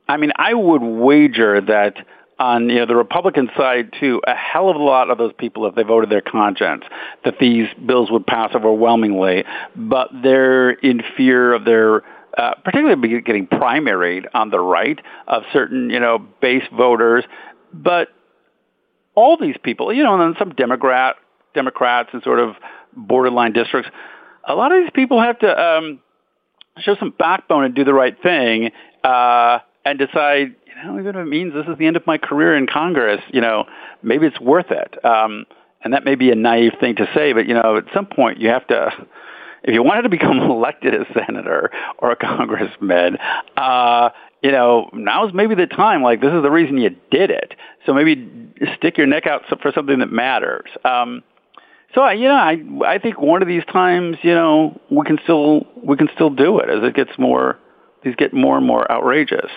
I 0.08 0.16
mean 0.16 0.30
I 0.36 0.54
would 0.54 0.82
wager 0.82 1.60
that 1.60 2.06
on 2.38 2.68
you 2.68 2.76
know 2.76 2.86
the 2.86 2.96
Republican 2.96 3.50
side 3.56 3.92
too, 3.98 4.20
a 4.26 4.34
hell 4.34 4.68
of 4.68 4.76
a 4.76 4.82
lot 4.82 5.10
of 5.10 5.18
those 5.18 5.32
people, 5.38 5.66
if 5.66 5.74
they 5.74 5.82
voted 5.82 6.10
their 6.10 6.20
conscience, 6.20 6.84
that 7.24 7.38
these 7.38 7.66
bills 7.86 8.10
would 8.10 8.26
pass 8.26 8.54
overwhelmingly, 8.54 9.44
but 9.76 10.08
they're 10.22 10.70
in 10.70 11.02
fear 11.16 11.52
of 11.52 11.64
their 11.64 12.02
uh, 12.36 12.54
particularly 12.64 13.20
getting 13.20 13.46
primaried 13.46 14.26
on 14.34 14.50
the 14.50 14.58
right 14.58 14.98
of 15.28 15.44
certain 15.52 15.90
you 15.90 16.00
know 16.00 16.18
base 16.40 16.64
voters, 16.76 17.24
but 17.72 18.08
all 19.14 19.36
these 19.36 19.56
people, 19.62 19.92
you 19.92 20.02
know, 20.02 20.14
and 20.14 20.34
then 20.34 20.38
some 20.38 20.50
Democrat 20.54 21.16
Democrats 21.54 22.10
and 22.12 22.22
sort 22.22 22.40
of 22.40 22.56
borderline 22.96 23.52
districts, 23.52 23.90
a 24.46 24.54
lot 24.54 24.72
of 24.72 24.82
these 24.82 24.90
people 24.92 25.20
have 25.20 25.38
to 25.38 25.60
um, 25.62 26.00
show 26.78 26.96
some 26.96 27.14
backbone 27.16 27.64
and 27.64 27.74
do 27.74 27.84
the 27.84 27.94
right 27.94 28.20
thing 28.22 28.70
uh, 29.04 29.60
and 29.84 29.98
decide 29.98 30.56
know, 30.84 30.98
even 30.98 31.16
if 31.16 31.16
it 31.16 31.28
means 31.28 31.54
this 31.54 31.66
is 31.66 31.78
the 31.78 31.86
end 31.86 31.96
of 31.96 32.06
my 32.06 32.18
career 32.18 32.56
in 32.56 32.66
Congress, 32.66 33.20
you 33.32 33.40
know, 33.40 33.64
maybe 34.02 34.26
it's 34.26 34.40
worth 34.40 34.70
it. 34.70 35.04
Um, 35.04 35.46
and 35.82 35.92
that 35.92 36.04
may 36.04 36.14
be 36.14 36.30
a 36.30 36.34
naive 36.34 36.72
thing 36.80 36.96
to 36.96 37.08
say, 37.14 37.32
but 37.32 37.46
you 37.46 37.54
know, 37.54 37.76
at 37.76 37.84
some 37.92 38.06
point 38.06 38.38
you 38.38 38.48
have 38.48 38.66
to, 38.68 38.90
if 39.62 39.74
you 39.74 39.82
wanted 39.82 40.02
to 40.02 40.08
become 40.08 40.38
elected 40.50 40.94
as 40.94 41.06
senator 41.14 41.70
or 41.98 42.10
a 42.10 42.16
congressman, 42.16 43.18
uh, 43.56 44.10
you 44.42 44.52
know, 44.52 44.90
now's 44.92 45.32
maybe 45.32 45.54
the 45.54 45.66
time. 45.66 46.02
Like 46.02 46.20
this 46.20 46.32
is 46.32 46.42
the 46.42 46.50
reason 46.50 46.78
you 46.78 46.90
did 47.10 47.30
it. 47.30 47.54
So 47.86 47.94
maybe 47.94 48.52
stick 48.76 48.98
your 48.98 49.06
neck 49.06 49.26
out 49.26 49.42
for 49.62 49.72
something 49.72 50.00
that 50.00 50.12
matters. 50.12 50.68
Um, 50.84 51.22
so 51.94 52.06
you 52.10 52.28
know, 52.28 52.34
I 52.34 52.62
I 52.86 52.98
think 52.98 53.20
one 53.20 53.40
of 53.40 53.48
these 53.48 53.64
times, 53.66 54.16
you 54.22 54.34
know, 54.34 54.80
we 54.90 55.06
can 55.06 55.18
still 55.22 55.66
we 55.82 55.96
can 55.96 56.08
still 56.14 56.30
do 56.30 56.58
it 56.58 56.68
as 56.68 56.82
it 56.82 56.94
gets 56.94 57.18
more 57.18 57.58
these 58.02 58.14
get 58.16 58.34
more 58.34 58.58
and 58.58 58.66
more 58.66 58.90
outrageous. 58.90 59.50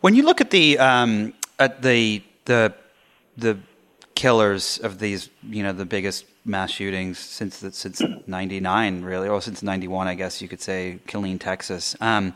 When 0.00 0.14
you 0.14 0.22
look 0.22 0.40
at 0.40 0.50
the 0.50 0.78
um, 0.78 1.34
at 1.58 1.82
the 1.82 2.22
the 2.46 2.74
the 3.36 3.58
killers 4.14 4.78
of 4.78 4.98
these, 4.98 5.28
you 5.42 5.62
know, 5.62 5.72
the 5.72 5.84
biggest 5.84 6.24
mass 6.44 6.70
shootings 6.70 7.18
since 7.18 7.60
the, 7.60 7.70
since 7.72 8.02
'99, 8.26 9.02
really, 9.02 9.28
or 9.28 9.42
since 9.42 9.62
'91, 9.62 10.08
I 10.08 10.14
guess 10.14 10.40
you 10.40 10.48
could 10.48 10.60
say, 10.60 10.98
Killeen, 11.06 11.38
Texas. 11.38 11.96
Um, 12.00 12.34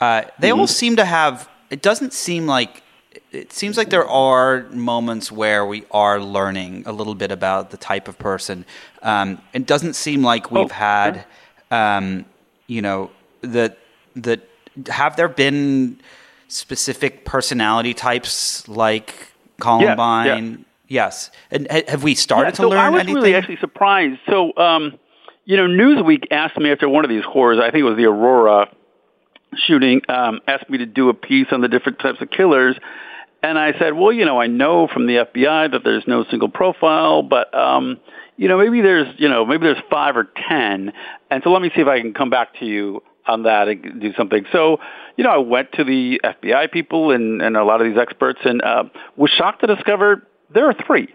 uh, 0.00 0.22
they 0.38 0.50
mm-hmm. 0.50 0.60
all 0.60 0.66
seem 0.66 0.96
to 0.96 1.04
have. 1.04 1.48
It 1.70 1.82
doesn't 1.82 2.12
seem 2.12 2.46
like. 2.46 2.82
It 3.30 3.52
seems 3.52 3.76
like 3.76 3.90
there 3.90 4.08
are 4.08 4.62
moments 4.70 5.30
where 5.30 5.64
we 5.64 5.84
are 5.92 6.20
learning 6.20 6.82
a 6.86 6.92
little 6.92 7.14
bit 7.14 7.30
about 7.30 7.70
the 7.70 7.76
type 7.76 8.08
of 8.08 8.18
person. 8.18 8.64
Um, 9.02 9.40
it 9.52 9.66
doesn't 9.66 9.94
seem 9.94 10.24
like 10.24 10.50
we've 10.50 10.70
oh, 10.70 10.74
had, 10.74 11.24
um, 11.70 12.24
you 12.66 12.82
know, 12.82 13.10
that 13.42 13.78
that 14.16 14.40
have 14.88 15.14
there 15.14 15.28
been 15.28 16.00
specific 16.54 17.24
personality 17.24 17.94
types 17.94 18.66
like 18.68 19.32
Columbine? 19.60 20.26
Yeah, 20.26 20.50
yeah. 20.50 20.56
Yes. 20.86 21.30
And 21.50 21.70
have 21.88 22.02
we 22.02 22.14
started 22.14 22.48
yeah, 22.48 22.50
to 22.50 22.62
so 22.62 22.68
learn 22.68 22.78
I 22.78 22.90
was 22.90 23.00
anything? 23.00 23.14
really 23.16 23.34
actually 23.34 23.56
surprised. 23.56 24.20
So, 24.28 24.56
um, 24.56 24.98
you 25.44 25.56
know, 25.56 25.66
Newsweek 25.66 26.26
asked 26.30 26.56
me 26.58 26.70
after 26.70 26.88
one 26.88 27.04
of 27.04 27.10
these 27.10 27.24
horrors, 27.24 27.58
I 27.58 27.70
think 27.70 27.80
it 27.80 27.84
was 27.84 27.96
the 27.96 28.04
Aurora 28.04 28.68
shooting, 29.66 30.02
um, 30.08 30.40
asked 30.46 30.68
me 30.68 30.78
to 30.78 30.86
do 30.86 31.08
a 31.08 31.14
piece 31.14 31.48
on 31.52 31.60
the 31.60 31.68
different 31.68 31.98
types 31.98 32.20
of 32.20 32.30
killers. 32.30 32.76
And 33.42 33.58
I 33.58 33.78
said, 33.78 33.94
well, 33.94 34.12
you 34.12 34.24
know, 34.24 34.40
I 34.40 34.46
know 34.46 34.86
from 34.86 35.06
the 35.06 35.16
FBI 35.16 35.72
that 35.72 35.82
there's 35.84 36.04
no 36.06 36.24
single 36.30 36.48
profile, 36.48 37.22
but, 37.22 37.54
um, 37.54 37.98
you 38.36 38.48
know, 38.48 38.58
maybe 38.58 38.80
there's, 38.80 39.08
you 39.18 39.28
know, 39.28 39.44
maybe 39.44 39.64
there's 39.64 39.82
five 39.90 40.16
or 40.16 40.28
ten. 40.48 40.92
And 41.30 41.42
so 41.42 41.50
let 41.50 41.60
me 41.60 41.70
see 41.74 41.82
if 41.82 41.88
I 41.88 42.00
can 42.00 42.14
come 42.14 42.30
back 42.30 42.58
to 42.60 42.64
you 42.64 43.02
on 43.26 43.44
that 43.44 43.68
and 43.68 44.00
do 44.00 44.12
something. 44.14 44.44
So, 44.52 44.78
you 45.16 45.24
know, 45.24 45.30
I 45.30 45.38
went 45.38 45.72
to 45.72 45.84
the 45.84 46.20
FBI 46.24 46.70
people 46.72 47.10
and, 47.10 47.40
and 47.40 47.56
a 47.56 47.64
lot 47.64 47.80
of 47.80 47.86
these 47.86 47.98
experts 47.98 48.40
and 48.44 48.62
uh, 48.62 48.84
was 49.16 49.30
shocked 49.30 49.60
to 49.60 49.66
discover 49.66 50.26
there 50.52 50.68
are 50.68 50.74
three. 50.86 51.08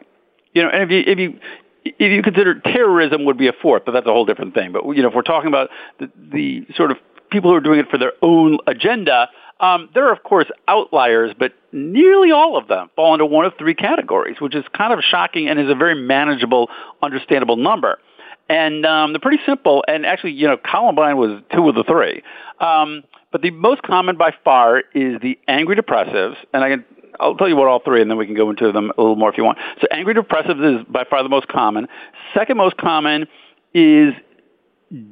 You 0.54 0.64
know, 0.64 0.70
and 0.70 0.84
if 0.84 0.90
you 0.90 1.04
if 1.06 1.20
you 1.20 1.40
if 1.86 2.12
you 2.12 2.22
consider 2.24 2.60
terrorism 2.60 3.26
would 3.26 3.38
be 3.38 3.48
a 3.48 3.54
fourth, 3.54 3.84
but 3.86 3.92
that's 3.92 4.08
a 4.08 4.12
whole 4.12 4.26
different 4.26 4.54
thing. 4.54 4.72
But 4.72 4.86
you 4.96 5.02
know, 5.02 5.10
if 5.10 5.14
we're 5.14 5.22
talking 5.22 5.48
about 5.48 5.70
the, 6.00 6.10
the 6.32 6.66
sort 6.76 6.92
of 6.92 6.98
people 7.32 7.52
who 7.52 7.58
are 7.58 7.62
doing 7.62 7.80
it 7.80 7.90
for 7.90 7.98
their 7.98 8.14
own 8.22 8.58
agenda, 8.66 9.30
um, 9.60 9.90
there 9.94 10.08
are 10.08 10.14
of 10.14 10.24
course 10.24 10.48
outliers, 10.68 11.34
but 11.38 11.54
nearly 11.72 12.32
all 12.32 12.58
of 12.58 12.68
them 12.68 12.90
fall 12.96 13.14
into 13.14 13.26
one 13.26 13.46
of 13.46 13.54
three 13.60 13.76
categories, 13.76 14.42
which 14.42 14.56
is 14.56 14.66
kind 14.76 14.92
of 14.92 15.00
shocking 15.04 15.48
and 15.48 15.60
is 15.60 15.70
a 15.70 15.76
very 15.76 15.96
manageable, 15.96 16.70
understandable 17.02 17.58
number 17.58 18.00
and 18.50 18.86
um, 18.86 19.14
they're 19.14 19.20
pretty 19.20 19.42
simple. 19.46 19.84
And 19.88 20.06
actually, 20.06 20.32
you 20.32 20.48
know, 20.48 20.58
Columbine 20.58 21.18
was 21.18 21.42
two 21.54 21.70
of 21.70 21.76
the 21.76 21.84
three. 21.84 22.24
Um, 22.60 23.04
but 23.32 23.42
the 23.42 23.52
most 23.52 23.84
common 23.84 24.18
by 24.18 24.34
far 24.44 24.80
is 24.94 25.22
the 25.22 25.38
angry 25.48 25.76
depressives, 25.76 26.36
and 26.52 26.64
I 26.64 26.70
can 26.70 26.86
I'll 27.20 27.36
tell 27.36 27.50
you 27.50 27.56
what 27.56 27.68
all 27.68 27.82
three, 27.84 28.02
and 28.02 28.10
then 28.10 28.18
we 28.18 28.26
can 28.26 28.36
go 28.36 28.50
into 28.50 28.72
them 28.72 28.92
a 28.98 29.02
little 29.02 29.16
more 29.16 29.30
if 29.30 29.38
you 29.38 29.44
want. 29.44 29.58
So 29.82 29.88
angry 29.92 30.16
depressives 30.16 30.80
is 30.80 30.86
by 30.88 31.04
far 31.04 31.22
the 31.22 31.30
most 31.30 31.48
common. 31.48 31.88
Second 32.34 32.58
most 32.58 32.78
common 32.78 33.28
is 33.74 34.14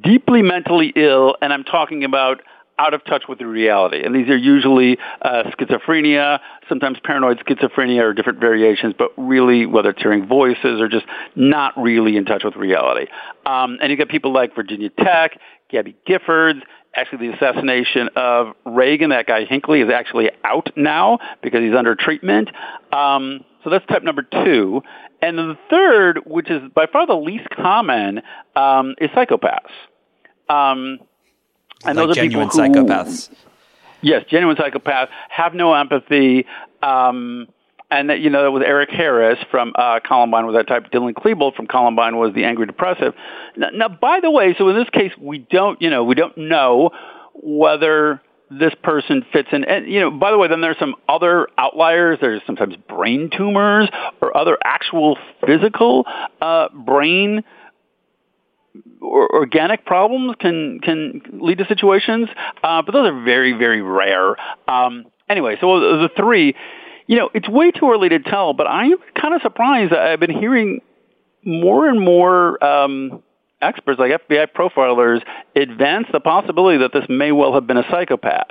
deeply 0.02 0.42
mentally 0.42 0.92
ill, 0.96 1.36
and 1.40 1.52
I'm 1.52 1.64
talking 1.64 2.04
about 2.04 2.40
out 2.78 2.94
of 2.94 3.04
touch 3.04 3.24
with 3.28 3.40
reality. 3.40 4.02
And 4.04 4.14
these 4.14 4.28
are 4.28 4.36
usually 4.36 4.98
uh, 5.20 5.44
schizophrenia, 5.58 6.38
sometimes 6.68 6.98
paranoid 7.02 7.38
schizophrenia 7.40 8.02
or 8.02 8.14
different 8.14 8.38
variations, 8.38 8.94
but 8.96 9.10
really 9.16 9.66
whether 9.66 9.90
it's 9.90 10.00
hearing 10.00 10.26
voices 10.26 10.80
or 10.80 10.88
just 10.88 11.06
not 11.34 11.76
really 11.76 12.16
in 12.16 12.24
touch 12.24 12.44
with 12.44 12.56
reality. 12.56 13.06
Um, 13.44 13.78
and 13.82 13.90
you 13.90 13.96
get 13.96 14.08
people 14.08 14.32
like 14.32 14.54
Virginia 14.54 14.90
Tech, 14.90 15.38
Gabby 15.70 15.96
Giffords, 16.08 16.62
actually 16.94 17.28
the 17.28 17.34
assassination 17.34 18.10
of 18.16 18.54
Reagan. 18.64 19.10
That 19.10 19.26
guy 19.26 19.44
Hinckley 19.44 19.80
is 19.80 19.90
actually 19.90 20.30
out 20.44 20.70
now 20.76 21.18
because 21.42 21.60
he's 21.60 21.74
under 21.74 21.94
treatment. 21.94 22.48
Um, 22.92 23.44
so 23.64 23.70
that's 23.70 23.86
type 23.86 24.02
number 24.02 24.22
two. 24.22 24.82
And 25.20 25.36
then 25.36 25.48
the 25.48 25.58
third, 25.68 26.20
which 26.26 26.48
is 26.48 26.62
by 26.74 26.86
far 26.86 27.06
the 27.06 27.14
least 27.14 27.48
common, 27.50 28.22
um, 28.54 28.94
is 29.00 29.10
psychopaths. 29.10 29.58
Um, 30.48 31.00
and 31.84 31.96
like 31.96 32.06
those 32.08 32.16
are 32.16 32.20
genuine 32.20 32.48
people 32.48 32.64
who, 32.64 32.72
psychopaths. 32.72 33.30
Yes, 34.00 34.24
genuine 34.30 34.56
psychopaths 34.56 35.08
have 35.28 35.54
no 35.54 35.74
empathy. 35.74 36.46
Um, 36.82 37.48
and 37.90 38.10
that, 38.10 38.20
you 38.20 38.28
know, 38.28 38.50
with 38.52 38.62
Eric 38.62 38.90
Harris 38.90 39.38
from 39.50 39.72
uh, 39.74 40.00
Columbine 40.04 40.46
was 40.46 40.54
that 40.54 40.68
type. 40.68 40.90
Dylan 40.92 41.14
Klebold 41.14 41.56
from 41.56 41.66
Columbine 41.66 42.16
was 42.16 42.34
the 42.34 42.44
angry 42.44 42.66
depressive. 42.66 43.14
Now, 43.56 43.70
now, 43.72 43.88
by 43.88 44.20
the 44.20 44.30
way, 44.30 44.54
so 44.58 44.68
in 44.68 44.76
this 44.76 44.90
case, 44.90 45.12
we 45.18 45.38
don't, 45.38 45.80
you 45.80 45.88
know, 45.88 46.04
we 46.04 46.14
don't 46.14 46.36
know 46.36 46.90
whether 47.32 48.20
this 48.50 48.74
person 48.82 49.24
fits 49.32 49.48
in. 49.52 49.64
And, 49.64 49.86
you 49.90 50.00
know, 50.00 50.10
by 50.10 50.30
the 50.30 50.38
way, 50.38 50.48
then 50.48 50.60
there's 50.60 50.78
some 50.78 50.96
other 51.08 51.48
outliers. 51.56 52.18
There's 52.20 52.42
sometimes 52.46 52.76
brain 52.88 53.30
tumors 53.34 53.88
or 54.20 54.36
other 54.36 54.58
actual 54.62 55.16
physical 55.46 56.06
uh, 56.40 56.68
brain 56.74 57.42
or 59.00 59.32
organic 59.34 59.84
problems 59.84 60.34
can 60.40 60.80
can 60.80 61.22
lead 61.40 61.58
to 61.58 61.66
situations, 61.66 62.28
uh, 62.62 62.82
but 62.82 62.92
those 62.92 63.08
are 63.10 63.24
very 63.24 63.52
very 63.52 63.82
rare. 63.82 64.36
Um, 64.68 65.06
anyway, 65.28 65.56
so 65.60 65.80
the 65.80 66.10
three, 66.16 66.54
you 67.06 67.16
know, 67.16 67.30
it's 67.34 67.48
way 67.48 67.70
too 67.70 67.90
early 67.90 68.08
to 68.10 68.18
tell, 68.20 68.54
but 68.54 68.66
I'm 68.66 68.94
kind 69.20 69.34
of 69.34 69.42
surprised. 69.42 69.92
I've 69.92 70.20
been 70.20 70.38
hearing 70.38 70.80
more 71.44 71.88
and 71.88 72.00
more 72.00 72.62
um, 72.64 73.22
experts 73.60 73.98
like 73.98 74.12
FBI 74.28 74.48
profilers 74.52 75.22
advance 75.56 76.06
the 76.12 76.20
possibility 76.20 76.78
that 76.78 76.92
this 76.92 77.04
may 77.08 77.32
well 77.32 77.54
have 77.54 77.66
been 77.66 77.76
a 77.76 77.84
psychopath. 77.90 78.50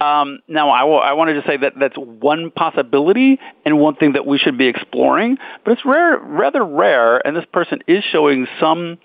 Um, 0.00 0.40
now, 0.48 0.70
I, 0.70 0.80
w- 0.80 0.98
I 0.98 1.14
wanted 1.14 1.34
to 1.34 1.42
say 1.46 1.56
that 1.58 1.74
that's 1.78 1.96
one 1.96 2.50
possibility 2.50 3.38
and 3.64 3.78
one 3.78 3.96
thing 3.96 4.12
that 4.12 4.26
we 4.26 4.38
should 4.38 4.58
be 4.58 4.66
exploring, 4.66 5.38
but 5.64 5.72
it's 5.72 5.84
rare, 5.84 6.18
rather 6.18 6.64
rare, 6.64 7.26
and 7.26 7.36
this 7.36 7.46
person 7.52 7.80
is 7.86 8.04
showing 8.04 8.46
some 8.60 8.98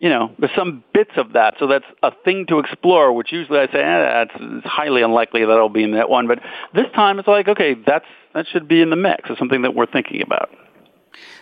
you 0.00 0.08
know, 0.08 0.32
there's 0.38 0.54
some 0.56 0.84
bits 0.92 1.12
of 1.16 1.32
that. 1.32 1.54
So 1.58 1.66
that's 1.66 1.84
a 2.02 2.10
thing 2.24 2.46
to 2.46 2.58
explore, 2.58 3.12
which 3.12 3.32
usually 3.32 3.58
I 3.58 3.66
say, 3.66 3.82
eh, 3.82 4.24
that's 4.24 4.66
highly 4.66 5.02
unlikely 5.02 5.44
that 5.44 5.52
it'll 5.52 5.68
be 5.68 5.84
in 5.84 5.92
that 5.92 6.10
one. 6.10 6.26
But 6.26 6.40
this 6.74 6.86
time 6.94 7.18
it's 7.18 7.28
like, 7.28 7.48
okay, 7.48 7.74
that's, 7.74 8.06
that 8.34 8.46
should 8.46 8.68
be 8.68 8.80
in 8.80 8.90
the 8.90 8.96
mix. 8.96 9.30
It's 9.30 9.38
something 9.38 9.62
that 9.62 9.74
we're 9.74 9.86
thinking 9.86 10.20
about. 10.20 10.50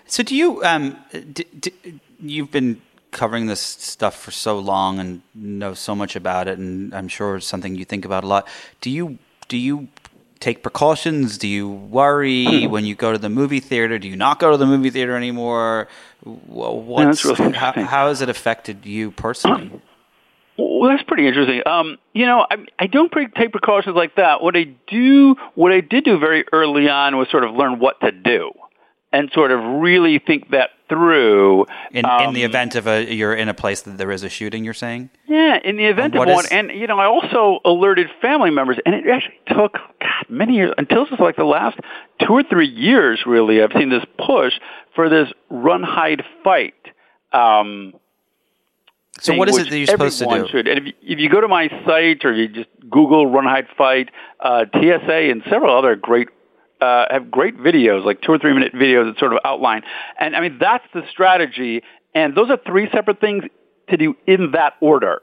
So 0.07 0.23
do 0.23 0.37
you, 0.37 0.63
um, 0.65 0.97
you've 2.21 2.51
been 2.51 2.81
covering 3.11 3.47
this 3.47 3.61
stuff 3.61 4.19
for 4.19 4.31
so 4.31 4.59
long 4.59 4.99
and 4.99 5.23
know 5.35 5.75
so 5.75 5.95
much 5.95 6.17
about 6.17 6.49
it, 6.49 6.59
and 6.59 6.95
I'm 6.95 7.09
sure 7.09 7.37
it's 7.37 7.47
something 7.47 7.75
you 7.75 7.85
think 7.85 8.05
about 8.05 8.25
a 8.25 8.27
lot. 8.27 8.49
Do 8.81 8.91
you, 8.91 9.19
do 9.49 9.57
you 9.57 9.89
take 10.43 10.63
precautions? 10.63 11.39
Do 11.39 11.49
you 11.49 11.69
worry 11.69 12.67
when 12.67 12.85
you 12.85 12.95
go 12.95 13.13
to 13.13 13.19
the 13.19 13.31
movie 13.31 13.61
theater? 13.61 13.99
Do 13.99 14.09
you 14.09 14.17
not 14.17 14.39
go 14.39 14.51
to 14.51 14.57
the 14.57 14.67
movie 14.67 14.91
theater 14.91 15.17
anymore? 15.17 15.89
What's, 16.25 17.25
yeah, 17.25 17.35
really 17.39 17.53
how, 17.53 17.73
how, 17.73 18.09
has 18.09 18.21
it 18.21 18.29
affected 18.29 18.85
you 18.85 19.11
personally? 19.13 19.81
Well, 20.59 20.91
that's 20.91 21.03
pretty 21.05 21.27
interesting. 21.27 21.63
Um, 21.67 21.97
you 22.13 22.27
know, 22.27 22.45
I, 22.49 22.57
I 22.79 22.87
don't 22.87 23.11
take 23.11 23.53
precautions 23.53 23.97
like 23.97 24.17
that. 24.17 24.43
What 24.43 24.55
I 24.55 24.65
do, 24.87 25.35
what 25.55 25.73
I 25.73 25.81
did 25.81 26.05
do 26.05 26.19
very 26.19 26.45
early 26.53 26.91
on 26.91 27.17
was 27.17 27.29
sort 27.31 27.45
of 27.45 27.55
learn 27.55 27.79
what 27.79 27.99
to 28.01 28.13
do 28.13 28.53
and 29.13 29.31
sort 29.33 29.51
of 29.51 29.61
really 29.81 30.19
think 30.19 30.51
that 30.51 30.71
through. 30.93 31.65
In, 31.91 32.05
um, 32.05 32.29
in 32.29 32.35
the 32.35 32.45
um, 32.45 32.51
event 32.51 32.75
of 32.75 32.87
a, 32.87 33.11
you're 33.11 33.35
in 33.35 33.49
a 33.49 33.55
place 33.55 33.81
that 33.83 33.97
there 33.97 34.11
is 34.11 34.23
a 34.23 34.29
shooting, 34.29 34.63
you're 34.63 34.75
saying? 34.75 35.09
Yeah, 35.27 35.59
in 35.65 35.77
the 35.77 35.87
event 35.87 36.15
of 36.15 36.27
one. 36.27 36.45
Is... 36.45 36.49
And, 36.51 36.71
you 36.71 36.87
know, 36.87 36.99
I 36.99 37.07
also 37.07 37.61
alerted 37.65 38.09
family 38.21 38.51
members, 38.51 38.77
and 38.85 38.95
it 38.95 39.07
actually 39.07 39.41
took, 39.49 39.73
God, 39.73 40.27
many 40.29 40.57
years, 40.57 40.75
until 40.77 41.07
just 41.07 41.21
like 41.21 41.37
the 41.37 41.45
last 41.45 41.79
two 42.21 42.35
or 42.35 42.43
three 42.43 42.69
years, 42.69 43.23
really, 43.27 43.63
I've 43.63 43.73
seen 43.73 43.89
this 43.89 44.05
push 44.19 44.53
for 44.95 45.09
this 45.09 45.29
run, 45.49 45.83
hide, 45.83 46.23
fight. 46.45 46.75
Um, 47.33 47.95
so 49.19 49.35
what 49.35 49.49
is 49.49 49.57
it 49.57 49.71
that 49.71 49.79
you're 49.79 49.87
supposed 49.87 50.19
to 50.19 50.27
do? 50.27 50.49
Should. 50.49 50.69
And 50.69 50.79
if 50.79 50.85
you, 50.87 50.93
if 51.03 51.19
you 51.19 51.31
go 51.31 51.41
to 51.41 51.49
my 51.49 51.69
site 51.87 52.25
or 52.25 52.35
you 52.35 52.49
just 52.49 52.69
Google 52.91 53.27
Run, 53.27 53.45
Hide, 53.45 53.69
Fight, 53.77 54.11
uh, 54.41 54.65
TSA 54.75 55.31
and 55.31 55.43
several 55.49 55.77
other 55.77 55.97
great 55.97 56.29
uh, 56.83 57.07
have 57.11 57.31
great 57.31 57.57
videos, 57.69 58.05
like 58.05 58.19
two 58.23 58.33
or 58.33 58.39
three 58.39 58.53
minute 58.53 58.73
videos 58.75 59.05
that 59.11 59.19
sort 59.19 59.33
of 59.33 59.39
outline. 59.45 59.83
And 60.19 60.35
I 60.37 60.41
mean, 60.41 60.59
that's 60.59 60.85
the 60.93 61.03
strategy. 61.11 61.83
And 62.15 62.35
those 62.37 62.51
are 62.51 62.59
three 62.67 62.87
separate 62.93 63.21
things 63.21 63.45
to 63.91 63.97
do 63.97 64.15
in 64.27 64.53
that 64.53 64.73
order. 64.81 65.17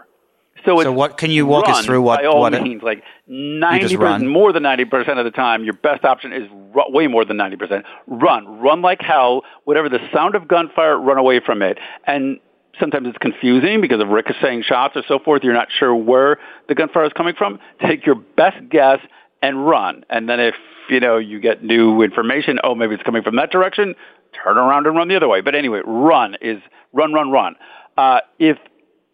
So, 0.65 0.81
so 0.81 0.91
what 0.91 1.17
can 1.17 1.31
you 1.31 1.45
walk 1.45 1.67
run, 1.67 1.75
us 1.75 1.85
through? 1.85 2.01
What 2.01 2.19
by 2.19 2.25
all 2.25 2.41
what 2.41 2.61
means, 2.61 2.83
like 2.83 3.03
ninety 3.27 3.95
percent, 3.95 4.27
more 4.27 4.51
than 4.51 4.63
ninety 4.63 4.85
percent 4.85 5.17
of 5.17 5.25
the 5.25 5.31
time, 5.31 5.63
your 5.63 5.73
best 5.73 6.03
option 6.03 6.33
is 6.33 6.49
ru- 6.75 6.89
way 6.89 7.07
more 7.07 7.23
than 7.23 7.37
ninety 7.37 7.55
percent. 7.55 7.85
Run, 8.07 8.59
run 8.59 8.81
like 8.81 9.01
hell. 9.01 9.43
Whatever 9.63 9.87
the 9.87 9.99
sound 10.13 10.35
of 10.35 10.47
gunfire, 10.47 10.97
run 10.99 11.17
away 11.17 11.39
from 11.45 11.61
it. 11.61 11.77
And 12.05 12.39
sometimes 12.77 13.07
it's 13.07 13.17
confusing 13.19 13.79
because 13.79 14.01
of 14.01 14.09
ricocheting 14.09 14.63
shots 14.63 14.97
or 14.97 15.03
so 15.07 15.19
forth. 15.19 15.43
You're 15.43 15.53
not 15.53 15.69
sure 15.79 15.95
where 15.95 16.39
the 16.67 16.75
gunfire 16.75 17.05
is 17.05 17.13
coming 17.13 17.35
from. 17.37 17.59
Take 17.85 18.05
your 18.05 18.15
best 18.15 18.57
guess 18.69 18.99
and 19.41 19.65
run. 19.67 20.05
And 20.09 20.29
then 20.29 20.39
if 20.39 20.55
you 20.89 20.99
know, 20.99 21.17
you 21.17 21.39
get 21.39 21.63
new 21.63 22.01
information. 22.01 22.59
Oh, 22.63 22.75
maybe 22.75 22.95
it's 22.95 23.03
coming 23.03 23.23
from 23.23 23.35
that 23.35 23.51
direction. 23.51 23.95
Turn 24.43 24.57
around 24.57 24.87
and 24.87 24.95
run 24.95 25.07
the 25.07 25.15
other 25.15 25.27
way. 25.27 25.41
But 25.41 25.55
anyway, 25.55 25.81
run 25.85 26.35
is 26.41 26.61
run, 26.93 27.13
run, 27.13 27.31
run. 27.31 27.55
Uh, 27.97 28.19
if 28.39 28.57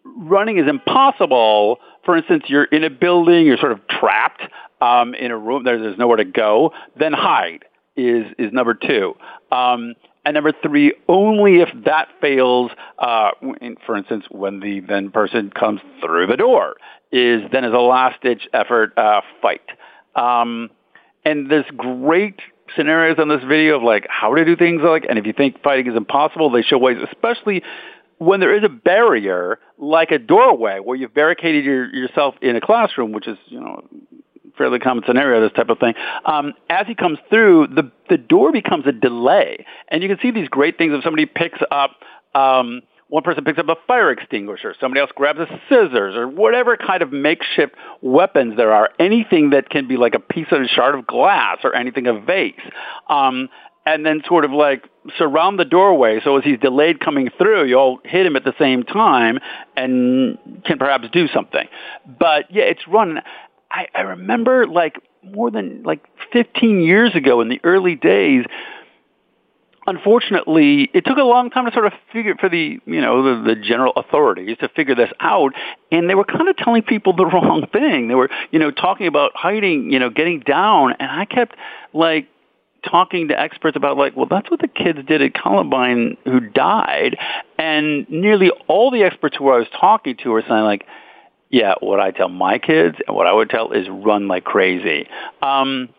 running 0.04 0.58
is 0.58 0.68
impossible, 0.68 1.78
for 2.04 2.16
instance, 2.16 2.44
you're 2.48 2.64
in 2.64 2.84
a 2.84 2.90
building, 2.90 3.46
you're 3.46 3.58
sort 3.58 3.72
of 3.72 3.80
trapped 3.88 4.42
um, 4.80 5.14
in 5.14 5.30
a 5.30 5.38
room, 5.38 5.64
there's, 5.64 5.82
there's 5.82 5.98
nowhere 5.98 6.18
to 6.18 6.24
go, 6.24 6.72
then 6.98 7.12
hide 7.12 7.64
is, 7.96 8.26
is 8.38 8.52
number 8.52 8.74
two. 8.74 9.14
Um, 9.50 9.94
and 10.24 10.34
number 10.34 10.52
three, 10.62 10.92
only 11.08 11.60
if 11.60 11.68
that 11.84 12.08
fails, 12.20 12.70
uh, 12.98 13.30
for 13.84 13.96
instance, 13.96 14.24
when 14.30 14.60
the 14.60 14.80
then 14.80 15.10
person 15.10 15.50
comes 15.50 15.80
through 16.00 16.26
the 16.26 16.36
door, 16.36 16.74
is 17.12 17.42
then 17.52 17.64
as 17.64 17.72
a 17.72 17.78
last 17.78 18.20
ditch 18.22 18.48
effort, 18.52 18.92
uh, 18.96 19.20
fight. 19.40 19.62
Um, 20.16 20.70
and 21.24 21.50
there's 21.50 21.66
great 21.76 22.40
scenarios 22.74 23.18
on 23.18 23.28
this 23.28 23.42
video 23.44 23.76
of 23.76 23.82
like 23.82 24.06
how 24.08 24.34
to 24.34 24.44
do 24.44 24.56
things 24.56 24.80
like, 24.82 25.06
and 25.08 25.18
if 25.18 25.26
you 25.26 25.32
think 25.32 25.62
fighting 25.62 25.86
is 25.86 25.96
impossible, 25.96 26.50
they 26.50 26.62
show 26.62 26.78
ways, 26.78 26.98
especially 27.12 27.62
when 28.18 28.40
there 28.40 28.56
is 28.56 28.64
a 28.64 28.68
barrier 28.68 29.58
like 29.78 30.10
a 30.10 30.18
doorway 30.18 30.78
where 30.78 30.96
you've 30.96 31.14
barricaded 31.14 31.64
your, 31.64 31.94
yourself 31.94 32.34
in 32.40 32.56
a 32.56 32.60
classroom, 32.60 33.12
which 33.12 33.28
is, 33.28 33.36
you 33.46 33.60
know, 33.60 33.86
fairly 34.56 34.78
common 34.78 35.04
scenario, 35.06 35.40
this 35.40 35.52
type 35.52 35.68
of 35.68 35.78
thing. 35.78 35.94
Um, 36.24 36.54
as 36.70 36.86
he 36.86 36.94
comes 36.94 37.18
through, 37.28 37.68
the 37.68 37.90
the 38.08 38.16
door 38.16 38.52
becomes 38.52 38.86
a 38.86 38.92
delay, 38.92 39.66
and 39.88 40.02
you 40.02 40.08
can 40.08 40.18
see 40.22 40.30
these 40.30 40.48
great 40.48 40.78
things 40.78 40.94
if 40.94 41.04
somebody 41.04 41.26
picks 41.26 41.58
up. 41.70 41.90
Um, 42.34 42.82
one 43.08 43.22
person 43.22 43.44
picks 43.44 43.58
up 43.58 43.68
a 43.68 43.76
fire 43.86 44.10
extinguisher, 44.10 44.74
somebody 44.80 45.00
else 45.00 45.10
grabs 45.14 45.38
a 45.38 45.46
scissors, 45.68 46.16
or 46.16 46.26
whatever 46.26 46.76
kind 46.76 47.02
of 47.02 47.12
makeshift 47.12 47.74
weapons 48.00 48.56
there 48.56 48.72
are, 48.72 48.90
anything 48.98 49.50
that 49.50 49.70
can 49.70 49.86
be 49.86 49.96
like 49.96 50.14
a 50.14 50.18
piece 50.18 50.48
of 50.50 50.60
a 50.60 50.66
shard 50.66 50.94
of 50.94 51.06
glass 51.06 51.58
or 51.62 51.74
anything, 51.74 52.06
a 52.06 52.18
vase. 52.18 52.54
Um, 53.08 53.48
and 53.86 54.04
then 54.04 54.22
sort 54.26 54.44
of 54.44 54.50
like 54.50 54.88
surround 55.16 55.60
the 55.60 55.64
doorway 55.64 56.20
so 56.24 56.36
as 56.36 56.44
he's 56.44 56.58
delayed 56.58 56.98
coming 56.98 57.30
through, 57.38 57.66
you 57.66 57.76
all 57.78 58.00
hit 58.04 58.26
him 58.26 58.34
at 58.34 58.44
the 58.44 58.54
same 58.58 58.82
time 58.82 59.38
and 59.76 60.36
can 60.64 60.78
perhaps 60.78 61.06
do 61.12 61.28
something. 61.28 61.68
But 62.04 62.50
yeah, 62.50 62.64
it's 62.64 62.86
run. 62.88 63.20
I, 63.70 63.86
I 63.94 64.00
remember 64.00 64.66
like 64.66 64.96
more 65.22 65.52
than 65.52 65.84
like 65.84 66.04
15 66.32 66.80
years 66.80 67.14
ago 67.14 67.40
in 67.40 67.48
the 67.48 67.60
early 67.62 67.94
days, 67.94 68.44
unfortunately, 69.86 70.90
it 70.92 71.04
took 71.04 71.18
a 71.18 71.22
long 71.22 71.50
time 71.50 71.66
to 71.66 71.72
sort 71.72 71.86
of 71.86 71.92
figure 72.12 72.34
for 72.34 72.48
the 72.48 72.78
you 72.84 73.00
know 73.00 73.22
the, 73.22 73.54
the 73.54 73.54
general 73.54 73.92
authorities 73.96 74.56
to 74.58 74.68
figure 74.68 74.94
this 74.94 75.10
out, 75.20 75.52
and 75.90 76.10
they 76.10 76.14
were 76.14 76.24
kind 76.24 76.48
of 76.48 76.56
telling 76.56 76.82
people 76.82 77.14
the 77.14 77.26
wrong 77.32 77.66
thing. 77.72 78.08
They 78.08 78.14
were 78.14 78.30
you 78.50 78.58
know 78.58 78.70
talking 78.70 79.06
about 79.06 79.32
hiding, 79.34 79.92
you 79.92 79.98
know, 79.98 80.10
getting 80.10 80.40
down, 80.40 80.94
and 80.98 81.10
I 81.10 81.24
kept 81.24 81.56
like 81.92 82.28
talking 82.88 83.28
to 83.28 83.38
experts 83.38 83.76
about 83.76 83.96
like, 83.96 84.16
well, 84.16 84.26
that's 84.30 84.50
what 84.50 84.60
the 84.60 84.68
kids 84.68 84.98
did 85.06 85.22
at 85.22 85.34
Columbine 85.34 86.16
who 86.24 86.40
died, 86.40 87.16
and 87.58 88.08
nearly 88.10 88.50
all 88.68 88.90
the 88.90 89.02
experts 89.02 89.36
who 89.36 89.50
I 89.50 89.58
was 89.58 89.68
talking 89.78 90.16
to 90.22 90.30
were 90.30 90.44
saying 90.46 90.64
like. 90.64 90.86
Yeah, 91.48 91.74
what 91.78 92.00
I 92.00 92.10
tell 92.10 92.28
my 92.28 92.58
kids 92.58 92.96
and 93.06 93.16
what 93.16 93.28
I 93.28 93.32
would 93.32 93.48
tell 93.48 93.70
is 93.70 93.86
run 93.88 94.26
like 94.26 94.42
crazy. 94.42 95.06
Um, 95.40 95.90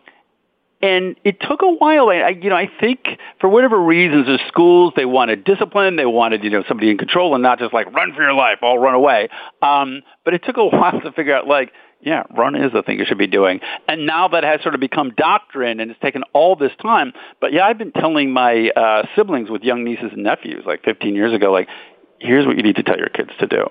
and 0.80 1.16
it 1.24 1.40
took 1.40 1.62
a 1.62 1.70
while. 1.70 2.08
I, 2.08 2.28
you 2.28 2.50
know, 2.50 2.56
I 2.56 2.70
think 2.80 3.00
for 3.40 3.48
whatever 3.48 3.80
reasons, 3.80 4.26
the 4.26 4.38
schools 4.48 4.92
they 4.96 5.04
wanted 5.04 5.44
discipline, 5.44 5.96
they 5.96 6.06
wanted 6.06 6.44
you 6.44 6.50
know 6.50 6.64
somebody 6.68 6.90
in 6.90 6.98
control, 6.98 7.34
and 7.34 7.42
not 7.42 7.58
just 7.58 7.72
like 7.72 7.92
run 7.92 8.12
for 8.14 8.22
your 8.22 8.34
life, 8.34 8.58
all 8.62 8.78
run 8.78 8.94
away. 8.94 9.28
Um, 9.62 10.02
but 10.24 10.34
it 10.34 10.44
took 10.44 10.56
a 10.56 10.64
while 10.76 11.00
to 11.00 11.12
figure 11.12 11.34
out 11.34 11.46
like, 11.46 11.72
yeah, 12.00 12.22
run 12.36 12.54
is 12.54 12.72
the 12.72 12.82
thing 12.82 12.98
you 12.98 13.04
should 13.04 13.18
be 13.18 13.26
doing. 13.26 13.60
And 13.88 14.06
now 14.06 14.28
that 14.28 14.44
has 14.44 14.62
sort 14.62 14.74
of 14.74 14.80
become 14.80 15.12
doctrine, 15.16 15.80
and 15.80 15.90
it's 15.90 16.00
taken 16.00 16.22
all 16.32 16.54
this 16.54 16.72
time. 16.80 17.12
But 17.40 17.52
yeah, 17.52 17.64
I've 17.64 17.78
been 17.78 17.92
telling 17.92 18.32
my 18.32 18.70
uh, 18.70 19.02
siblings 19.16 19.50
with 19.50 19.62
young 19.62 19.84
nieces 19.84 20.10
and 20.12 20.22
nephews 20.22 20.64
like 20.66 20.84
15 20.84 21.14
years 21.14 21.34
ago, 21.34 21.50
like, 21.50 21.68
here's 22.20 22.46
what 22.46 22.56
you 22.56 22.62
need 22.62 22.76
to 22.76 22.82
tell 22.82 22.98
your 22.98 23.08
kids 23.08 23.30
to 23.40 23.46
do. 23.46 23.66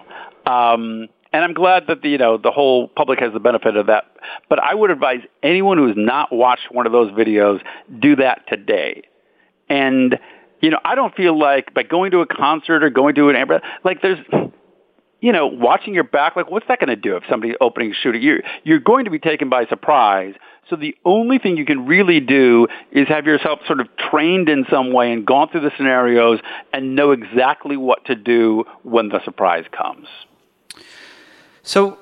Um, 0.49 1.07
and 1.37 1.45
I'm 1.45 1.53
glad 1.53 1.83
that 1.87 2.01
the 2.01 2.09
you 2.09 2.17
know 2.17 2.37
the 2.37 2.49
whole 2.49 2.87
public 2.87 3.19
has 3.19 3.31
the 3.31 3.39
benefit 3.39 3.77
of 3.77 3.85
that. 3.85 4.05
But 4.49 4.57
I 4.57 4.73
would 4.73 4.89
advise 4.89 5.19
anyone 5.43 5.77
who 5.77 5.85
has 5.85 5.95
not 5.95 6.33
watched 6.33 6.71
one 6.71 6.87
of 6.87 6.91
those 6.91 7.11
videos 7.11 7.61
do 7.99 8.15
that 8.15 8.41
today. 8.47 9.03
And 9.69 10.17
you 10.61 10.71
know, 10.71 10.79
I 10.83 10.95
don't 10.95 11.13
feel 11.15 11.37
like 11.37 11.75
by 11.75 11.83
going 11.83 12.09
to 12.11 12.21
a 12.21 12.25
concert 12.25 12.83
or 12.83 12.89
going 12.89 13.13
to 13.15 13.29
an 13.29 13.35
like 13.83 14.01
there's 14.01 14.17
you 15.19 15.31
know, 15.31 15.45
watching 15.45 15.93
your 15.93 16.03
back, 16.03 16.35
like 16.35 16.49
what's 16.49 16.67
that 16.69 16.79
going 16.79 16.89
to 16.89 16.95
do 16.95 17.15
if 17.17 17.23
somebody's 17.29 17.55
opening 17.61 17.91
a 17.91 17.93
shooting? 17.93 18.21
You're, 18.21 18.41
you're 18.63 18.79
going 18.79 19.05
to 19.05 19.11
be 19.11 19.19
taken 19.19 19.49
by 19.49 19.65
surprise. 19.65 20.33
So 20.69 20.75
the 20.75 20.95
only 21.05 21.39
thing 21.39 21.57
you 21.57 21.65
can 21.65 21.85
really 21.85 22.19
do 22.19 22.67
is 22.91 23.07
have 23.07 23.25
yourself 23.25 23.59
sort 23.67 23.79
of 23.79 23.87
trained 24.11 24.49
in 24.49 24.65
some 24.69 24.91
way 24.91 25.11
and 25.11 25.25
gone 25.25 25.49
through 25.49 25.61
the 25.61 25.71
scenarios 25.75 26.39
and 26.71 26.95
know 26.95 27.11
exactly 27.11 27.77
what 27.77 28.05
to 28.05 28.15
do 28.15 28.65
when 28.83 29.09
the 29.09 29.23
surprise 29.23 29.65
comes. 29.71 30.07
So 31.67 31.97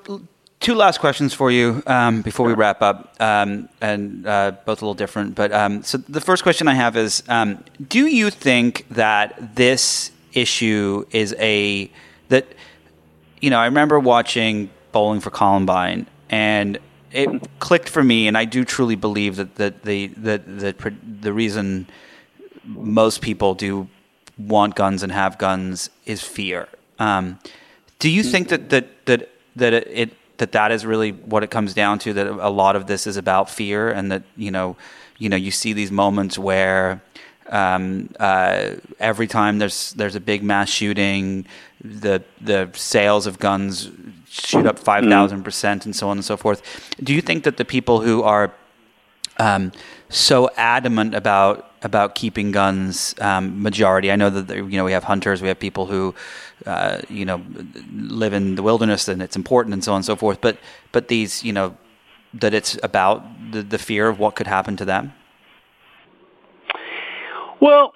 two 0.60 0.76
last 0.76 1.00
questions 1.00 1.34
for 1.34 1.50
you 1.50 1.82
um, 1.88 2.22
before 2.22 2.46
we 2.46 2.54
wrap 2.54 2.82
up, 2.82 3.20
um, 3.20 3.68
and 3.80 4.24
uh, 4.24 4.52
both 4.64 4.80
a 4.80 4.84
little 4.84 4.94
different. 4.94 5.34
But 5.34 5.50
um, 5.50 5.82
so 5.82 5.98
the 5.98 6.20
first 6.20 6.44
question 6.44 6.68
I 6.68 6.74
have 6.74 6.96
is: 6.96 7.24
um, 7.28 7.64
Do 7.88 8.06
you 8.06 8.30
think 8.30 8.86
that 8.90 9.56
this 9.56 10.12
issue 10.32 11.04
is 11.10 11.34
a 11.40 11.90
that 12.28 12.46
you 13.40 13.50
know, 13.50 13.58
I 13.58 13.64
remember 13.64 13.98
watching 13.98 14.70
Bowling 14.92 15.18
for 15.18 15.30
Columbine, 15.30 16.06
and 16.30 16.78
it 17.10 17.28
clicked 17.58 17.88
for 17.88 18.04
me. 18.04 18.28
And 18.28 18.38
I 18.38 18.44
do 18.44 18.64
truly 18.64 18.94
believe 18.94 19.34
that 19.34 19.56
that 19.56 19.82
the 19.82 20.06
that 20.18 20.46
the, 20.46 20.94
the 21.22 21.32
reason 21.32 21.88
most 22.64 23.20
people 23.20 23.54
do 23.54 23.88
want 24.38 24.76
guns 24.76 25.02
and 25.02 25.10
have 25.10 25.38
guns 25.38 25.90
is 26.04 26.22
fear. 26.22 26.68
Um, 27.00 27.40
do 27.98 28.08
you 28.08 28.22
think 28.22 28.48
that 28.50 28.70
that 28.70 29.06
that 29.06 29.30
that 29.56 29.72
it 29.72 30.12
that 30.38 30.52
that 30.52 30.70
is 30.70 30.86
really 30.86 31.12
what 31.12 31.42
it 31.42 31.50
comes 31.50 31.74
down 31.74 31.98
to? 32.00 32.12
That 32.12 32.26
a 32.26 32.50
lot 32.50 32.76
of 32.76 32.86
this 32.86 33.06
is 33.06 33.16
about 33.16 33.50
fear, 33.50 33.90
and 33.90 34.12
that 34.12 34.22
you 34.36 34.50
know, 34.50 34.76
you 35.18 35.28
know, 35.28 35.36
you 35.36 35.50
see 35.50 35.72
these 35.72 35.90
moments 35.90 36.38
where 36.38 37.02
um, 37.48 38.10
uh, 38.18 38.72
every 38.98 39.26
time 39.26 39.58
there's 39.58 39.92
there's 39.92 40.14
a 40.14 40.20
big 40.20 40.42
mass 40.42 40.68
shooting, 40.68 41.46
the 41.82 42.22
the 42.40 42.70
sales 42.74 43.26
of 43.26 43.38
guns 43.38 43.90
shoot 44.28 44.66
up 44.66 44.78
five 44.78 45.04
thousand 45.04 45.42
percent, 45.42 45.86
and 45.86 45.94
so 45.94 46.08
on 46.08 46.18
and 46.18 46.24
so 46.24 46.36
forth. 46.36 46.62
Do 47.02 47.14
you 47.14 47.20
think 47.20 47.44
that 47.44 47.56
the 47.56 47.64
people 47.64 48.00
who 48.00 48.22
are 48.22 48.52
um, 49.38 49.72
so 50.08 50.50
adamant 50.56 51.14
about 51.14 51.70
about 51.82 52.14
keeping 52.14 52.52
guns, 52.52 53.14
um, 53.20 53.62
majority? 53.62 54.10
I 54.10 54.16
know 54.16 54.30
that 54.30 54.54
you 54.54 54.64
know 54.64 54.84
we 54.84 54.92
have 54.92 55.04
hunters, 55.04 55.40
we 55.40 55.48
have 55.48 55.58
people 55.58 55.86
who 55.86 56.14
uh, 56.64 57.02
you 57.08 57.24
know 57.24 57.42
live 57.92 58.32
in 58.32 58.54
the 58.54 58.62
wilderness, 58.62 59.08
and 59.08 59.22
it's 59.22 59.36
important, 59.36 59.72
and 59.74 59.84
so 59.84 59.92
on 59.92 59.96
and 59.96 60.04
so 60.04 60.16
forth. 60.16 60.40
But 60.40 60.58
but 60.92 61.08
these 61.08 61.44
you 61.44 61.52
know 61.52 61.76
that 62.34 62.54
it's 62.54 62.78
about 62.82 63.22
the, 63.52 63.62
the 63.62 63.78
fear 63.78 64.08
of 64.08 64.18
what 64.18 64.36
could 64.36 64.46
happen 64.46 64.76
to 64.76 64.84
them. 64.84 65.12
Well, 67.60 67.92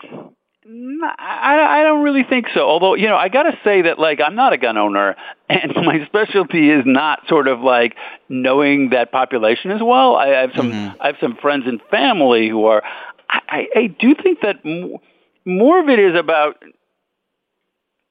I, 1.19 1.81
I 1.81 1.83
don't 1.83 2.03
really 2.03 2.25
think 2.25 2.47
so. 2.55 2.61
Although, 2.61 2.95
you 2.95 3.09
know, 3.09 3.17
I 3.17 3.29
got 3.29 3.45
to 3.45 3.59
say 3.65 3.83
that, 3.83 3.99
like, 3.99 4.21
I'm 4.21 4.35
not 4.35 4.53
a 4.53 4.59
gun 4.59 4.77
owner, 4.77 5.17
and 5.49 5.75
my 5.75 6.05
specialty 6.07 6.71
is 6.71 6.85
not 6.87 7.27
sort 7.29 7.49
of 7.49 7.61
like 7.61 7.97
knowing 8.29 8.91
that 8.91 9.13
population 9.13 9.71
as 9.71 9.81
well. 9.83 10.17
I 10.17 10.29
have 10.29 10.51
some, 10.55 10.73
mm-hmm. 10.73 11.01
I 11.01 11.07
have 11.09 11.17
some 11.21 11.37
friends 11.37 11.65
and 11.67 11.81
family 11.91 12.49
who 12.49 12.65
are. 12.67 12.83
I, 13.29 13.67
I 13.77 13.87
do 13.87 14.15
think 14.21 14.41
that 14.41 14.65
more 15.45 15.81
of 15.81 15.89
it 15.89 15.99
is 15.99 16.17
about. 16.17 16.63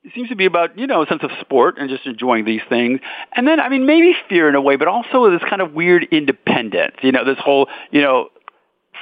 It 0.09 0.15
seems 0.15 0.29
to 0.29 0.35
be 0.35 0.45
about 0.45 0.75
you 0.75 0.87
know 0.87 1.03
a 1.03 1.05
sense 1.05 1.21
of 1.21 1.29
sport 1.39 1.77
and 1.77 1.87
just 1.87 2.07
enjoying 2.07 2.43
these 2.43 2.63
things, 2.67 2.99
and 3.35 3.47
then 3.47 3.59
I 3.59 3.69
mean 3.69 3.85
maybe 3.85 4.15
fear 4.27 4.49
in 4.49 4.55
a 4.55 4.61
way, 4.61 4.75
but 4.75 4.87
also 4.87 5.29
this 5.29 5.47
kind 5.47 5.61
of 5.61 5.73
weird 5.73 6.07
independence. 6.11 6.95
You 7.03 7.11
know, 7.11 7.23
this 7.23 7.37
whole 7.37 7.69
you 7.91 8.01
know 8.01 8.29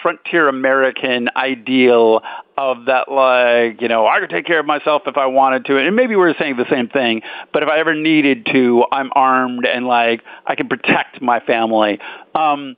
frontier 0.02 0.50
American 0.50 1.30
ideal 1.34 2.22
of 2.58 2.86
that, 2.88 3.10
like, 3.10 3.82
you 3.82 3.88
know, 3.88 4.06
I 4.06 4.20
could 4.20 4.30
take 4.30 4.46
care 4.46 4.60
of 4.60 4.66
myself 4.66 5.04
if 5.06 5.16
I 5.16 5.28
wanted 5.28 5.66
to. 5.66 5.78
And 5.78 5.96
maybe 5.96 6.16
we're 6.18 6.36
saying 6.38 6.58
the 6.58 6.70
same 6.70 6.90
thing, 6.90 7.22
but 7.54 7.64
if 7.64 7.70
I 7.70 7.80
ever 7.80 7.96
needed 7.96 8.46
to, 8.52 8.86
I'm 8.92 9.10
armed 9.16 9.66
and, 9.66 9.88
like, 9.88 10.22
I 10.46 10.56
can 10.56 10.68
protect 10.68 11.22
my 11.22 11.40
family. 11.40 12.00
Um, 12.36 12.76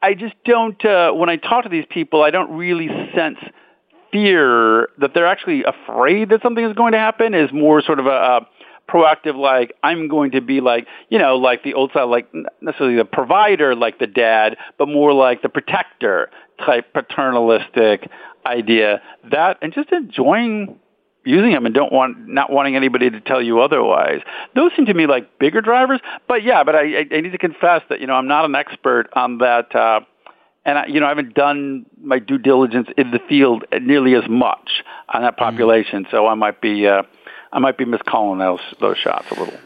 I 0.00 0.14
just 0.14 0.34
don't, 0.44 0.82
uh, 0.84 1.12
when 1.12 1.28
I 1.28 1.36
talk 1.36 1.64
to 1.64 1.68
these 1.68 1.86
people, 1.90 2.22
I 2.22 2.30
don't 2.30 2.56
really 2.56 2.88
sense 3.14 3.38
fear 4.12 4.88
that 4.98 5.14
they're 5.14 5.26
actually 5.26 5.64
afraid 5.64 6.28
that 6.28 6.42
something 6.42 6.64
is 6.64 6.74
going 6.74 6.92
to 6.92 6.98
happen 6.98 7.34
is 7.34 7.50
more 7.52 7.82
sort 7.82 7.98
of 7.98 8.06
a, 8.06 8.10
a 8.10 8.46
proactive 8.88 9.36
like 9.36 9.74
I'm 9.82 10.08
going 10.08 10.32
to 10.32 10.40
be 10.40 10.60
like 10.60 10.86
you 11.08 11.18
know 11.18 11.36
like 11.36 11.62
the 11.62 11.74
old 11.74 11.90
style 11.90 12.08
like 12.08 12.28
necessarily 12.60 12.96
the 12.96 13.04
provider 13.04 13.74
like 13.74 13.98
the 13.98 14.06
dad 14.06 14.56
but 14.78 14.86
more 14.86 15.12
like 15.12 15.42
the 15.42 15.48
protector 15.48 16.30
type 16.64 16.92
paternalistic 16.92 18.08
idea. 18.44 19.00
That 19.30 19.58
and 19.62 19.72
just 19.72 19.90
enjoying 19.92 20.78
using 21.24 21.52
them 21.52 21.64
and 21.64 21.74
don't 21.74 21.92
want 21.92 22.28
not 22.28 22.50
wanting 22.50 22.74
anybody 22.74 23.08
to 23.08 23.20
tell 23.20 23.40
you 23.40 23.60
otherwise. 23.60 24.20
Those 24.54 24.72
seem 24.76 24.86
to 24.86 24.94
me 24.94 25.06
like 25.06 25.38
bigger 25.38 25.60
drivers 25.60 26.00
but 26.28 26.42
yeah 26.42 26.64
but 26.64 26.74
I, 26.74 27.06
I 27.10 27.20
need 27.20 27.32
to 27.32 27.38
confess 27.38 27.82
that 27.88 28.00
you 28.00 28.06
know 28.06 28.14
I'm 28.14 28.28
not 28.28 28.44
an 28.44 28.54
expert 28.54 29.08
on 29.14 29.38
that 29.38 29.74
uh 29.74 30.00
and 30.64 30.78
I, 30.78 30.86
you 30.86 31.00
know 31.00 31.06
I 31.06 31.10
haven't 31.10 31.34
done 31.34 31.86
my 32.00 32.18
due 32.18 32.38
diligence 32.38 32.88
in 32.96 33.10
the 33.10 33.18
field 33.28 33.64
nearly 33.80 34.14
as 34.14 34.28
much 34.28 34.82
on 35.08 35.22
that 35.22 35.36
mm-hmm. 35.36 35.44
population, 35.44 36.04
mm. 36.04 36.10
so 36.10 36.26
I 36.26 36.34
might 36.34 36.60
be 36.60 36.86
uh, 36.86 37.02
I 37.52 37.58
might 37.58 37.76
be 37.76 37.84
miscalling 37.84 38.38
those 38.38 38.60
those 38.80 38.98
shots 38.98 39.30
a 39.30 39.34
little. 39.34 39.58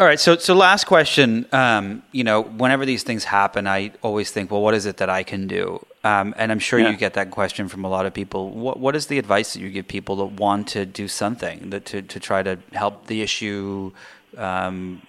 All 0.00 0.06
right, 0.06 0.18
so 0.18 0.36
so 0.36 0.54
last 0.54 0.84
question. 0.84 1.46
Um, 1.52 2.02
you 2.12 2.24
know, 2.24 2.42
whenever 2.42 2.84
these 2.84 3.02
things 3.02 3.24
happen, 3.24 3.68
I 3.68 3.92
always 4.02 4.30
think, 4.32 4.50
well, 4.50 4.62
what 4.62 4.74
is 4.74 4.86
it 4.86 4.96
that 4.96 5.08
I 5.08 5.22
can 5.22 5.46
do? 5.46 5.84
Um, 6.02 6.34
and 6.36 6.50
I'm 6.50 6.58
sure 6.58 6.80
yeah. 6.80 6.90
you 6.90 6.96
get 6.96 7.14
that 7.14 7.30
question 7.30 7.68
from 7.68 7.84
a 7.84 7.88
lot 7.88 8.06
of 8.06 8.12
people. 8.12 8.50
What 8.50 8.80
what 8.80 8.96
is 8.96 9.06
the 9.06 9.18
advice 9.18 9.52
that 9.52 9.60
you 9.60 9.70
give 9.70 9.86
people 9.86 10.16
that 10.16 10.40
want 10.40 10.66
to 10.68 10.86
do 10.86 11.06
something 11.06 11.70
that 11.70 11.84
to 11.86 12.02
to 12.02 12.18
try 12.18 12.42
to 12.42 12.58
help 12.72 13.06
the 13.06 13.22
issue, 13.22 13.92
um, 14.36 15.02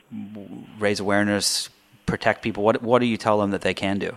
raise 0.78 1.00
awareness, 1.00 1.70
protect 2.06 2.44
people? 2.44 2.64
What 2.64 2.84
what 2.84 3.00
do 3.00 3.08
you 3.08 3.18
tell 3.18 3.40
them 3.40 3.50
that 3.52 3.62
they 3.62 3.74
can 3.74 3.98
do? 3.98 4.16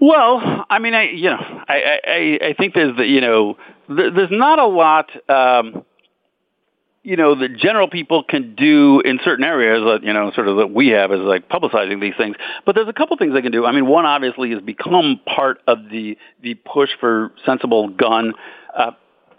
Well, 0.00 0.64
I 0.68 0.78
mean, 0.78 0.94
I 0.94 1.10
you 1.10 1.30
know, 1.30 1.38
I 1.68 1.98
I, 2.04 2.38
I 2.48 2.54
think 2.54 2.74
there's 2.74 2.96
the 2.96 3.06
you 3.06 3.20
know, 3.20 3.56
there's 3.88 4.30
not 4.30 4.58
a 4.58 4.66
lot. 4.66 5.10
Um, 5.28 5.84
you 7.06 7.16
know, 7.16 7.36
the 7.36 7.48
general 7.48 7.88
people 7.88 8.24
can 8.24 8.56
do 8.56 9.00
in 9.00 9.20
certain 9.24 9.44
areas 9.44 9.80
that, 9.84 10.04
you 10.04 10.12
know, 10.12 10.32
sort 10.32 10.48
of 10.48 10.56
that 10.56 10.72
we 10.72 10.88
have 10.88 11.12
is 11.12 11.20
like 11.20 11.48
publicizing 11.48 12.00
these 12.00 12.14
things. 12.18 12.34
But 12.64 12.74
there's 12.74 12.88
a 12.88 12.92
couple 12.92 13.16
things 13.16 13.32
they 13.32 13.42
can 13.42 13.52
do. 13.52 13.64
I 13.64 13.70
mean, 13.70 13.86
one 13.86 14.04
obviously 14.04 14.50
is 14.50 14.60
become 14.60 15.20
part 15.24 15.60
of 15.68 15.88
the, 15.88 16.18
the 16.42 16.54
push 16.54 16.90
for 16.98 17.30
sensible 17.46 17.86
gun 17.90 18.32
uh, 18.76 18.90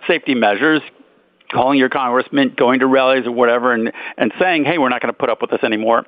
safety 0.08 0.34
measures, 0.34 0.82
calling 1.52 1.78
your 1.78 1.90
congressman, 1.90 2.54
going 2.56 2.80
to 2.80 2.88
rallies 2.88 3.28
or 3.28 3.32
whatever, 3.32 3.74
and, 3.74 3.92
and 4.18 4.32
saying, 4.40 4.64
hey, 4.64 4.78
we're 4.78 4.88
not 4.88 5.02
going 5.02 5.14
to 5.14 5.20
put 5.20 5.30
up 5.30 5.42
with 5.42 5.52
this 5.52 5.62
anymore. 5.62 6.06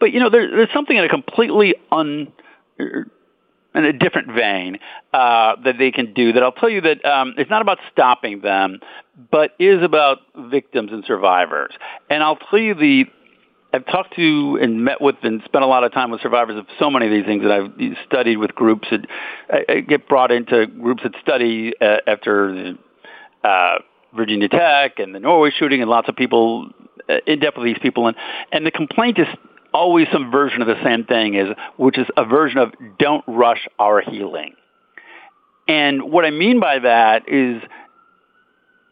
But, 0.00 0.10
you 0.10 0.18
know, 0.18 0.30
there, 0.30 0.50
there's 0.50 0.72
something 0.74 0.96
in 0.96 1.04
a 1.04 1.08
completely 1.08 1.76
un 1.92 2.32
in 3.74 3.84
a 3.84 3.92
different 3.92 4.28
vein 4.28 4.78
uh, 5.12 5.56
that 5.64 5.76
they 5.78 5.90
can 5.90 6.12
do 6.12 6.32
that 6.32 6.42
I'll 6.42 6.52
tell 6.52 6.70
you 6.70 6.80
that 6.82 7.04
um, 7.04 7.34
it's 7.38 7.50
not 7.50 7.62
about 7.62 7.78
stopping 7.92 8.40
them, 8.40 8.80
but 9.30 9.52
is 9.58 9.82
about 9.82 10.18
victims 10.36 10.90
and 10.92 11.04
survivors. 11.04 11.72
And 12.08 12.22
I'll 12.22 12.36
tell 12.36 12.58
you 12.58 12.74
the 12.74 13.04
I've 13.72 13.86
talked 13.86 14.16
to 14.16 14.58
and 14.60 14.84
met 14.84 15.00
with 15.00 15.16
and 15.22 15.40
spent 15.44 15.62
a 15.62 15.66
lot 15.66 15.84
of 15.84 15.92
time 15.92 16.10
with 16.10 16.20
survivors 16.22 16.58
of 16.58 16.66
so 16.78 16.90
many 16.90 17.06
of 17.06 17.12
these 17.12 17.24
things 17.24 17.44
that 17.44 17.52
I've 17.52 17.96
studied 18.04 18.38
with 18.38 18.54
groups 18.54 18.88
that 18.90 19.06
I, 19.48 19.72
I 19.72 19.80
get 19.80 20.08
brought 20.08 20.32
into 20.32 20.66
groups 20.66 21.04
that 21.04 21.12
study 21.22 21.72
uh, 21.80 21.98
after 22.06 22.52
the, 22.52 23.48
uh, 23.48 23.78
Virginia 24.16 24.48
Tech 24.48 24.98
and 24.98 25.14
the 25.14 25.20
Norway 25.20 25.52
shooting 25.56 25.80
and 25.80 25.88
lots 25.88 26.08
of 26.08 26.16
people 26.16 26.70
uh, 27.08 27.18
in 27.28 27.38
depth 27.38 27.58
with 27.58 27.66
these 27.66 27.78
people 27.80 28.08
and 28.08 28.16
and 28.50 28.66
the 28.66 28.72
complaint 28.72 29.18
is 29.18 29.26
always 29.72 30.06
some 30.12 30.30
version 30.30 30.62
of 30.62 30.68
the 30.68 30.82
same 30.84 31.04
thing 31.04 31.34
is, 31.34 31.48
which 31.76 31.98
is 31.98 32.06
a 32.16 32.24
version 32.24 32.58
of 32.58 32.72
don't 32.98 33.24
rush 33.26 33.66
our 33.78 34.00
healing. 34.00 34.54
And 35.68 36.10
what 36.10 36.24
I 36.24 36.30
mean 36.30 36.60
by 36.60 36.80
that 36.80 37.28
is 37.28 37.62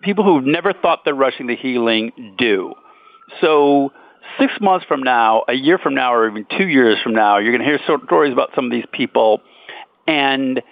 people 0.03 0.25
who've 0.25 0.45
never 0.45 0.73
thought 0.73 1.01
they're 1.05 1.15
rushing 1.15 1.47
the 1.47 1.57
healing 1.57 2.35
do. 2.39 2.75
So 3.41 3.93
six 4.39 4.53
months 4.61 4.87
from 4.87 5.03
now, 5.03 5.45
a 5.49 5.55
year 5.55 5.79
from 5.79 5.95
now, 5.95 6.15
or 6.15 6.29
even 6.29 6.47
two 6.57 6.69
years 6.69 6.99
from 7.03 7.15
now, 7.15 7.39
you're 7.39 7.53
going 7.53 7.65
to 7.65 7.67
hear 7.67 7.99
stories 8.07 8.33
about 8.33 8.51
some 8.55 8.67
of 8.67 8.71
these 8.71 8.87
people. 8.93 9.41
And, 10.07 10.63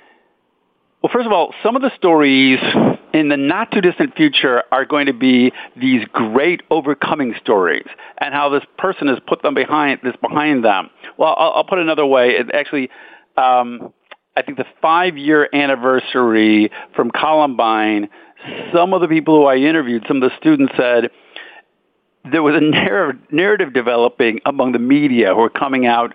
well, 1.02 1.10
first 1.12 1.26
of 1.26 1.32
all, 1.32 1.54
some 1.62 1.76
of 1.76 1.82
the 1.82 1.90
stories 1.96 2.60
in 3.16 3.28
the 3.28 3.36
not 3.36 3.72
too 3.72 3.80
distant 3.80 4.14
future 4.14 4.62
are 4.70 4.84
going 4.84 5.06
to 5.06 5.12
be 5.12 5.52
these 5.76 6.04
great 6.12 6.62
overcoming 6.70 7.34
stories 7.40 7.86
and 8.18 8.34
how 8.34 8.48
this 8.48 8.62
person 8.78 9.08
has 9.08 9.18
put 9.26 9.42
them 9.42 9.54
behind 9.54 10.00
this 10.02 10.14
behind 10.20 10.64
them. 10.64 10.90
Well, 11.16 11.34
I'll, 11.36 11.52
I'll 11.52 11.64
put 11.64 11.78
it 11.78 11.82
another 11.82 12.06
way. 12.06 12.30
It 12.30 12.50
actually, 12.52 12.90
um, 13.36 13.92
I 14.36 14.42
think 14.42 14.58
the 14.58 14.66
five 14.82 15.16
year 15.16 15.48
anniversary 15.52 16.70
from 16.94 17.10
Columbine, 17.10 18.08
some 18.72 18.92
of 18.92 19.00
the 19.00 19.08
people 19.08 19.36
who 19.36 19.44
I 19.46 19.56
interviewed, 19.56 20.04
some 20.06 20.22
of 20.22 20.30
the 20.30 20.36
students 20.38 20.74
said, 20.76 21.10
there 22.30 22.42
was 22.42 22.54
a 22.56 23.30
narrative, 23.32 23.72
developing 23.72 24.40
among 24.44 24.72
the 24.72 24.78
media 24.78 25.28
who 25.28 25.40
were 25.40 25.50
coming 25.50 25.86
out 25.86 26.12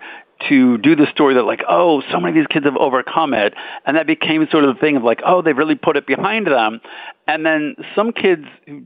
to 0.48 0.78
do 0.78 0.96
the 0.96 1.06
story 1.06 1.34
that 1.34 1.42
like, 1.42 1.62
oh, 1.68 2.02
so 2.10 2.20
many 2.20 2.30
of 2.30 2.34
these 2.34 2.52
kids 2.52 2.64
have 2.64 2.76
overcome 2.76 3.34
it. 3.34 3.54
And 3.86 3.96
that 3.96 4.06
became 4.06 4.46
sort 4.50 4.64
of 4.64 4.74
the 4.74 4.80
thing 4.80 4.96
of 4.96 5.02
like, 5.02 5.20
oh, 5.24 5.42
they've 5.42 5.56
really 5.56 5.74
put 5.74 5.96
it 5.96 6.06
behind 6.06 6.46
them. 6.46 6.80
And 7.26 7.44
then 7.44 7.76
some 7.94 8.12
kids 8.12 8.44
who 8.66 8.84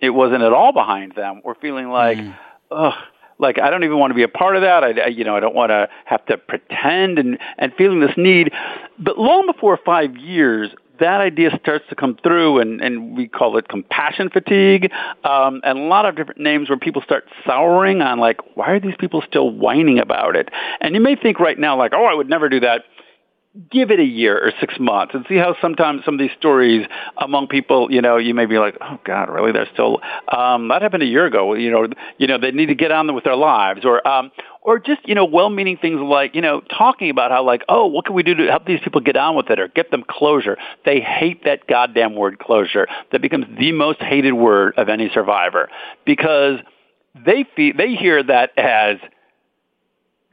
it 0.00 0.10
wasn't 0.10 0.42
at 0.42 0.52
all 0.52 0.72
behind 0.72 1.12
them 1.14 1.40
were 1.44 1.54
feeling 1.54 1.88
like, 1.88 2.18
mm. 2.18 2.36
ugh, 2.70 2.94
like 3.38 3.58
I 3.58 3.70
don't 3.70 3.84
even 3.84 3.98
want 3.98 4.10
to 4.10 4.14
be 4.14 4.22
a 4.22 4.28
part 4.28 4.56
of 4.56 4.62
that. 4.62 4.84
I, 4.84 5.00
I 5.00 5.06
you 5.08 5.24
know 5.24 5.36
I 5.36 5.40
don't 5.40 5.54
want 5.54 5.70
to 5.70 5.88
have 6.04 6.24
to 6.26 6.36
pretend 6.36 7.18
and 7.18 7.38
and 7.58 7.72
feeling 7.76 8.00
this 8.00 8.16
need. 8.16 8.52
But 8.98 9.18
long 9.18 9.46
before 9.46 9.78
five 9.84 10.16
years, 10.16 10.70
that 11.00 11.20
idea 11.20 11.50
starts 11.60 11.84
to 11.88 11.94
come 11.94 12.16
through, 12.22 12.60
and, 12.60 12.80
and 12.80 13.16
we 13.16 13.28
call 13.28 13.56
it 13.56 13.68
compassion 13.68 14.30
fatigue, 14.30 14.90
um, 15.24 15.60
and 15.64 15.78
a 15.78 15.82
lot 15.82 16.06
of 16.06 16.16
different 16.16 16.40
names 16.40 16.68
where 16.68 16.78
people 16.78 17.02
start 17.02 17.24
souring 17.46 18.00
on 18.02 18.18
like, 18.18 18.38
why 18.56 18.70
are 18.70 18.80
these 18.80 18.94
people 18.98 19.22
still 19.26 19.50
whining 19.50 19.98
about 19.98 20.36
it? 20.36 20.48
And 20.80 20.94
you 20.94 21.00
may 21.00 21.16
think 21.16 21.40
right 21.40 21.58
now 21.58 21.76
like, 21.76 21.92
oh, 21.94 22.04
I 22.04 22.14
would 22.14 22.28
never 22.28 22.48
do 22.48 22.60
that 22.60 22.84
give 23.70 23.92
it 23.92 24.00
a 24.00 24.04
year 24.04 24.36
or 24.36 24.52
six 24.58 24.74
months 24.80 25.14
and 25.14 25.24
see 25.28 25.36
how 25.36 25.54
sometimes 25.60 26.04
some 26.04 26.14
of 26.14 26.18
these 26.18 26.32
stories 26.36 26.86
among 27.18 27.46
people, 27.46 27.90
you 27.90 28.02
know, 28.02 28.16
you 28.16 28.34
may 28.34 28.46
be 28.46 28.58
like, 28.58 28.76
oh 28.80 28.98
God, 29.04 29.30
really? 29.30 29.52
They're 29.52 29.68
still, 29.72 30.00
um, 30.36 30.68
that 30.68 30.82
happened 30.82 31.04
a 31.04 31.06
year 31.06 31.26
ago. 31.26 31.54
You 31.54 31.70
know, 31.70 31.86
you 32.18 32.26
know, 32.26 32.36
they 32.38 32.50
need 32.50 32.66
to 32.66 32.74
get 32.74 32.90
on 32.90 33.14
with 33.14 33.22
their 33.22 33.36
lives 33.36 33.84
or, 33.84 34.06
um, 34.06 34.32
or 34.60 34.80
just, 34.80 35.06
you 35.06 35.14
know, 35.14 35.24
well-meaning 35.24 35.76
things 35.76 36.00
like, 36.00 36.34
you 36.34 36.40
know, 36.40 36.62
talking 36.62 37.10
about 37.10 37.30
how 37.30 37.44
like, 37.44 37.62
oh, 37.68 37.86
what 37.86 38.06
can 38.06 38.14
we 38.14 38.24
do 38.24 38.34
to 38.34 38.46
help 38.46 38.66
these 38.66 38.80
people 38.82 39.00
get 39.00 39.16
on 39.16 39.36
with 39.36 39.48
it 39.50 39.60
or 39.60 39.68
get 39.68 39.90
them 39.92 40.04
closure? 40.08 40.56
They 40.84 41.00
hate 41.00 41.44
that 41.44 41.68
goddamn 41.68 42.16
word 42.16 42.40
closure. 42.40 42.88
That 43.12 43.22
becomes 43.22 43.46
the 43.56 43.70
most 43.70 44.00
hated 44.00 44.32
word 44.32 44.74
of 44.76 44.88
any 44.88 45.10
survivor 45.14 45.68
because 46.04 46.58
they 47.14 47.46
feel, 47.54 47.74
they 47.76 47.94
hear 47.94 48.20
that 48.20 48.50
as, 48.58 48.96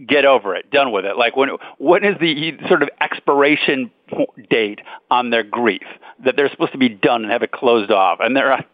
get 0.08 0.26
over 0.26 0.56
it, 0.56 0.72
done 0.72 0.92
with 0.92 1.06
it. 1.06 1.18
Like 1.18 1.36
when 1.36 1.50
when 1.78 2.04
is 2.04 2.16
the 2.20 2.54
sort 2.68 2.84
of 2.84 2.90
expiration 3.00 3.92
date 4.50 4.80
on 5.10 5.30
their 5.30 5.44
grief 5.44 5.84
that 6.24 6.36
they're 6.36 6.50
supposed 6.50 6.74
to 6.74 6.78
be 6.78 6.90
done 6.90 7.24
and 7.24 7.32
have 7.32 7.44
it 7.44 7.52
closed 7.52 7.92
off? 7.92 8.20
And 8.22 8.36
their 8.36 8.66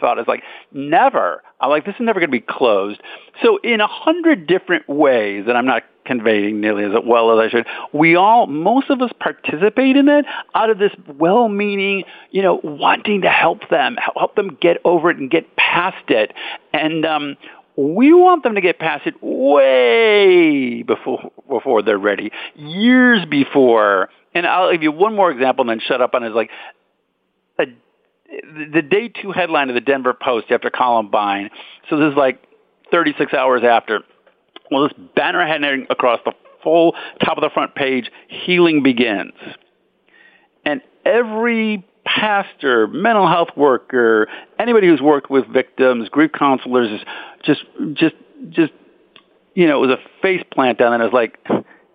thought 0.00 0.18
is 0.18 0.26
like 0.26 0.42
never. 0.72 1.42
I'm 1.60 1.70
like 1.70 1.84
this 1.84 1.94
is 1.94 2.00
never 2.00 2.20
going 2.20 2.30
to 2.30 2.32
be 2.32 2.44
closed. 2.46 3.00
So 3.42 3.58
in 3.62 3.80
a 3.80 3.86
hundred 3.86 4.46
different 4.46 4.88
ways 4.88 5.46
that 5.46 5.56
I'm 5.56 5.66
not 5.66 5.82
conveying 6.10 6.60
nearly 6.60 6.84
as 6.84 6.90
well 7.04 7.38
as 7.38 7.46
I 7.46 7.50
should. 7.50 7.66
We 7.92 8.16
all, 8.16 8.48
most 8.48 8.90
of 8.90 9.00
us 9.00 9.10
participate 9.20 9.96
in 9.96 10.08
it 10.08 10.24
out 10.56 10.68
of 10.68 10.78
this 10.78 10.92
well-meaning, 11.06 12.02
you 12.32 12.42
know, 12.42 12.60
wanting 12.64 13.20
to 13.20 13.28
help 13.28 13.68
them, 13.68 13.96
help 14.16 14.34
them 14.34 14.56
get 14.60 14.78
over 14.84 15.10
it 15.10 15.18
and 15.18 15.30
get 15.30 15.54
past 15.54 16.08
it. 16.08 16.32
And 16.72 17.06
um, 17.06 17.36
we 17.76 18.12
want 18.12 18.42
them 18.42 18.54
to 18.54 18.60
get 18.60 18.78
past 18.78 19.06
it 19.06 19.14
way 19.22 20.82
before 20.82 21.30
before 21.48 21.82
they're 21.82 21.98
ready, 21.98 22.30
years 22.54 23.24
before. 23.26 24.08
And 24.34 24.46
I'll 24.46 24.70
give 24.72 24.82
you 24.82 24.92
one 24.92 25.16
more 25.16 25.30
example, 25.30 25.62
and 25.62 25.70
then 25.70 25.86
shut 25.86 26.00
up 26.00 26.14
on 26.14 26.24
is 26.24 26.32
like 26.34 26.50
a, 27.58 27.64
the 28.72 28.82
day 28.82 29.08
two 29.08 29.32
headline 29.32 29.68
of 29.68 29.74
the 29.74 29.80
Denver 29.80 30.14
Post 30.14 30.50
after 30.50 30.70
Columbine. 30.70 31.50
So 31.88 31.96
this 31.98 32.12
is 32.12 32.16
like 32.16 32.42
36 32.90 33.34
hours 33.34 33.62
after. 33.64 34.00
Well, 34.70 34.84
this 34.84 34.96
banner 35.16 35.44
heading 35.44 35.86
across 35.90 36.20
the 36.24 36.32
full 36.62 36.94
top 37.24 37.36
of 37.36 37.42
the 37.42 37.50
front 37.50 37.74
page, 37.74 38.10
healing 38.28 38.82
begins. 38.82 39.32
And 40.64 40.80
every 41.04 41.84
pastor, 42.16 42.86
mental 42.88 43.28
health 43.28 43.50
worker, 43.56 44.28
anybody 44.58 44.88
who's 44.88 45.00
worked 45.00 45.30
with 45.30 45.46
victims, 45.46 46.08
grief 46.08 46.32
counselors, 46.32 47.00
just, 47.42 47.64
just, 47.94 48.14
just, 48.48 48.72
you 49.54 49.66
know, 49.66 49.82
it 49.82 49.88
was 49.88 49.98
a 49.98 50.20
face 50.22 50.42
plant 50.52 50.78
down 50.78 50.92
and 50.92 51.02
it 51.02 51.06
was 51.06 51.12
like, 51.12 51.38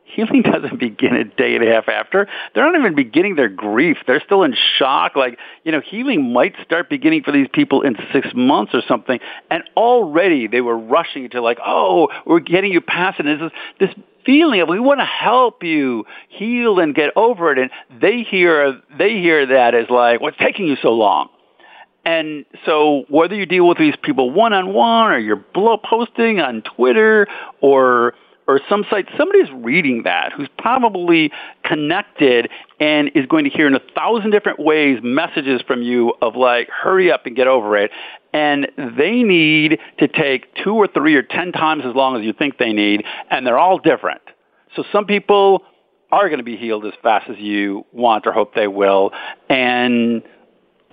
healing 0.06 0.42
doesn't 0.44 0.80
begin 0.80 1.16
a 1.16 1.24
day 1.24 1.56
and 1.56 1.64
a 1.64 1.72
half 1.72 1.90
after. 1.90 2.28
They're 2.54 2.66
not 2.66 2.80
even 2.80 2.96
beginning 2.96 3.36
their 3.36 3.50
grief. 3.50 3.98
They're 4.08 4.22
still 4.22 4.44
in 4.44 4.56
shock. 4.78 5.16
Like, 5.16 5.38
you 5.64 5.72
know, 5.72 5.82
healing 5.82 6.32
might 6.34 6.56
start 6.64 6.90
beginning 6.90 7.24
for 7.24 7.32
these 7.32 7.48
people 7.52 7.82
in 7.82 7.98
six 8.14 8.30
months 8.36 8.74
or 8.74 8.82
something. 8.88 9.20
And 9.50 9.64
already 9.76 10.48
they 10.48 10.62
were 10.62 10.78
rushing 10.78 11.30
to 11.32 11.42
like, 11.42 11.58
oh, 11.66 12.10
we're 12.26 12.40
getting 12.40 12.72
you 12.72 12.82
past 12.82 13.20
it. 13.20 13.26
And 13.26 13.42
this, 13.42 13.52
this 13.80 14.06
feeling 14.26 14.62
of 14.62 14.70
we 14.70 14.80
want 14.80 15.00
to 15.00 15.06
help 15.06 15.64
you 15.64 16.06
heal 16.30 16.80
and 16.80 16.96
get 16.96 17.12
over 17.16 17.52
it. 17.52 17.58
And 17.60 17.70
they 18.02 18.24
hear, 18.24 18.82
they 18.98 19.14
hear 19.20 19.46
that 19.48 19.76
as 19.76 19.90
like, 19.90 20.22
what's 20.22 20.38
taking 20.38 20.68
you 20.68 20.78
so 20.82 20.90
long? 20.90 21.30
And 22.06 22.46
so 22.68 23.06
whether 23.10 23.34
you 23.34 23.48
deal 23.48 23.68
with 23.68 23.80
these 23.80 23.96
people 24.04 24.30
one-on-one 24.30 25.12
or 25.12 25.18
you're 25.18 25.44
blow 25.54 25.78
posting 25.78 26.40
on 26.40 26.62
Twitter 26.62 27.28
or 27.62 28.14
or 28.48 28.60
some 28.70 28.86
site, 28.90 29.08
somebody's 29.18 29.52
reading 29.52 30.04
that 30.04 30.32
who's 30.34 30.50
probably 30.58 31.32
connected 31.64 32.50
and 32.80 33.10
is 33.16 33.26
going 33.26 33.44
to 33.46 33.50
hear 33.50 33.68
in 33.68 33.76
a 33.76 33.82
thousand 33.96 34.32
different 34.32 34.60
ways 34.60 35.00
messages 35.02 35.62
from 35.62 35.82
you 35.82 36.14
of 36.22 36.36
like, 36.36 36.70
hurry 36.70 37.12
up 37.12 37.26
and 37.26 37.36
get 37.36 37.48
over 37.48 37.78
it. 37.78 37.92
And 38.34 38.68
they 38.78 39.24
need 39.24 39.80
to 40.00 40.08
take 40.08 40.54
two 40.56 40.74
or 40.74 40.88
three 40.88 41.16
or 41.16 41.24
ten 41.24 41.52
times 41.52 41.84
as 41.86 41.96
long 41.96 42.18
as 42.18 42.26
you 42.26 42.34
think 42.34 42.58
they 42.58 42.74
need, 42.74 43.04
and 43.32 43.48
they're 43.48 43.58
all 43.58 43.80
different. 43.80 44.22
So 44.76 44.84
some 44.92 45.06
people 45.06 45.64
are 46.12 46.28
going 46.28 46.40
to 46.40 46.44
be 46.44 46.58
healed 46.58 46.86
as 46.86 46.94
fast 47.02 47.30
as 47.30 47.38
you 47.38 47.86
want 47.92 48.28
or 48.28 48.32
hope 48.32 48.54
they 48.54 48.68
will. 48.68 49.12
And 49.50 50.22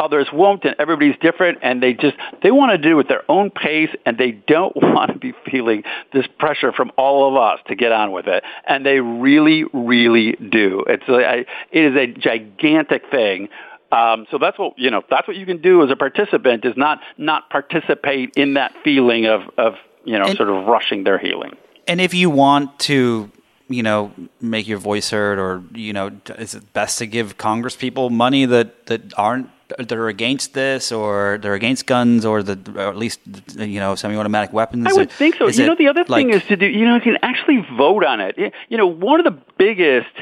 others 0.02 0.28
won't 0.32 0.64
and 0.64 0.74
everybody's 0.78 1.16
different 1.20 1.58
and 1.62 1.82
they 1.82 1.92
just 1.92 2.16
they 2.42 2.50
want 2.50 2.72
to 2.72 2.78
do 2.78 2.98
it 2.98 3.02
at 3.02 3.08
their 3.08 3.30
own 3.30 3.50
pace 3.50 3.90
and 4.04 4.18
they 4.18 4.32
don't 4.32 4.74
want 4.82 5.12
to 5.12 5.18
be 5.18 5.32
feeling 5.50 5.84
this 6.12 6.26
pressure 6.38 6.72
from 6.72 6.90
all 6.96 7.28
of 7.28 7.36
us 7.36 7.60
to 7.68 7.74
get 7.74 7.92
on 7.92 8.10
with 8.10 8.26
it 8.26 8.42
and 8.66 8.84
they 8.84 9.00
really 9.00 9.64
really 9.72 10.32
do 10.32 10.84
it's 10.88 11.08
a, 11.08 11.44
it 11.70 11.84
is 11.84 11.96
a 11.96 12.06
gigantic 12.06 13.02
thing 13.10 13.48
um, 13.92 14.26
so 14.30 14.38
that's 14.38 14.58
what 14.58 14.78
you 14.78 14.90
know. 14.90 15.02
That's 15.10 15.28
what 15.28 15.36
you 15.36 15.44
can 15.44 15.60
do 15.60 15.82
as 15.84 15.90
a 15.90 15.96
participant 15.96 16.64
is 16.64 16.78
not 16.78 17.00
not 17.18 17.50
participate 17.50 18.32
in 18.36 18.54
that 18.54 18.72
feeling 18.82 19.26
of 19.26 19.42
of 19.58 19.74
you 20.06 20.18
know 20.18 20.24
and, 20.24 20.36
sort 20.38 20.48
of 20.48 20.64
rushing 20.64 21.04
their 21.04 21.18
healing. 21.18 21.58
And 21.86 22.00
if 22.00 22.14
you 22.14 22.30
want 22.30 22.78
to 22.80 23.30
you 23.72 23.82
know, 23.82 24.12
make 24.40 24.68
your 24.68 24.78
voice 24.78 25.10
heard, 25.10 25.38
or 25.38 25.62
you 25.74 25.92
know, 25.92 26.10
is 26.38 26.54
it 26.54 26.72
best 26.72 26.98
to 26.98 27.06
give 27.06 27.38
Congress 27.38 27.76
people 27.76 28.10
money 28.10 28.44
that 28.44 28.86
that 28.86 29.16
aren't 29.18 29.48
that 29.78 29.92
are 29.92 30.08
against 30.08 30.54
this, 30.54 30.92
or 30.92 31.38
they're 31.40 31.54
against 31.54 31.86
guns, 31.86 32.24
or 32.24 32.42
the 32.42 32.58
or 32.76 32.88
at 32.88 32.96
least 32.96 33.20
you 33.56 33.80
know 33.80 33.94
semi-automatic 33.94 34.52
weapons? 34.52 34.86
I 34.88 34.92
would 34.92 35.10
think 35.10 35.36
so. 35.36 35.48
You 35.48 35.66
know, 35.66 35.74
the 35.74 35.88
other 35.88 36.04
like, 36.08 36.26
thing 36.26 36.30
is 36.30 36.44
to 36.44 36.56
do. 36.56 36.66
You 36.66 36.86
know, 36.86 36.96
you 36.96 37.00
can 37.00 37.18
actually 37.22 37.66
vote 37.76 38.04
on 38.04 38.20
it. 38.20 38.36
You 38.68 38.76
know, 38.76 38.86
one 38.86 39.20
of 39.20 39.24
the 39.24 39.42
biggest 39.58 40.14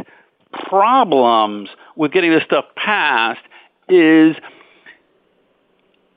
problems 0.52 1.68
with 1.96 2.12
getting 2.12 2.30
this 2.30 2.42
stuff 2.44 2.64
passed 2.76 3.40
is 3.88 4.36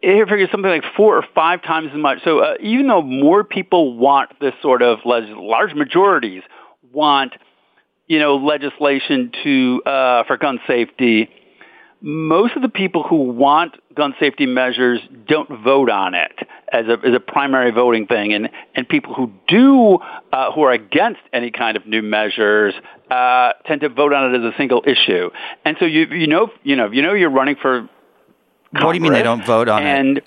it 0.04 0.28
figures 0.28 0.50
something 0.52 0.70
like 0.70 0.84
four 0.98 1.18
or 1.18 1.26
five 1.34 1.64
times 1.64 1.90
as 1.94 1.98
much. 1.98 2.20
So 2.24 2.40
uh, 2.40 2.56
even 2.60 2.88
though 2.88 3.02
more 3.02 3.44
people 3.44 3.98
want 3.98 4.32
this 4.42 4.54
sort 4.62 4.82
of 4.82 5.00
large 5.06 5.74
majorities 5.74 6.44
want, 6.92 7.34
you 8.08 8.20
know, 8.20 8.36
legislation 8.36 9.32
to 9.44 9.82
uh, 9.86 10.24
for 10.26 10.38
gun 10.38 10.60
safety, 10.68 11.30
most 12.04 12.58
of 12.58 12.62
the 12.62 12.70
people 12.70 13.02
who 13.02 13.16
want 13.32 13.76
gun 13.96 14.14
safety 14.20 14.46
measures 14.46 15.00
don't 15.26 15.50
vote 15.64 15.90
on 15.90 16.14
it 16.14 16.34
as 16.70 16.86
a, 16.88 16.98
as 17.08 17.16
a 17.16 17.20
primary 17.20 17.72
voting 17.72 18.08
thing, 18.08 18.34
and 18.34 18.50
and 18.76 18.88
people 18.88 19.14
who 19.14 19.32
do, 19.48 20.00
uh, 20.34 20.52
who 20.52 20.64
are 20.64 20.74
against 20.74 21.22
any 21.32 21.50
kind 21.50 21.78
of 21.78 21.88
new 21.88 22.02
measures, 22.02 22.74
uh, 23.10 23.54
tend 23.66 23.82
to 23.82 23.90
vote 23.90 24.12
on 24.12 24.36
it 24.36 24.38
as 24.38 24.54
a 24.54 24.58
single 24.58 24.84
issue. 24.86 25.30
And 25.64 25.78
so 25.80 25.86
you 25.86 26.06
you 26.08 26.28
know 26.28 26.52
you 26.64 26.76
know 26.76 26.92
you 26.92 27.02
know 27.02 27.14
you're 27.14 27.32
running 27.32 27.56
for. 27.56 27.88
Congress, 28.74 28.86
what 28.86 28.92
do 28.92 28.98
you 28.98 29.02
mean 29.02 29.14
they 29.14 29.24
don't 29.24 29.46
vote 29.46 29.70
on 29.70 29.84
it? 29.84 29.86
and, 29.86 30.18
it? 30.18 30.26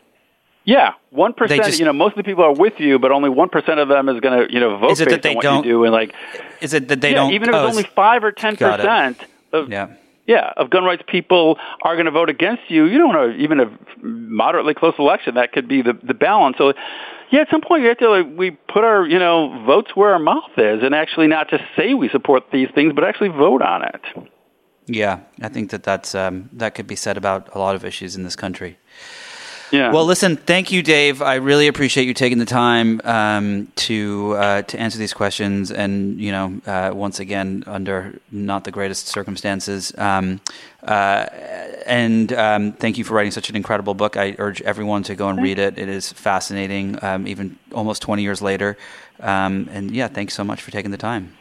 Yeah, 0.65 0.95
one 1.11 1.35
percent. 1.35 1.79
You 1.79 1.85
know, 1.85 1.93
most 1.93 2.13
of 2.13 2.17
the 2.17 2.25
people 2.25 2.43
are 2.43 2.55
with 2.55 2.81
you, 2.81 2.99
but 2.99 3.13
only 3.13 3.29
one 3.29 3.51
percent 3.51 3.81
of 3.81 3.89
them 3.89 4.09
is 4.09 4.19
going 4.21 4.49
to 4.49 4.53
you 4.53 4.61
know 4.61 4.79
vote 4.79 4.93
is 4.93 5.01
it 5.01 5.05
based 5.05 5.17
that 5.17 5.23
they 5.23 5.31
on 5.31 5.37
what 5.37 5.43
don't, 5.43 5.65
you 5.65 5.73
do. 5.73 5.85
And 5.85 5.93
like, 5.93 6.15
is 6.63 6.73
it 6.73 6.89
that 6.89 7.03
they 7.03 7.11
yeah, 7.11 7.17
don't? 7.17 7.35
Even 7.35 7.51
if 7.51 7.55
it's 7.55 7.77
only 7.77 7.89
five 7.95 8.25
or 8.25 8.33
ten 8.33 8.57
percent 8.57 9.21
of 9.53 9.69
yeah 9.69 9.89
yeah, 10.27 10.53
of 10.57 10.71
gun 10.71 10.85
rights 10.85 11.03
people 11.07 11.59
are 11.83 11.95
going 11.95 12.07
to 12.07 12.11
vote 12.11 12.29
against 12.29 12.63
you, 12.69 12.85
you 12.87 12.99
don't 12.99 13.13
know, 13.13 13.35
even 13.39 13.61
a 13.61 13.79
moderately 14.03 14.75
close 14.75 14.95
election, 14.99 15.35
that 15.37 15.53
could 15.53 15.69
be 15.69 15.83
the, 15.83 15.93
the 16.03 16.15
balance. 16.15 16.57
So, 16.59 16.73
yeah, 17.31 17.43
at 17.43 17.51
some 17.51 17.61
point 17.61 17.83
you 17.83 17.89
have 17.89 17.99
to, 17.99 18.11
like, 18.11 18.27
we 18.37 18.51
put 18.51 18.85
our, 18.85 19.07
you 19.07 19.19
know, 19.19 19.65
votes 19.65 19.95
where 19.95 20.13
our 20.13 20.19
mouth 20.19 20.51
is 20.57 20.83
and 20.83 20.95
actually 20.95 21.27
not 21.27 21.49
just 21.49 21.65
say 21.77 21.95
we 21.95 22.09
support 22.09 22.45
these 22.53 22.69
things, 22.75 22.93
but 22.95 23.05
actually 23.05 23.29
vote 23.29 23.63
on 23.63 23.83
it. 23.83 24.01
Yeah, 24.87 25.21
I 25.43 25.49
think 25.49 25.71
that 25.71 25.83
that's, 25.83 26.15
um, 26.15 26.49
that 26.53 26.75
could 26.75 26.87
be 26.87 26.97
said 26.97 27.17
about 27.17 27.55
a 27.55 27.59
lot 27.59 27.75
of 27.75 27.85
issues 27.85 28.15
in 28.17 28.23
this 28.23 28.37
country. 28.37 28.79
Yeah. 29.71 29.93
Well, 29.93 30.05
listen, 30.05 30.37
thank 30.37 30.71
you, 30.71 30.83
Dave. 30.83 31.23
I 31.23 31.37
really 31.37 31.67
appreciate 31.67 32.07
you 32.07 32.15
taking 32.15 32.39
the 32.39 32.45
time 32.45 33.01
um, 33.05 33.73
to 33.77 34.35
uh, 34.37 34.63
to 34.63 34.79
answer 34.79 34.99
these 34.99 35.13
questions, 35.13 35.71
and 35.73 36.21
you 36.21 36.31
know, 36.31 36.61
uh, 36.67 36.93
once 36.95 37.19
again, 37.19 37.65
under 37.67 38.19
not 38.31 38.65
the 38.65 38.71
greatest 38.71 39.09
circumstances. 39.09 39.93
Um, 39.99 40.41
uh, 40.83 41.27
and 41.87 42.33
um, 42.33 42.73
thank 42.73 42.97
you 42.97 43.05
for 43.05 43.15
writing 43.15 43.33
such 43.33 43.51
an 43.51 43.57
incredible 43.57 43.95
book. 43.95 44.17
I 44.17 44.37
urge 44.39 44.63
everyone 44.63 45.03
to 45.05 45.17
go 45.17 45.29
and 45.29 45.43
read 45.43 45.59
it. 45.59 45.79
It 45.79 45.89
is 45.89 46.13
fascinating, 46.13 47.03
um, 47.03 47.27
even 47.27 47.59
almost 47.73 48.03
20 48.03 48.23
years 48.23 48.41
later. 48.41 48.77
Um, 49.21 49.69
and 49.73 49.91
yeah, 49.91 50.07
thanks 50.07 50.35
so 50.35 50.45
much 50.45 50.63
for 50.63 50.71
taking 50.71 50.93
the 50.93 50.97
time. 50.97 51.37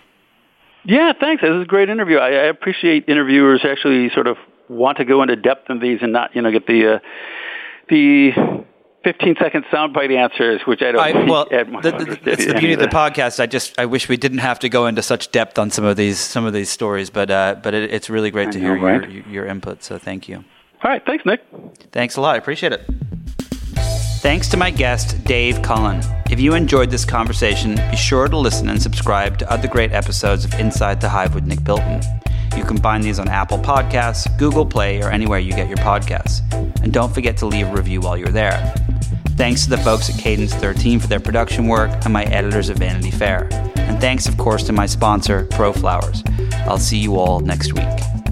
Yeah, 0.83 1.13
thanks. 1.19 1.41
This 1.41 1.51
is 1.51 1.63
a 1.63 1.65
great 1.65 1.89
interview. 1.89 2.17
I, 2.17 2.29
I 2.29 2.45
appreciate 2.45 3.07
interviewers 3.07 3.61
actually 3.63 4.09
sort 4.11 4.27
of 4.27 4.37
want 4.69 4.97
to 4.97 5.05
go 5.05 5.21
into 5.21 5.35
depth 5.35 5.69
in 5.69 5.79
these 5.79 5.99
and 6.01 6.13
not, 6.13 6.35
you 6.35 6.41
know, 6.41 6.51
get 6.51 6.67
the 6.67 6.95
uh, 6.95 6.99
the 7.89 8.31
15 9.03 9.35
second 9.39 9.65
soundbite 9.65 10.15
answers, 10.15 10.61
which 10.65 10.81
I 10.81 10.91
don't. 10.91 10.99
I, 10.99 11.25
well, 11.25 11.45
the, 11.45 12.19
the, 12.23 12.31
it's 12.31 12.45
the 12.45 12.53
beauty 12.53 12.73
of 12.73 12.79
the 12.79 12.87
podcast. 12.87 13.39
I 13.39 13.45
just 13.45 13.77
I 13.79 13.85
wish 13.85 14.09
we 14.09 14.17
didn't 14.17 14.39
have 14.39 14.59
to 14.59 14.69
go 14.69 14.87
into 14.87 15.03
such 15.03 15.31
depth 15.31 15.59
on 15.59 15.69
some 15.69 15.85
of 15.85 15.95
these 15.95 16.19
some 16.19 16.45
of 16.45 16.53
these 16.53 16.69
stories, 16.69 17.09
but 17.11 17.29
uh, 17.29 17.55
but 17.61 17.73
it, 17.73 17.93
it's 17.93 18.09
really 18.09 18.31
great 18.31 18.49
I 18.49 18.51
to 18.51 18.59
know, 18.59 18.73
hear 18.75 18.83
right? 18.83 19.09
your, 19.09 19.27
your 19.27 19.45
input. 19.45 19.83
So 19.83 19.99
thank 19.99 20.27
you. 20.27 20.43
All 20.83 20.91
right, 20.91 21.03
thanks, 21.05 21.25
Nick. 21.25 21.41
Thanks 21.91 22.15
a 22.15 22.21
lot. 22.21 22.35
I 22.35 22.37
appreciate 22.37 22.73
it. 22.73 22.81
Thanks 24.21 24.49
to 24.49 24.57
my 24.57 24.71
guest, 24.71 25.23
Dave 25.23 25.61
Cullen. 25.61 26.01
If 26.31 26.39
you 26.39 26.55
enjoyed 26.55 26.89
this 26.89 27.05
conversation, 27.05 27.75
be 27.91 27.95
sure 27.95 28.27
to 28.27 28.37
listen 28.37 28.69
and 28.69 28.81
subscribe 28.81 29.37
to 29.37 29.51
other 29.51 29.67
great 29.67 29.91
episodes 29.91 30.45
of 30.45 30.53
Inside 30.55 30.99
the 30.99 31.09
Hive 31.09 31.35
with 31.35 31.45
Nick 31.45 31.63
Bilton. 31.63 32.01
You 32.57 32.63
can 32.63 32.77
find 32.77 33.03
these 33.03 33.19
on 33.19 33.27
Apple 33.27 33.57
Podcasts, 33.57 34.25
Google 34.37 34.65
Play, 34.65 35.01
or 35.01 35.09
anywhere 35.09 35.39
you 35.39 35.51
get 35.51 35.67
your 35.67 35.77
podcasts. 35.77 36.41
And 36.81 36.93
don't 36.93 37.13
forget 37.13 37.37
to 37.37 37.45
leave 37.45 37.67
a 37.67 37.73
review 37.73 38.01
while 38.01 38.17
you're 38.17 38.29
there. 38.29 38.73
Thanks 39.35 39.65
to 39.65 39.69
the 39.69 39.77
folks 39.77 40.09
at 40.09 40.17
Cadence 40.17 40.53
13 40.53 40.99
for 40.99 41.07
their 41.07 41.19
production 41.19 41.67
work 41.67 41.91
and 42.05 42.13
my 42.13 42.23
editors 42.25 42.69
at 42.69 42.77
Vanity 42.77 43.11
Fair. 43.11 43.49
And 43.75 43.99
thanks, 43.99 44.27
of 44.27 44.37
course, 44.37 44.63
to 44.63 44.73
my 44.73 44.85
sponsor, 44.85 45.45
ProFlowers. 45.47 46.23
I'll 46.67 46.77
see 46.77 46.97
you 46.97 47.17
all 47.17 47.41
next 47.41 47.73
week. 47.73 48.24